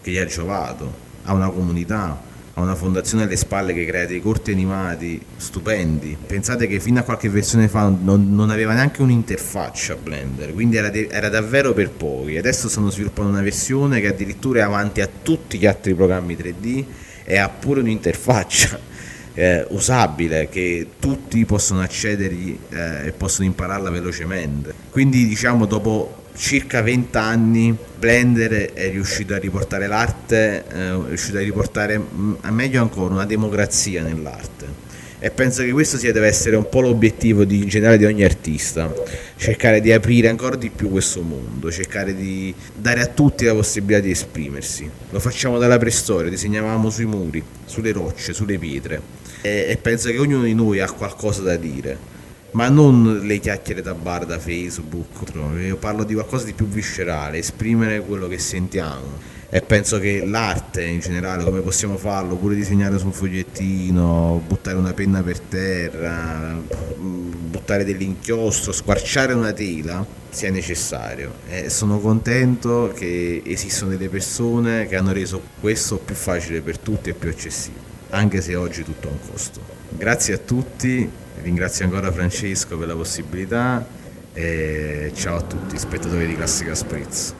che 0.00 0.10
gli 0.10 0.18
ha 0.18 0.26
giovato 0.26 1.06
a 1.24 1.32
una 1.32 1.50
comunità, 1.50 2.20
ha 2.58 2.60
una 2.60 2.74
fondazione 2.74 3.22
alle 3.22 3.36
spalle 3.36 3.72
che 3.72 3.86
crea 3.86 4.04
dei 4.04 4.20
corti 4.20 4.50
animati 4.50 5.20
stupendi. 5.36 6.16
Pensate 6.26 6.66
che 6.66 6.80
fino 6.80 6.98
a 6.98 7.02
qualche 7.02 7.28
versione 7.28 7.68
fa 7.68 7.88
non, 7.88 8.34
non 8.34 8.50
aveva 8.50 8.74
neanche 8.74 9.00
un'interfaccia 9.00 9.94
Blender, 9.94 10.52
quindi 10.52 10.76
era, 10.76 10.88
de- 10.88 11.08
era, 11.08 11.28
davvero 11.28 11.72
per 11.72 11.90
pochi. 11.90 12.36
Adesso 12.36 12.68
stanno 12.68 12.90
sviluppando 12.90 13.30
una 13.30 13.42
versione 13.42 14.00
che 14.00 14.08
addirittura 14.08 14.60
è 14.60 14.62
avanti 14.62 15.00
a 15.00 15.08
tutti 15.22 15.56
gli 15.56 15.66
altri 15.66 15.94
programmi 15.94 16.34
3D 16.34 16.84
e 17.24 17.38
ha 17.38 17.48
pure 17.48 17.80
un'interfaccia. 17.80 18.86
Eh, 19.38 19.64
usabile 19.68 20.48
che 20.48 20.94
tutti 20.98 21.44
possono 21.44 21.80
accedergli 21.80 22.58
eh, 22.70 23.06
e 23.06 23.12
possono 23.12 23.46
impararla 23.46 23.88
velocemente 23.88 24.74
quindi 24.90 25.28
diciamo 25.28 25.64
dopo 25.64 26.17
circa 26.38 26.82
20 26.82 27.16
anni 27.16 27.76
Blender 27.98 28.72
è 28.72 28.90
riuscito 28.90 29.34
a 29.34 29.38
riportare 29.38 29.88
l'arte, 29.88 30.64
eh, 30.72 30.88
è 30.88 31.08
riuscito 31.08 31.36
a 31.36 31.40
riportare 31.40 31.98
mm, 31.98 32.34
meglio 32.50 32.80
ancora 32.80 33.12
una 33.12 33.26
democrazia 33.26 34.02
nell'arte. 34.02 34.86
E 35.20 35.30
penso 35.30 35.64
che 35.64 35.72
questo 35.72 35.98
sia, 35.98 36.12
deve 36.12 36.28
essere 36.28 36.54
un 36.54 36.68
po' 36.68 36.80
l'obiettivo 36.80 37.44
di, 37.44 37.62
in 37.62 37.68
generale 37.68 37.98
di 37.98 38.04
ogni 38.04 38.22
artista, 38.22 38.94
cercare 39.36 39.80
di 39.80 39.90
aprire 39.90 40.28
ancora 40.28 40.54
di 40.54 40.70
più 40.70 40.90
questo 40.90 41.22
mondo, 41.22 41.72
cercare 41.72 42.14
di 42.14 42.54
dare 42.72 43.00
a 43.00 43.06
tutti 43.06 43.44
la 43.44 43.52
possibilità 43.52 44.00
di 44.00 44.12
esprimersi. 44.12 44.88
Lo 45.10 45.18
facciamo 45.18 45.58
dalla 45.58 45.76
preistoria, 45.76 46.30
disegnavamo 46.30 46.88
sui 46.88 47.06
muri, 47.06 47.42
sulle 47.64 47.90
rocce, 47.90 48.32
sulle 48.32 48.58
pietre. 48.58 49.02
E, 49.42 49.66
e 49.70 49.76
penso 49.76 50.08
che 50.08 50.18
ognuno 50.18 50.44
di 50.44 50.54
noi 50.54 50.78
ha 50.78 50.88
qualcosa 50.88 51.42
da 51.42 51.56
dire 51.56 52.17
ma 52.52 52.68
non 52.68 53.20
le 53.24 53.38
chiacchiere 53.38 53.82
da 53.82 53.94
bar 53.94 54.26
da 54.26 54.38
Facebook, 54.38 55.32
io 55.58 55.76
parlo 55.76 56.04
di 56.04 56.14
qualcosa 56.14 56.44
di 56.44 56.52
più 56.52 56.66
viscerale, 56.66 57.38
esprimere 57.38 58.00
quello 58.00 58.28
che 58.28 58.38
sentiamo 58.38 59.36
e 59.50 59.62
penso 59.62 59.98
che 59.98 60.26
l'arte 60.26 60.84
in 60.84 61.00
generale, 61.00 61.42
come 61.42 61.60
possiamo 61.60 61.96
farlo, 61.96 62.36
pure 62.36 62.54
disegnare 62.54 62.98
su 62.98 63.06
un 63.06 63.12
fogliettino, 63.12 64.42
buttare 64.46 64.76
una 64.76 64.92
penna 64.92 65.22
per 65.22 65.40
terra, 65.40 66.60
buttare 66.98 67.82
dell'inchiostro, 67.84 68.72
squarciare 68.72 69.32
una 69.32 69.54
tela, 69.54 70.04
sia 70.28 70.50
necessario. 70.50 71.32
E 71.48 71.70
sono 71.70 71.98
contento 71.98 72.92
che 72.94 73.40
esistono 73.46 73.92
delle 73.92 74.10
persone 74.10 74.86
che 74.86 74.96
hanno 74.96 75.12
reso 75.12 75.40
questo 75.60 75.96
più 75.96 76.14
facile 76.14 76.60
per 76.60 76.78
tutti 76.78 77.08
e 77.08 77.14
più 77.14 77.30
accessibile, 77.30 77.80
anche 78.10 78.42
se 78.42 78.54
oggi 78.54 78.84
tutto 78.84 79.08
ha 79.08 79.12
un 79.12 79.30
costo. 79.30 79.60
Grazie 79.88 80.34
a 80.34 80.38
tutti 80.38 81.10
Ringrazio 81.42 81.84
ancora 81.84 82.12
Francesco 82.12 82.76
per 82.76 82.88
la 82.88 82.94
possibilità 82.94 83.86
e 84.32 85.12
ciao 85.14 85.36
a 85.36 85.42
tutti, 85.42 85.78
spettatori 85.78 86.26
di 86.26 86.36
Classica 86.36 86.74
Spritz. 86.74 87.34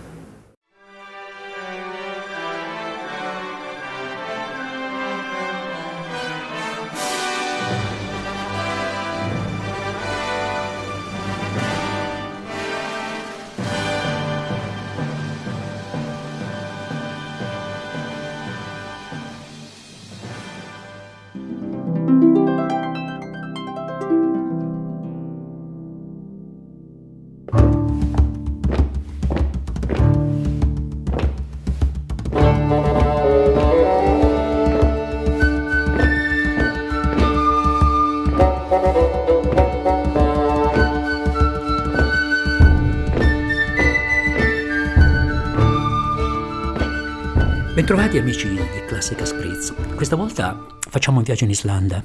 Bentrovati 48.19 48.21
amici 48.21 48.49
di 48.49 48.85
Classica 48.87 49.25
Spritz. 49.25 49.73
Questa 49.95 50.16
volta 50.16 50.66
facciamo 50.81 51.19
un 51.19 51.25
viaggio 51.25 51.45
in 51.45 51.51
Islanda. 51.51 52.03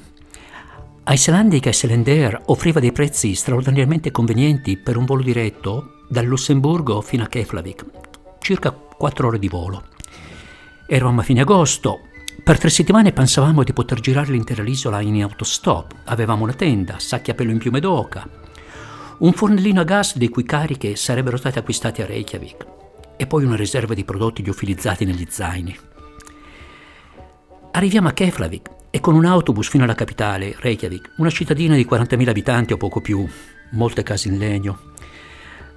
Icelandic 1.08 1.66
Iceland 1.66 2.06
Air 2.06 2.40
offriva 2.46 2.78
dei 2.78 2.92
prezzi 2.92 3.34
straordinariamente 3.34 4.12
convenienti 4.12 4.76
per 4.76 4.96
un 4.96 5.06
volo 5.06 5.22
diretto 5.22 6.04
dal 6.08 6.24
Lussemburgo 6.24 7.00
fino 7.00 7.24
a 7.24 7.26
Keflavik, 7.26 7.84
circa 8.38 8.70
4 8.70 9.26
ore 9.26 9.38
di 9.38 9.48
volo. 9.48 9.86
Eravamo 10.86 11.20
a 11.20 11.24
fine 11.24 11.40
agosto, 11.40 12.00
per 12.44 12.58
tre 12.58 12.70
settimane 12.70 13.12
pensavamo 13.12 13.64
di 13.64 13.72
poter 13.72 13.98
girare 13.98 14.30
l'intera 14.30 14.62
isola 14.62 15.00
in 15.00 15.20
autostop. 15.22 15.94
Avevamo 16.04 16.44
una 16.44 16.54
tenda, 16.54 16.98
sacchi 16.98 17.32
a 17.32 17.34
pelo 17.34 17.50
in 17.50 17.58
piume 17.58 17.80
d'oca, 17.80 18.28
un 19.18 19.32
fornellino 19.32 19.80
a 19.80 19.84
gas 19.84 20.16
le 20.16 20.28
cui 20.28 20.44
cariche 20.44 20.94
sarebbero 20.94 21.36
state 21.36 21.58
acquistate 21.58 22.02
a 22.02 22.06
Reykjavik 22.06 22.66
e 23.16 23.26
poi 23.26 23.44
una 23.44 23.56
riserva 23.56 23.94
di 23.94 24.04
prodotti 24.04 24.42
liofilizzati 24.42 25.04
negli 25.04 25.26
zaini. 25.28 25.76
Arriviamo 27.76 28.06
a 28.06 28.12
Keflavik 28.12 28.70
e 28.88 29.00
con 29.00 29.16
un 29.16 29.24
autobus 29.24 29.68
fino 29.68 29.82
alla 29.82 29.96
capitale, 29.96 30.54
Reykjavik, 30.56 31.14
una 31.16 31.28
cittadina 31.28 31.74
di 31.74 31.84
40.000 31.84 32.28
abitanti 32.28 32.72
o 32.72 32.76
poco 32.76 33.00
più, 33.00 33.28
molte 33.72 34.04
case 34.04 34.28
in 34.28 34.38
legno. 34.38 34.92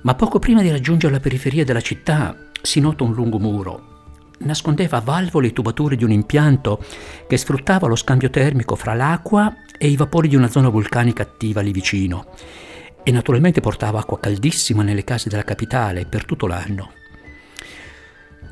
Ma 0.04 0.14
poco 0.14 0.38
prima 0.38 0.62
di 0.62 0.70
raggiungere 0.70 1.12
la 1.12 1.20
periferia 1.20 1.66
della 1.66 1.82
città 1.82 2.38
si 2.62 2.80
nota 2.80 3.04
un 3.04 3.14
lungo 3.14 3.39
muro. 3.39 4.12
Nascondeva 4.41 5.00
valvole 5.00 5.48
e 5.48 5.54
tubature 5.54 5.95
di 5.95 6.04
un 6.04 6.12
impianto 6.12 6.86
che 7.28 7.36
sfruttava 7.36 7.88
lo 7.88 7.95
scambio 7.95 8.30
termico 8.30 8.76
fra 8.76 8.93
l'acqua 8.93 9.52
e 9.76 9.88
i 9.88 9.95
vapori 9.95 10.28
di 10.28 10.36
una 10.36 10.50
zona 10.50 10.70
vulcanica 10.70 11.24
attiva 11.24 11.62
lì 11.62 11.72
vicino 11.72 12.28
e 13.02 13.10
naturalmente 13.10 13.60
portava 13.60 14.02
acqua 14.02 14.20
caldissima 14.20 14.84
nelle 14.84 15.04
case 15.04 15.30
della 15.30 15.43
capitale 15.43 16.06
per 16.06 16.26
tutto 16.26 16.45
l'anno. 16.45 16.91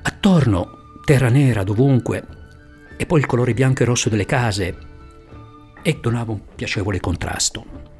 Attorno, 0.01 0.69
terra 1.05 1.29
nera 1.29 1.63
dovunque, 1.63 2.43
e 2.97 3.05
poi 3.05 3.19
il 3.19 3.25
colore 3.25 3.53
bianco 3.53 3.83
e 3.83 3.85
rosso 3.85 4.09
delle 4.09 4.25
case, 4.25 4.77
e 5.81 5.99
donava 6.01 6.31
un 6.31 6.41
piacevole 6.55 6.99
contrasto. 6.99 7.93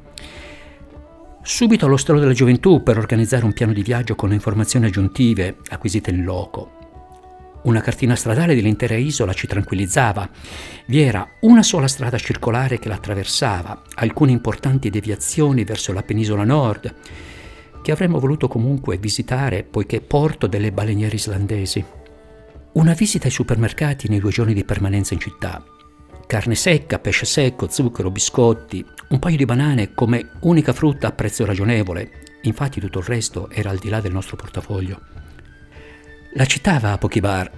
Subito 1.42 1.86
all'Ostello 1.86 2.18
della 2.18 2.32
Gioventù 2.32 2.82
per 2.82 2.98
organizzare 2.98 3.44
un 3.44 3.52
piano 3.52 3.72
di 3.72 3.82
viaggio 3.82 4.16
con 4.16 4.30
le 4.30 4.34
informazioni 4.34 4.86
aggiuntive 4.86 5.58
acquisite 5.68 6.10
in 6.10 6.24
loco. 6.24 6.72
Una 7.62 7.80
cartina 7.80 8.16
stradale 8.16 8.54
dell'intera 8.54 8.96
isola 8.96 9.32
ci 9.32 9.46
tranquillizzava. 9.46 10.28
Vi 10.86 11.00
era 11.00 11.28
una 11.40 11.62
sola 11.62 11.86
strada 11.86 12.18
circolare 12.18 12.78
che 12.78 12.88
la 12.88 12.94
attraversava, 12.94 13.82
alcune 13.94 14.32
importanti 14.32 14.90
deviazioni 14.90 15.62
verso 15.62 15.92
la 15.92 16.02
penisola 16.02 16.44
nord, 16.44 16.94
che 17.82 17.92
avremmo 17.92 18.18
voluto 18.18 18.48
comunque 18.48 18.98
visitare 18.98 19.62
poiché 19.62 20.00
porto 20.00 20.48
delle 20.48 20.72
baleniere 20.72 21.14
islandesi. 21.14 21.84
Una 22.76 22.92
visita 22.92 23.24
ai 23.24 23.32
supermercati 23.32 24.06
nei 24.06 24.18
due 24.20 24.30
giorni 24.30 24.52
di 24.52 24.62
permanenza 24.62 25.14
in 25.14 25.20
città. 25.20 25.64
Carne 26.26 26.54
secca, 26.54 26.98
pesce 26.98 27.24
secco, 27.24 27.70
zucchero, 27.70 28.10
biscotti, 28.10 28.84
un 29.08 29.18
paio 29.18 29.38
di 29.38 29.46
banane 29.46 29.94
come 29.94 30.32
unica 30.40 30.74
frutta 30.74 31.06
a 31.06 31.12
prezzo 31.12 31.46
ragionevole. 31.46 32.10
Infatti 32.42 32.78
tutto 32.78 32.98
il 32.98 33.06
resto 33.06 33.48
era 33.48 33.70
al 33.70 33.78
di 33.78 33.88
là 33.88 34.02
del 34.02 34.12
nostro 34.12 34.36
portafoglio. 34.36 35.00
La 36.34 36.44
città 36.44 36.74
aveva 36.74 36.98
pochi 36.98 37.20
bar 37.20 37.50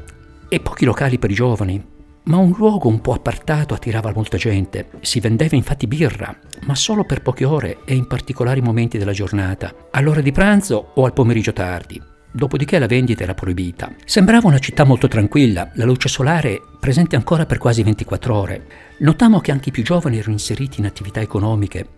e 0.49 0.61
pochi 0.61 0.85
locali 0.85 1.19
per 1.19 1.33
i 1.33 1.35
giovani, 1.35 1.85
ma 2.23 2.37
un 2.37 2.55
luogo 2.57 2.87
un 2.87 3.01
po' 3.01 3.15
appartato 3.15 3.75
attirava 3.75 4.13
molta 4.15 4.37
gente. 4.37 4.89
Si 5.01 5.19
vendeva 5.19 5.57
infatti 5.57 5.89
birra, 5.89 6.33
ma 6.67 6.77
solo 6.77 7.03
per 7.03 7.23
poche 7.23 7.45
ore 7.45 7.79
e 7.85 7.97
in 7.97 8.07
particolari 8.07 8.61
momenti 8.61 8.99
della 8.99 9.11
giornata, 9.11 9.89
all'ora 9.91 10.21
di 10.21 10.31
pranzo 10.31 10.93
o 10.95 11.05
al 11.05 11.13
pomeriggio 11.13 11.53
tardi. 11.53 12.17
Dopodiché 12.39 12.79
la 12.79 12.87
vendita 12.87 13.25
era 13.25 13.35
proibita. 13.35 13.93
Sembrava 14.05 14.47
una 14.47 14.61
città 14.61 14.85
molto 14.85 15.09
tranquilla, 15.09 15.73
la 15.75 15.85
luce 15.85 16.09
solare 16.09 16.63
presente 16.79 17.17
ancora 17.17 17.47
per 17.47 17.59
quasi 17.59 17.83
24 17.83 18.33
ore. 18.33 18.67
Notammo 18.99 19.41
che 19.41 19.51
anche 19.51 19.71
i 19.71 19.73
più 19.73 19.83
giovani 19.83 20.19
erano 20.19 20.35
inseriti 20.35 20.79
in 20.79 20.87
attività 20.87 21.21
economiche. 21.21 21.89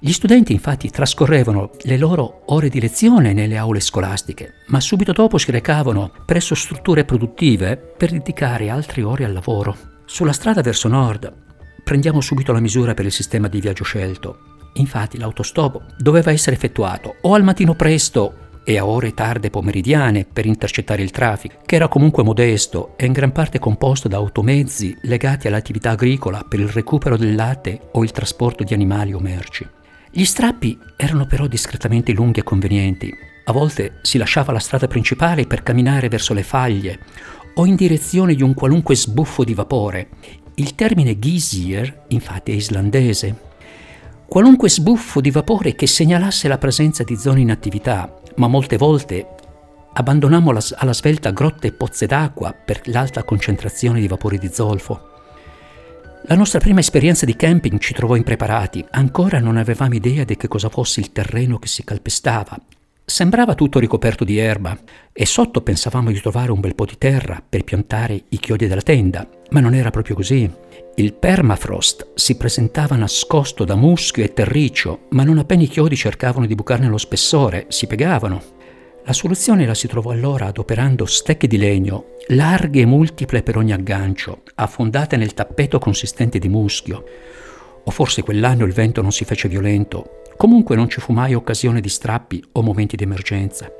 Gli 0.00 0.10
studenti 0.10 0.52
infatti 0.52 0.90
trascorrevano 0.90 1.70
le 1.82 1.96
loro 1.96 2.42
ore 2.46 2.68
di 2.68 2.80
lezione 2.80 3.32
nelle 3.32 3.56
aule 3.56 3.78
scolastiche, 3.78 4.54
ma 4.66 4.80
subito 4.80 5.12
dopo 5.12 5.38
si 5.38 5.52
recavano 5.52 6.10
presso 6.26 6.56
strutture 6.56 7.04
produttive 7.04 7.76
per 7.76 8.10
dedicare 8.10 8.70
altre 8.70 9.04
ore 9.04 9.24
al 9.26 9.32
lavoro. 9.32 9.76
Sulla 10.06 10.32
strada 10.32 10.60
verso 10.60 10.88
nord 10.88 11.32
prendiamo 11.84 12.20
subito 12.20 12.50
la 12.50 12.58
misura 12.58 12.94
per 12.94 13.04
il 13.04 13.12
sistema 13.12 13.46
di 13.46 13.60
viaggio 13.60 13.84
scelto. 13.84 14.56
Infatti 14.74 15.18
l'autostop 15.18 15.94
doveva 15.98 16.32
essere 16.32 16.56
effettuato 16.56 17.14
o 17.20 17.34
al 17.34 17.44
mattino 17.44 17.74
presto 17.74 18.46
e 18.68 18.76
a 18.76 18.84
ore 18.84 19.14
tarde 19.14 19.48
pomeridiane 19.48 20.26
per 20.30 20.44
intercettare 20.44 21.00
il 21.00 21.10
traffico, 21.10 21.60
che 21.64 21.76
era 21.76 21.88
comunque 21.88 22.22
modesto 22.22 22.92
e 22.98 23.06
in 23.06 23.12
gran 23.12 23.32
parte 23.32 23.58
composto 23.58 24.08
da 24.08 24.18
automezzi 24.18 24.94
legati 25.04 25.48
all'attività 25.48 25.92
agricola 25.92 26.44
per 26.46 26.60
il 26.60 26.68
recupero 26.68 27.16
del 27.16 27.34
latte 27.34 27.88
o 27.92 28.02
il 28.02 28.10
trasporto 28.10 28.64
di 28.64 28.74
animali 28.74 29.14
o 29.14 29.20
merci. 29.20 29.66
Gli 30.10 30.24
strappi 30.26 30.78
erano 30.98 31.24
però 31.24 31.46
discretamente 31.46 32.12
lunghi 32.12 32.40
e 32.40 32.42
convenienti. 32.42 33.10
A 33.46 33.52
volte 33.52 34.00
si 34.02 34.18
lasciava 34.18 34.52
la 34.52 34.58
strada 34.58 34.86
principale 34.86 35.46
per 35.46 35.62
camminare 35.62 36.10
verso 36.10 36.34
le 36.34 36.42
faglie 36.42 36.98
o 37.54 37.64
in 37.64 37.74
direzione 37.74 38.34
di 38.34 38.42
un 38.42 38.52
qualunque 38.52 38.94
sbuffo 38.94 39.44
di 39.44 39.54
vapore. 39.54 40.08
Il 40.56 40.74
termine 40.74 41.18
geyser, 41.18 42.04
infatti, 42.08 42.52
è 42.52 42.56
islandese. 42.56 43.47
Qualunque 44.28 44.68
sbuffo 44.68 45.22
di 45.22 45.30
vapore 45.30 45.74
che 45.74 45.86
segnalasse 45.86 46.48
la 46.48 46.58
presenza 46.58 47.02
di 47.02 47.16
zone 47.16 47.40
in 47.40 47.50
attività, 47.50 48.14
ma 48.36 48.46
molte 48.46 48.76
volte 48.76 49.26
abbandonammo 49.94 50.50
alla 50.50 50.92
svelta 50.92 51.30
grotte 51.30 51.68
e 51.68 51.72
pozze 51.72 52.04
d'acqua 52.04 52.52
per 52.52 52.82
l'alta 52.84 53.24
concentrazione 53.24 54.00
di 54.00 54.06
vapori 54.06 54.36
di 54.36 54.50
zolfo. 54.52 55.00
La 56.24 56.34
nostra 56.34 56.58
prima 56.58 56.80
esperienza 56.80 57.24
di 57.24 57.36
camping 57.36 57.78
ci 57.78 57.94
trovò 57.94 58.16
impreparati, 58.16 58.84
ancora 58.90 59.40
non 59.40 59.56
avevamo 59.56 59.94
idea 59.94 60.24
di 60.24 60.36
che 60.36 60.46
cosa 60.46 60.68
fosse 60.68 61.00
il 61.00 61.10
terreno 61.10 61.58
che 61.58 61.68
si 61.68 61.82
calpestava. 61.82 62.54
Sembrava 63.10 63.54
tutto 63.54 63.78
ricoperto 63.78 64.22
di 64.22 64.36
erba 64.36 64.78
e 65.14 65.24
sotto 65.24 65.62
pensavamo 65.62 66.12
di 66.12 66.20
trovare 66.20 66.52
un 66.52 66.60
bel 66.60 66.74
po' 66.74 66.84
di 66.84 66.98
terra 66.98 67.42
per 67.48 67.64
piantare 67.64 68.24
i 68.28 68.38
chiodi 68.38 68.66
della 68.66 68.82
tenda, 68.82 69.26
ma 69.48 69.60
non 69.60 69.72
era 69.72 69.88
proprio 69.88 70.14
così. 70.14 70.48
Il 70.94 71.14
permafrost 71.14 72.10
si 72.14 72.36
presentava 72.36 72.96
nascosto 72.96 73.64
da 73.64 73.76
muschio 73.76 74.22
e 74.22 74.34
terriccio, 74.34 75.06
ma 75.12 75.24
non 75.24 75.38
appena 75.38 75.62
i 75.62 75.68
chiodi 75.68 75.96
cercavano 75.96 76.44
di 76.44 76.54
bucarne 76.54 76.86
lo 76.86 76.98
spessore, 76.98 77.64
si 77.68 77.86
piegavano. 77.86 78.42
La 79.06 79.14
soluzione 79.14 79.64
la 79.64 79.74
si 79.74 79.88
trovò 79.88 80.10
allora 80.10 80.44
adoperando 80.44 81.06
stecche 81.06 81.46
di 81.46 81.56
legno, 81.56 82.16
larghe 82.26 82.82
e 82.82 82.86
multiple 82.86 83.42
per 83.42 83.56
ogni 83.56 83.72
aggancio, 83.72 84.42
affondate 84.56 85.16
nel 85.16 85.32
tappeto 85.32 85.78
consistente 85.78 86.38
di 86.38 86.50
muschio. 86.50 87.04
O 87.84 87.90
forse 87.90 88.20
quell'anno 88.22 88.66
il 88.66 88.74
vento 88.74 89.00
non 89.00 89.12
si 89.12 89.24
fece 89.24 89.48
violento, 89.48 90.18
comunque 90.38 90.76
non 90.76 90.88
ci 90.88 91.00
fu 91.00 91.12
mai 91.12 91.34
occasione 91.34 91.82
di 91.82 91.88
strappi 91.90 92.42
o 92.52 92.62
momenti 92.62 92.96
di 92.96 93.02
emergenza. 93.02 93.70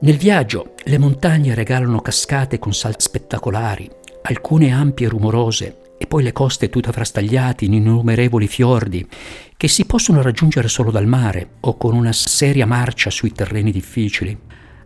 Nel 0.00 0.16
viaggio 0.16 0.72
le 0.84 0.98
montagne 0.98 1.54
regalano 1.54 2.00
cascate 2.00 2.58
con 2.58 2.72
salti 2.72 3.04
spettacolari, 3.04 3.88
alcune 4.22 4.72
ampie 4.72 5.06
e 5.06 5.08
rumorose, 5.10 5.76
e 5.98 6.06
poi 6.06 6.22
le 6.22 6.32
coste 6.32 6.70
tutte 6.70 6.90
frastagliate 6.90 7.66
in 7.66 7.74
innumerevoli 7.74 8.48
fiordi, 8.48 9.06
che 9.54 9.68
si 9.68 9.84
possono 9.84 10.22
raggiungere 10.22 10.68
solo 10.68 10.90
dal 10.90 11.06
mare 11.06 11.56
o 11.60 11.76
con 11.76 11.94
una 11.94 12.12
seria 12.12 12.64
marcia 12.64 13.10
sui 13.10 13.32
terreni 13.32 13.70
difficili. 13.70 14.36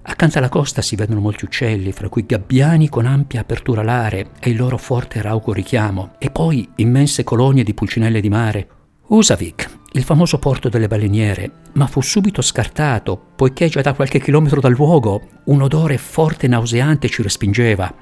Accanto 0.03 0.39
alla 0.39 0.49
costa 0.49 0.83
si 0.83 0.97
vedono 0.97 1.21
molti 1.21 1.45
uccelli, 1.45 1.93
fra 1.93 2.09
cui 2.09 2.27
gabbiani 2.27 2.89
con 2.89 3.07
ampia 3.07 3.43
apertura 3.43 3.83
alare 3.83 4.31
e 4.41 4.51
il 4.51 4.57
loro 4.57 4.77
forte 4.77 5.23
rauco 5.23 5.53
richiamo, 5.53 6.15
e 6.19 6.31
poi 6.31 6.69
immense 6.77 7.23
colonie 7.23 7.63
di 7.63 7.73
pulcinelle 7.73 8.21
di 8.21 8.29
mare. 8.29 8.69
Usavik, 9.07 9.83
il 9.97 10.03
famoso 10.03 10.39
porto 10.39 10.69
delle 10.69 10.89
baleniere, 10.89 11.51
ma 11.75 11.87
fu 11.87 12.01
subito 12.01 12.43
scartato, 12.43 13.17
poiché 13.37 13.69
già 13.69 13.81
da 13.81 13.93
qualche 13.93 14.21
chilometro 14.21 14.61
dal 14.61 14.73
luogo 14.73 15.29
un 15.45 15.63
odore 15.63 15.99
forte 15.99 16.47
e 16.47 16.49
nauseante 16.49 17.09
ci 17.09 17.23
respingeva. 17.23 17.95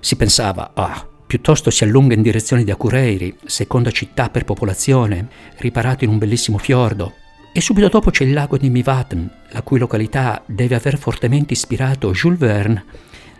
Si 0.00 0.16
pensava, 0.16 0.70
ah, 0.74 1.06
piuttosto 1.26 1.70
si 1.70 1.84
allunga 1.84 2.14
in 2.14 2.22
direzione 2.22 2.64
di 2.64 2.70
Akureyri, 2.70 3.36
seconda 3.44 3.90
città 3.90 4.30
per 4.30 4.44
popolazione, 4.44 5.28
riparato 5.58 6.04
in 6.04 6.10
un 6.10 6.16
bellissimo 6.16 6.56
fiordo, 6.56 7.12
e 7.52 7.60
subito 7.60 7.88
dopo 7.88 8.10
c'è 8.10 8.24
il 8.24 8.32
lago 8.32 8.56
di 8.56 8.70
Mivatn, 8.70 9.26
la 9.50 9.60
cui 9.60 9.78
località 9.78 10.42
deve 10.46 10.74
aver 10.74 10.96
fortemente 10.96 11.52
ispirato 11.52 12.12
Jules 12.12 12.38
Verne 12.38 12.84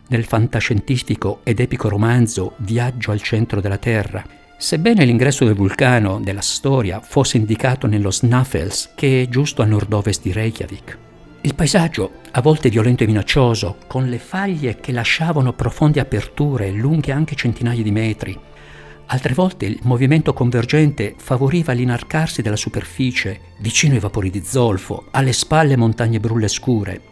nel 0.09 0.25
fantascientifico 0.25 1.41
ed 1.45 1.61
epico 1.61 1.89
romanzo 1.89 2.53
Viaggio 2.59 3.11
al 3.11 3.23
centro 3.23 3.63
della 3.63 3.79
Terra. 3.79 4.44
Sebbene 4.57 5.05
l'ingresso 5.05 5.45
del 5.45 5.55
vulcano 5.55 6.21
della 6.21 6.41
storia 6.41 7.01
fosse 7.01 7.37
indicato 7.37 7.87
nello 7.87 8.11
Snaffels, 8.11 8.93
che 8.95 9.23
è 9.23 9.29
giusto 9.29 9.63
a 9.63 9.67
nord-ovest 9.67 10.23
di 10.23 10.33
Reykjavik. 10.33 10.99
Il 11.43 11.55
paesaggio, 11.55 12.13
a 12.31 12.41
volte 12.41 12.71
violento 12.71 13.03
e 13.03 13.07
minaccioso, 13.07 13.77
con 13.87 14.09
le 14.09 14.19
faglie 14.19 14.77
che 14.77 14.93
lasciavano 14.93 15.53
profonde 15.53 16.01
aperture 16.01 16.71
lunghe 16.71 17.13
anche 17.13 17.35
centinaia 17.35 17.83
di 17.83 17.91
metri, 17.91 18.39
Altre 19.07 19.35
volte 19.35 19.67
il 19.67 19.79
movimento 19.83 20.33
convergente 20.33 21.15
favoriva 21.19 21.73
l'inarcarsi 21.73 22.41
della 22.41 22.57
superficie 22.57 23.41
vicino 23.59 23.95
ai 23.95 24.01
vapori 24.01 24.31
di 24.31 24.43
zolfo, 24.43 25.05
alle 25.11 25.33
spalle 25.33 25.77
montagne 25.77 26.21
brulle 26.21 26.49
scure. 26.49 27.03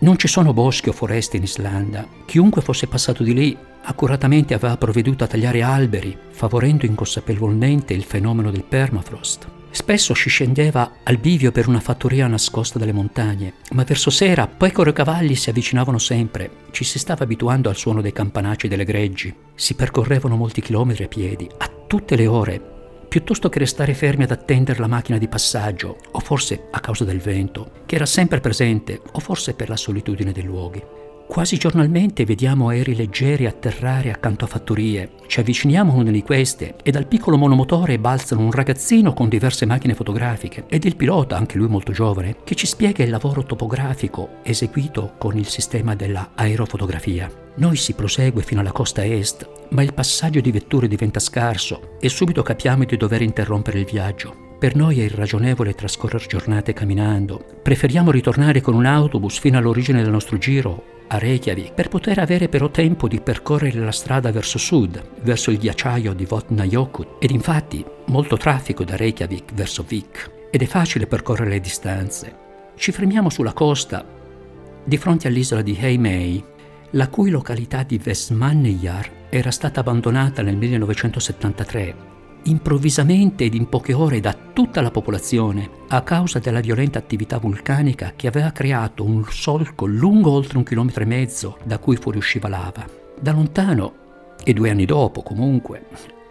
Non 0.00 0.18
ci 0.18 0.28
sono 0.28 0.52
boschi 0.52 0.90
o 0.90 0.92
foreste 0.92 1.38
in 1.38 1.44
Islanda. 1.44 2.06
Chiunque 2.26 2.60
fosse 2.60 2.86
passato 2.86 3.22
di 3.22 3.34
lì 3.34 3.56
accuratamente 3.82 4.54
aveva 4.54 4.76
provveduto 4.76 5.24
a 5.24 5.26
tagliare 5.26 5.62
alberi, 5.62 6.16
favorendo 6.30 6.86
inconsapevolmente 6.86 7.94
il 7.94 8.04
fenomeno 8.04 8.50
del 8.50 8.64
permafrost. 8.64 9.48
Spesso 9.72 10.14
si 10.14 10.28
scendeva 10.28 10.94
al 11.04 11.18
bivio 11.18 11.52
per 11.52 11.68
una 11.68 11.78
fattoria 11.78 12.26
nascosta 12.26 12.78
dalle 12.78 12.92
montagne, 12.92 13.54
ma 13.70 13.84
verso 13.84 14.10
sera 14.10 14.48
pecore 14.48 14.90
e 14.90 14.92
cavalli 14.92 15.36
si 15.36 15.48
avvicinavano 15.48 15.98
sempre, 15.98 16.50
ci 16.72 16.82
si 16.82 16.98
stava 16.98 17.22
abituando 17.22 17.68
al 17.68 17.76
suono 17.76 18.00
dei 18.00 18.12
campanacci 18.12 18.66
delle 18.66 18.84
greggi, 18.84 19.32
si 19.54 19.74
percorrevano 19.74 20.34
molti 20.34 20.60
chilometri 20.60 21.04
a 21.04 21.08
piedi, 21.08 21.48
a 21.58 21.70
tutte 21.86 22.16
le 22.16 22.26
ore, 22.26 22.60
piuttosto 23.08 23.48
che 23.48 23.60
restare 23.60 23.94
fermi 23.94 24.24
ad 24.24 24.32
attendere 24.32 24.80
la 24.80 24.88
macchina 24.88 25.18
di 25.18 25.28
passaggio, 25.28 25.98
o 26.10 26.18
forse 26.18 26.66
a 26.70 26.80
causa 26.80 27.04
del 27.04 27.20
vento, 27.20 27.70
che 27.86 27.94
era 27.94 28.06
sempre 28.06 28.40
presente, 28.40 29.00
o 29.12 29.20
forse 29.20 29.54
per 29.54 29.68
la 29.68 29.76
solitudine 29.76 30.32
dei 30.32 30.44
luoghi. 30.44 30.82
Quasi 31.30 31.58
giornalmente 31.58 32.24
vediamo 32.24 32.70
aerei 32.70 32.96
leggeri 32.96 33.46
atterrare 33.46 34.10
accanto 34.10 34.44
a 34.44 34.48
fattorie. 34.48 35.12
Ci 35.28 35.38
avviciniamo 35.38 35.92
a 35.92 35.94
una 35.94 36.10
di 36.10 36.24
queste 36.24 36.74
e 36.82 36.90
dal 36.90 37.06
piccolo 37.06 37.36
monomotore 37.36 38.00
balzano 38.00 38.42
un 38.42 38.50
ragazzino 38.50 39.12
con 39.12 39.28
diverse 39.28 39.64
macchine 39.64 39.94
fotografiche 39.94 40.64
ed 40.66 40.84
il 40.84 40.96
pilota, 40.96 41.36
anche 41.36 41.56
lui 41.56 41.68
molto 41.68 41.92
giovane, 41.92 42.38
che 42.42 42.56
ci 42.56 42.66
spiega 42.66 43.04
il 43.04 43.10
lavoro 43.10 43.44
topografico 43.44 44.38
eseguito 44.42 45.12
con 45.18 45.38
il 45.38 45.46
sistema 45.46 45.94
della 45.94 46.30
aerofotografia. 46.34 47.30
Noi 47.54 47.76
si 47.76 47.92
prosegue 47.92 48.42
fino 48.42 48.60
alla 48.60 48.72
costa 48.72 49.04
est, 49.04 49.48
ma 49.68 49.82
il 49.82 49.94
passaggio 49.94 50.40
di 50.40 50.50
vetture 50.50 50.88
diventa 50.88 51.20
scarso 51.20 51.96
e 52.00 52.08
subito 52.08 52.42
capiamo 52.42 52.82
di 52.82 52.96
dover 52.96 53.22
interrompere 53.22 53.78
il 53.78 53.86
viaggio. 53.86 54.49
Per 54.60 54.76
noi 54.76 55.00
è 55.00 55.04
irragionevole 55.04 55.74
trascorrere 55.74 56.26
giornate 56.26 56.74
camminando. 56.74 57.42
Preferiamo 57.62 58.10
ritornare 58.10 58.60
con 58.60 58.74
un 58.74 58.84
autobus 58.84 59.38
fino 59.38 59.56
all'origine 59.56 60.02
del 60.02 60.10
nostro 60.12 60.36
giro 60.36 60.98
a 61.06 61.16
Reykjavik 61.16 61.72
per 61.72 61.88
poter 61.88 62.18
avere 62.18 62.50
però 62.50 62.68
tempo 62.68 63.08
di 63.08 63.22
percorrere 63.22 63.80
la 63.80 63.90
strada 63.90 64.30
verso 64.30 64.58
sud, 64.58 65.02
verso 65.22 65.50
il 65.50 65.56
ghiacciaio 65.56 66.12
di 66.12 66.26
Vatnajökull 66.26 67.16
ed 67.20 67.30
infatti 67.30 67.82
molto 68.08 68.36
traffico 68.36 68.84
da 68.84 68.96
Reykjavik 68.96 69.54
verso 69.54 69.82
Vik 69.82 70.30
ed 70.50 70.60
è 70.60 70.66
facile 70.66 71.06
percorrere 71.06 71.48
le 71.48 71.60
distanze. 71.60 72.36
Ci 72.76 72.92
fermiamo 72.92 73.30
sulla 73.30 73.54
costa 73.54 74.04
di 74.84 74.96
fronte 74.98 75.26
all'isola 75.26 75.62
di 75.62 75.74
Heimei, 75.80 76.44
la 76.90 77.08
cui 77.08 77.30
località 77.30 77.82
di 77.82 77.96
Vestmannaeyjar 77.96 79.10
era 79.30 79.50
stata 79.50 79.80
abbandonata 79.80 80.42
nel 80.42 80.56
1973 80.56 82.10
improvvisamente 82.44 83.44
ed 83.44 83.54
in 83.54 83.68
poche 83.68 83.92
ore 83.92 84.20
da 84.20 84.36
tutta 84.52 84.80
la 84.80 84.90
popolazione 84.90 85.68
a 85.88 86.02
causa 86.02 86.38
della 86.38 86.60
violenta 86.60 86.98
attività 86.98 87.38
vulcanica 87.38 88.12
che 88.16 88.26
aveva 88.26 88.50
creato 88.50 89.04
un 89.04 89.24
solco 89.28 89.86
lungo 89.86 90.30
oltre 90.30 90.58
un 90.58 90.64
chilometro 90.64 91.02
e 91.02 91.06
mezzo 91.06 91.58
da 91.64 91.78
cui 91.78 91.96
fuoriusciva 91.96 92.48
lava. 92.48 92.84
Da 93.20 93.32
lontano, 93.32 93.94
e 94.42 94.52
due 94.52 94.70
anni 94.70 94.86
dopo 94.86 95.22
comunque, 95.22 95.86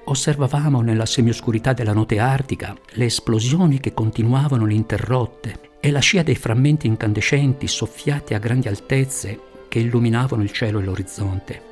osservavamo 0.05 0.81
nella 0.81 1.05
semioscurità 1.05 1.73
della 1.73 1.93
notte 1.93 2.19
artica 2.19 2.75
le 2.93 3.05
esplosioni 3.05 3.79
che 3.79 3.93
continuavano 3.93 4.65
ininterrotte 4.65 5.67
e 5.79 5.91
la 5.91 5.99
scia 5.99 6.23
dei 6.23 6.35
frammenti 6.35 6.87
incandescenti 6.87 7.67
soffiati 7.67 8.33
a 8.33 8.39
grandi 8.39 8.67
altezze 8.67 9.39
che 9.67 9.79
illuminavano 9.79 10.41
il 10.41 10.51
cielo 10.51 10.79
e 10.79 10.83
l'orizzonte. 10.83 11.68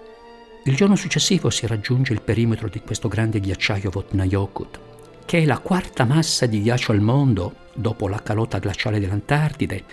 Il 0.68 0.76
giorno 0.76 0.98
successivo 0.98 1.50
si 1.50 1.66
raggiunge 1.66 2.12
il 2.12 2.22
perimetro 2.22 2.68
di 2.68 2.82
questo 2.82 3.08
grande 3.08 3.40
ghiacciaio 3.40 3.90
Votnajokut, 3.90 4.80
che 5.24 5.38
è 5.40 5.46
la 5.46 5.60
quarta 5.60 6.04
massa 6.04 6.46
di 6.46 6.62
ghiaccio 6.62 6.92
al 6.92 7.00
mondo, 7.00 7.56
dopo 7.74 8.10
la 8.10 8.22
calotta 8.22 8.60
glaciale 8.60 9.00
dell'Antartide, 9.00 9.86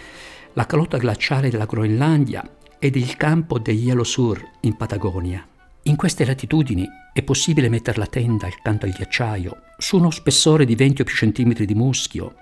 la 0.55 0.67
calotta 0.67 0.97
glaciale 0.97 1.49
della 1.49 1.67
Groenlandia 1.67 2.43
ed 2.81 2.97
il 2.97 3.17
campo 3.17 3.61
di 3.61 3.95
Sur 4.03 4.45
in 4.63 4.77
Patagonia. 4.77 5.47
In 5.83 5.95
queste 5.95 6.25
latitudini 6.25 6.85
è 7.13 7.23
possibile 7.23 7.69
mettere 7.69 7.99
la 8.01 8.09
tenda 8.09 8.49
accanto 8.49 8.85
al 8.85 8.95
ghiacciaio, 8.97 9.57
su 9.79 9.99
uno 9.99 10.11
spessore 10.11 10.65
di 10.65 10.75
20 10.75 11.03
o 11.03 11.05
più 11.05 11.15
centimetri 11.15 11.67
di 11.67 11.75
muschio, 11.77 12.35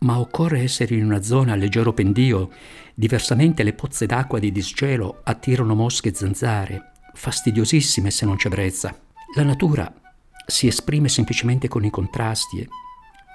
ma 0.00 0.20
occorre 0.20 0.60
essere 0.60 0.94
in 0.94 1.04
una 1.04 1.22
zona 1.22 1.54
a 1.54 1.56
leggero 1.56 1.92
pendio, 1.92 2.50
diversamente 2.94 3.64
le 3.64 3.72
pozze 3.72 4.06
d'acqua 4.06 4.38
di 4.38 4.52
disgelo 4.52 5.22
attirano 5.24 5.74
mosche 5.74 6.10
e 6.10 6.14
zanzare 6.14 6.88
fastidiosissime 7.14 8.10
se 8.10 8.26
non 8.26 8.36
c'è 8.36 8.48
brezza. 8.48 8.98
La 9.34 9.42
natura 9.42 9.92
si 10.46 10.66
esprime 10.66 11.08
semplicemente 11.08 11.68
con 11.68 11.84
i 11.84 11.90
contrasti, 11.90 12.66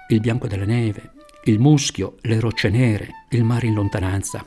il 0.08 0.20
bianco 0.20 0.46
della 0.46 0.64
neve, 0.64 1.12
il 1.44 1.58
muschio, 1.58 2.16
le 2.22 2.38
rocce 2.38 2.68
nere, 2.68 3.26
il 3.30 3.44
mare 3.44 3.66
in 3.66 3.74
lontananza. 3.74 4.46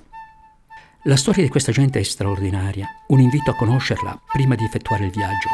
La 1.04 1.18
storia 1.18 1.44
di 1.44 1.50
questa 1.50 1.72
gente 1.72 2.00
è 2.00 2.04
straordinaria, 2.04 2.88
un 3.08 3.20
invito 3.20 3.52
a 3.52 3.56
conoscerla 3.56 4.22
prima 4.32 4.56
di 4.56 4.64
effettuare 4.64 5.06
il 5.06 5.12
viaggio. 5.12 5.50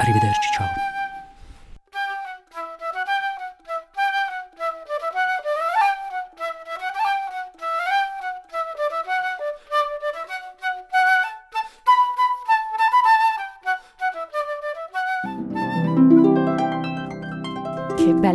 Arrivederci, 0.00 0.48
ciao. 0.56 0.91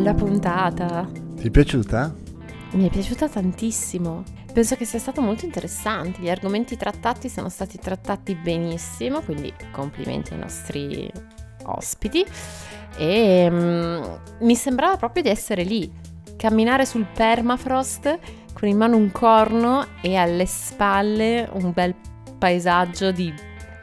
Bella 0.07 0.13
puntata. 0.13 1.09
Ti 1.35 1.47
è 1.47 1.49
piaciuta? 1.49 2.15
Mi 2.71 2.87
è 2.87 2.89
piaciuta 2.89 3.27
tantissimo. 3.27 4.23
Penso 4.53 4.75
che 4.75 4.85
sia 4.85 4.99
stato 4.99 5.21
molto 5.21 5.43
interessante. 5.43 6.21
Gli 6.21 6.29
argomenti 6.29 6.77
trattati 6.77 7.27
sono 7.27 7.49
stati 7.49 7.77
trattati 7.77 8.35
benissimo, 8.35 9.21
quindi 9.21 9.53
complimenti 9.71 10.33
ai 10.33 10.39
nostri 10.39 11.11
ospiti. 11.65 12.25
E 12.97 13.47
um, 13.51 14.19
mi 14.39 14.55
sembrava 14.55 14.95
proprio 14.95 15.23
di 15.23 15.29
essere 15.29 15.63
lì, 15.63 15.91
camminare 16.37 16.85
sul 16.85 17.05
permafrost 17.05 18.19
con 18.53 18.67
in 18.67 18.77
mano 18.77 18.95
un 18.95 19.11
corno 19.11 19.85
e 20.01 20.15
alle 20.15 20.45
spalle 20.45 21.49
un 21.51 21.71
bel 21.73 21.93
paesaggio 22.37 23.11
di 23.11 23.33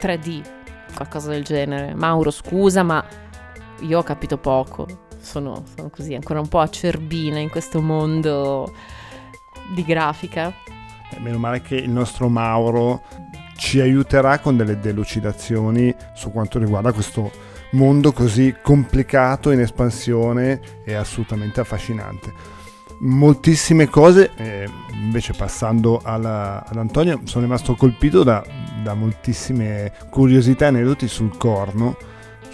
3D, 0.01 0.41
qualcosa 0.95 1.29
del 1.29 1.43
genere. 1.43 1.93
Mauro, 1.93 2.31
scusa, 2.31 2.81
ma 2.83 3.05
io 3.81 3.99
ho 3.99 4.03
capito 4.03 4.37
poco 4.37 5.04
sono, 5.25 5.63
sono 5.75 5.89
così 5.89 6.13
ancora 6.13 6.39
un 6.39 6.47
po' 6.47 6.59
acerbina 6.59 7.39
in 7.39 7.49
questo 7.49 7.81
mondo 7.81 8.71
di 9.73 9.83
grafica. 9.83 10.53
Eh, 11.09 11.19
meno 11.19 11.37
male 11.37 11.61
che 11.61 11.75
il 11.75 11.89
nostro 11.89 12.29
Mauro 12.29 13.01
ci 13.57 13.81
aiuterà 13.81 14.39
con 14.39 14.55
delle 14.55 14.79
delucidazioni 14.79 15.93
su 16.13 16.31
quanto 16.31 16.59
riguarda 16.59 16.93
questo 16.93 17.31
mondo 17.71 18.11
così 18.13 18.55
complicato, 18.61 19.51
in 19.51 19.59
espansione 19.59 20.61
e 20.85 20.93
assolutamente 20.93 21.59
affascinante. 21.59 22.31
Moltissime 22.99 23.89
cose, 23.89 24.31
eh, 24.37 24.69
invece 24.93 25.33
passando 25.33 25.99
alla, 26.01 26.63
ad 26.65 26.77
Antonio, 26.77 27.21
sono 27.25 27.43
rimasto 27.43 27.75
colpito 27.75 28.23
da, 28.23 28.45
da 28.83 28.93
moltissime 28.93 29.91
curiosità 30.09 30.65
e 30.65 30.67
aneddoti 30.69 31.07
sul 31.07 31.35
corno 31.35 31.97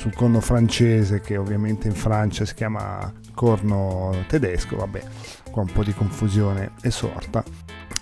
sul 0.01 0.15
corno 0.15 0.39
francese 0.39 1.21
che 1.21 1.37
ovviamente 1.37 1.87
in 1.87 1.93
Francia 1.93 2.43
si 2.43 2.55
chiama 2.55 3.13
corno 3.35 4.11
tedesco, 4.25 4.77
vabbè, 4.77 4.99
qua 5.51 5.61
un 5.61 5.71
po' 5.71 5.83
di 5.83 5.93
confusione 5.93 6.71
è 6.81 6.89
sorta. 6.89 7.43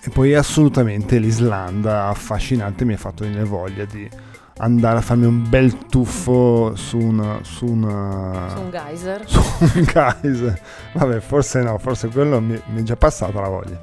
E 0.02 0.08
poi 0.08 0.34
assolutamente 0.34 1.18
l'Islanda 1.18 2.06
affascinante 2.06 2.86
mi 2.86 2.94
ha 2.94 2.96
fatto 2.96 3.24
venire 3.24 3.44
voglia 3.44 3.84
di 3.84 4.08
andare 4.56 4.96
a 4.96 5.00
farmi 5.02 5.26
un 5.26 5.46
bel 5.46 5.88
tuffo 5.88 6.74
su 6.74 6.96
un, 6.96 7.40
su 7.42 7.66
su 7.66 7.74
un 7.74 8.70
geyser. 8.70 9.24
Su 9.28 9.40
un 9.74 9.84
geyser. 9.84 10.58
Vabbè, 10.94 11.20
forse 11.20 11.60
no, 11.60 11.76
forse 11.76 12.08
quello 12.08 12.40
mi, 12.40 12.58
mi 12.68 12.80
è 12.80 12.82
già 12.82 12.96
passata 12.96 13.42
la 13.42 13.48
voglia. 13.48 13.78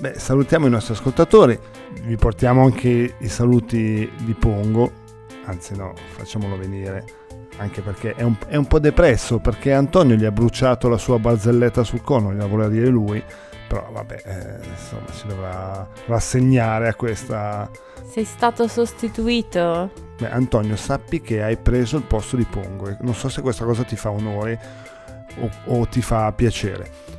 Beh, 0.00 0.14
salutiamo 0.18 0.66
i 0.66 0.70
nostri 0.70 0.94
ascoltatori, 0.94 1.58
vi 2.04 2.16
portiamo 2.16 2.64
anche 2.64 3.16
i 3.18 3.28
saluti 3.28 4.10
di 4.24 4.32
Pongo 4.32 5.04
anzi 5.46 5.76
no, 5.76 5.94
facciamolo 6.16 6.56
venire, 6.56 7.04
anche 7.56 7.80
perché 7.80 8.14
è 8.14 8.22
un, 8.22 8.36
è 8.46 8.56
un 8.56 8.66
po' 8.66 8.78
depresso, 8.78 9.38
perché 9.38 9.72
Antonio 9.72 10.16
gli 10.16 10.24
ha 10.24 10.30
bruciato 10.30 10.88
la 10.88 10.98
sua 10.98 11.18
barzelletta 11.18 11.82
sul 11.82 12.02
cono, 12.02 12.32
gliela 12.32 12.46
voleva 12.46 12.68
dire 12.68 12.88
lui, 12.88 13.22
però 13.66 13.88
vabbè, 13.90 14.22
eh, 14.24 14.68
insomma, 14.68 15.10
si 15.12 15.26
dovrà 15.26 15.88
rassegnare 16.06 16.88
a 16.88 16.94
questa... 16.94 17.68
Sei 18.08 18.24
stato 18.24 18.68
sostituito? 18.68 19.90
Beh, 20.18 20.30
Antonio, 20.30 20.76
sappi 20.76 21.20
che 21.20 21.42
hai 21.42 21.56
preso 21.56 21.96
il 21.96 22.04
posto 22.04 22.36
di 22.36 22.44
Pongo, 22.44 22.94
non 23.00 23.14
so 23.14 23.28
se 23.28 23.42
questa 23.42 23.64
cosa 23.64 23.82
ti 23.82 23.96
fa 23.96 24.10
onore 24.10 24.58
o, 25.40 25.50
o 25.64 25.86
ti 25.86 26.02
fa 26.02 26.32
piacere. 26.32 27.14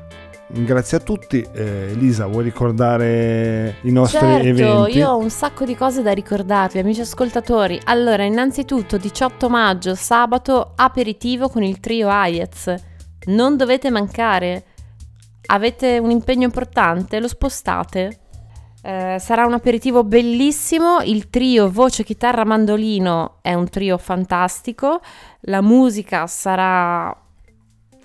Grazie 0.49 0.97
a 0.97 0.99
tutti. 1.01 1.45
Eh, 1.51 1.91
Elisa, 1.91 2.25
vuoi 2.25 2.43
ricordare 2.43 3.75
i 3.81 3.91
nostri 3.91 4.19
certo, 4.19 4.47
eventi? 4.47 4.97
Io 4.97 5.09
ho 5.09 5.17
un 5.17 5.29
sacco 5.29 5.65
di 5.65 5.75
cose 5.75 6.01
da 6.01 6.13
ricordarvi, 6.13 6.79
amici 6.79 7.01
ascoltatori. 7.01 7.79
Allora, 7.85 8.23
innanzitutto, 8.23 8.97
18 8.97 9.49
maggio, 9.49 9.93
sabato, 9.93 10.71
aperitivo 10.75 11.49
con 11.49 11.63
il 11.63 11.79
trio 11.81 12.09
Ayez. 12.09 12.73
Non 13.25 13.57
dovete 13.57 13.89
mancare. 13.89 14.63
Avete 15.47 15.97
un 15.97 16.11
impegno 16.11 16.45
importante? 16.45 17.19
Lo 17.19 17.27
spostate? 17.27 18.19
Eh, 18.81 19.17
sarà 19.19 19.45
un 19.45 19.53
aperitivo 19.53 20.05
bellissimo, 20.05 20.99
il 21.01 21.29
trio 21.29 21.69
voce, 21.69 22.05
chitarra, 22.05 22.45
mandolino 22.45 23.39
è 23.41 23.53
un 23.53 23.67
trio 23.67 23.97
fantastico, 23.97 25.01
la 25.41 25.61
musica 25.61 26.25
sarà 26.25 27.13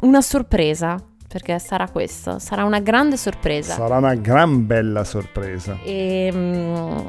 una 0.01 0.20
sorpresa, 0.20 0.97
perché 1.33 1.59
sarà 1.59 1.89
questo, 1.89 2.39
sarà 2.39 2.64
una 2.64 2.80
grande 2.80 3.16
sorpresa. 3.16 3.72
Sarà 3.72 3.97
una 3.97 4.14
gran 4.14 4.66
bella 4.66 5.03
sorpresa. 5.03 5.78
E, 5.83 6.30
mm, 6.30 7.07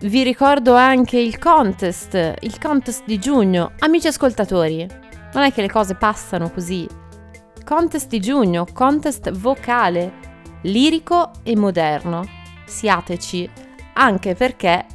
vi 0.00 0.22
ricordo 0.22 0.74
anche 0.74 1.18
il 1.18 1.38
contest, 1.38 2.14
il 2.40 2.58
contest 2.58 3.02
di 3.04 3.18
giugno. 3.18 3.72
Amici 3.80 4.06
ascoltatori, 4.06 4.86
non 5.34 5.42
è 5.42 5.52
che 5.52 5.60
le 5.60 5.68
cose 5.68 5.96
passano 5.96 6.50
così. 6.50 6.88
Contest 7.62 8.08
di 8.08 8.20
giugno, 8.20 8.64
contest 8.72 9.30
vocale, 9.32 10.12
lirico 10.62 11.30
e 11.42 11.54
moderno. 11.54 12.24
Siateci, 12.64 13.50
anche 13.92 14.34
perché 14.34 14.86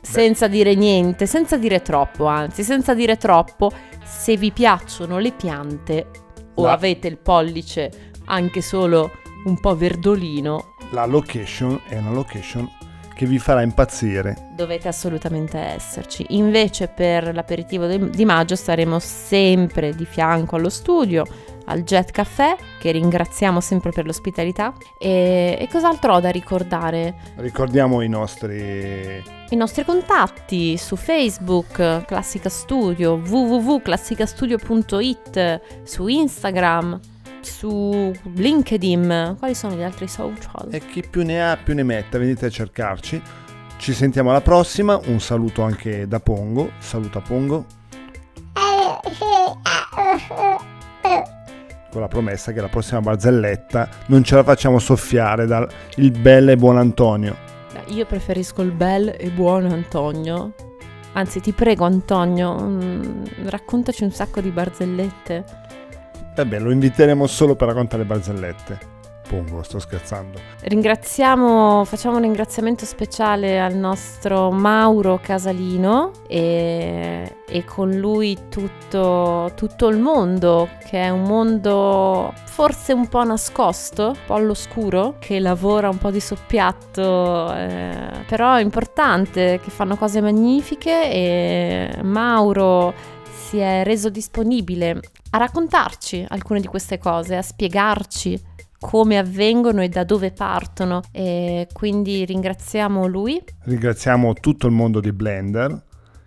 senza 0.00 0.48
dire 0.48 0.74
niente, 0.74 1.26
senza 1.26 1.56
dire 1.56 1.80
troppo, 1.80 2.26
anzi, 2.26 2.64
senza 2.64 2.92
dire 2.92 3.16
troppo, 3.16 3.70
se 4.04 4.36
vi 4.36 4.50
piacciono 4.50 5.18
le 5.18 5.30
piante 5.30 6.24
o 6.56 6.64
La- 6.64 6.72
avete 6.72 7.08
il 7.08 7.18
pollice 7.18 8.05
anche 8.26 8.60
solo 8.60 9.10
un 9.44 9.58
po' 9.58 9.74
verdolino, 9.76 10.74
La 10.90 11.06
location 11.06 11.80
è 11.88 11.96
una 11.98 12.10
location 12.12 12.68
che 13.14 13.26
vi 13.26 13.38
farà 13.38 13.62
impazzire. 13.62 14.50
dovete 14.54 14.88
assolutamente 14.88 15.56
esserci. 15.58 16.26
Invece 16.30 16.88
per 16.88 17.32
l'aperitivo 17.34 17.86
di, 17.86 18.24
maggio 18.26 18.56
staremo 18.56 18.98
sempre 18.98 19.94
di 19.94 20.04
fianco 20.04 20.56
allo 20.56 20.68
studio, 20.68 21.24
al 21.64 21.82
Jet 21.82 22.10
Café, 22.10 22.56
che 22.78 22.90
ringraziamo 22.90 23.58
sempre 23.60 23.90
per 23.90 24.04
l'ospitalità. 24.04 24.74
E, 24.98 25.56
e 25.58 25.66
cos'altro 25.70 26.12
ho 26.14 26.20
da 26.20 26.28
ricordare? 26.28 27.14
Ricordiamo 27.36 28.02
i 28.02 28.08
nostri 28.08 29.22
I 29.48 29.56
nostri 29.56 29.82
contatti 29.84 30.76
su 30.76 30.96
Facebook, 30.96 32.04
Classica 32.04 32.50
Studio, 32.50 33.14
www.classicastudio.it, 33.14 35.60
su 35.84 36.06
Instagram, 36.06 37.00
su 37.46 38.12
LinkedIn. 38.34 39.36
Quali 39.38 39.54
sono 39.54 39.74
gli 39.74 39.82
altri 39.82 40.08
social? 40.08 40.68
e 40.70 40.80
chi 40.80 41.02
più 41.08 41.24
ne 41.24 41.50
ha 41.50 41.56
più 41.56 41.74
ne 41.74 41.84
metta, 41.84 42.18
venite 42.18 42.46
a 42.46 42.50
cercarci. 42.50 43.22
Ci 43.78 43.92
sentiamo 43.92 44.30
alla 44.30 44.40
prossima, 44.40 44.98
un 45.06 45.20
saluto 45.20 45.62
anche 45.62 46.08
da 46.08 46.18
Pongo, 46.18 46.72
saluta 46.78 47.20
Pongo. 47.20 47.64
Con 51.90 52.00
la 52.00 52.08
promessa 52.08 52.52
che 52.52 52.60
la 52.60 52.68
prossima 52.68 53.00
barzelletta 53.00 53.88
non 54.06 54.22
ce 54.24 54.34
la 54.34 54.42
facciamo 54.42 54.78
soffiare 54.78 55.46
dal 55.46 55.68
il 55.96 56.10
bel 56.10 56.50
e 56.50 56.56
buon 56.56 56.78
Antonio. 56.78 57.36
Io 57.88 58.04
preferisco 58.04 58.62
il 58.62 58.72
bel 58.72 59.14
e 59.16 59.30
buono 59.30 59.72
Antonio. 59.72 60.52
Anzi, 61.12 61.40
ti 61.40 61.52
prego 61.52 61.84
Antonio, 61.84 62.54
mm, 62.60 63.24
raccontaci 63.46 64.04
un 64.04 64.10
sacco 64.10 64.40
di 64.40 64.50
barzellette. 64.50 65.64
Vabbè, 66.36 66.58
lo 66.58 66.70
inviteremo 66.70 67.26
solo 67.26 67.56
per 67.56 67.68
raccontare 67.68 68.04
barzellette. 68.04 68.94
Pongo, 69.26 69.62
sto 69.62 69.80
scherzando. 69.80 70.38
Ringraziamo, 70.60 71.84
facciamo 71.84 72.16
un 72.16 72.22
ringraziamento 72.22 72.84
speciale 72.84 73.58
al 73.58 73.74
nostro 73.74 74.52
Mauro 74.52 75.18
Casalino 75.20 76.12
e, 76.28 77.38
e 77.48 77.64
con 77.64 77.90
lui 77.90 78.36
tutto, 78.48 79.50
tutto 79.56 79.88
il 79.88 79.98
mondo, 79.98 80.68
che 80.88 81.02
è 81.02 81.08
un 81.08 81.22
mondo 81.22 82.32
forse 82.44 82.92
un 82.92 83.08
po' 83.08 83.24
nascosto, 83.24 84.08
un 84.08 84.18
po' 84.26 84.34
all'oscuro, 84.34 85.16
che 85.18 85.40
lavora 85.40 85.88
un 85.88 85.98
po' 85.98 86.10
di 86.10 86.20
soppiatto, 86.20 87.52
eh, 87.52 88.24
però 88.28 88.54
è 88.54 88.62
importante, 88.62 89.58
che 89.60 89.70
fanno 89.70 89.96
cose 89.96 90.20
magnifiche 90.20 91.10
e 91.10 91.98
Mauro 92.02 93.14
si 93.46 93.58
è 93.58 93.84
reso 93.84 94.10
disponibile 94.10 95.00
a 95.30 95.38
raccontarci 95.38 96.24
alcune 96.28 96.60
di 96.60 96.66
queste 96.66 96.98
cose, 96.98 97.36
a 97.36 97.42
spiegarci 97.42 98.40
come 98.80 99.18
avvengono 99.18 99.82
e 99.82 99.88
da 99.88 100.02
dove 100.02 100.32
partono 100.32 101.00
e 101.12 101.68
quindi 101.72 102.24
ringraziamo 102.24 103.06
lui. 103.06 103.40
Ringraziamo 103.62 104.34
tutto 104.34 104.66
il 104.66 104.72
mondo 104.72 105.00
di 105.00 105.12
Blender, 105.12 105.80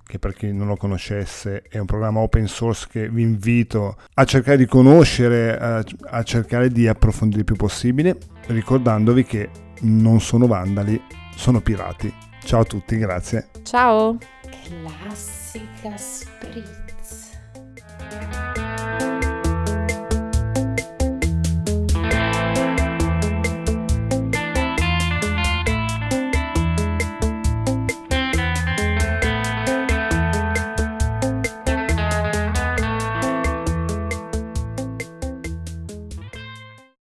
che 0.06 0.18
per 0.18 0.34
chi 0.34 0.54
non 0.54 0.68
lo 0.68 0.78
conoscesse 0.78 1.64
è 1.70 1.78
un 1.78 1.86
programma 1.86 2.22
open 2.22 2.48
source 2.48 2.88
che 2.90 3.10
vi 3.10 3.22
invito 3.22 3.98
a 4.14 4.24
cercare 4.24 4.56
di 4.56 4.66
conoscere, 4.66 5.58
a, 5.58 5.84
a 6.12 6.24
cercare 6.24 6.70
di 6.70 6.88
approfondire 6.88 7.40
il 7.40 7.46
più 7.46 7.56
possibile, 7.56 8.18
ricordandovi 8.48 9.26
che 9.26 9.50
non 9.82 10.22
sono 10.22 10.48
vandali, 10.48 11.02
sono 11.36 11.60
pirati. 11.60 12.12
Ciao 12.44 12.62
a 12.62 12.66
tutti, 12.66 12.98
grazie. 12.98 13.50
Ciao! 13.64 14.18
Classica 15.02 15.98
Spritz. 15.98 16.79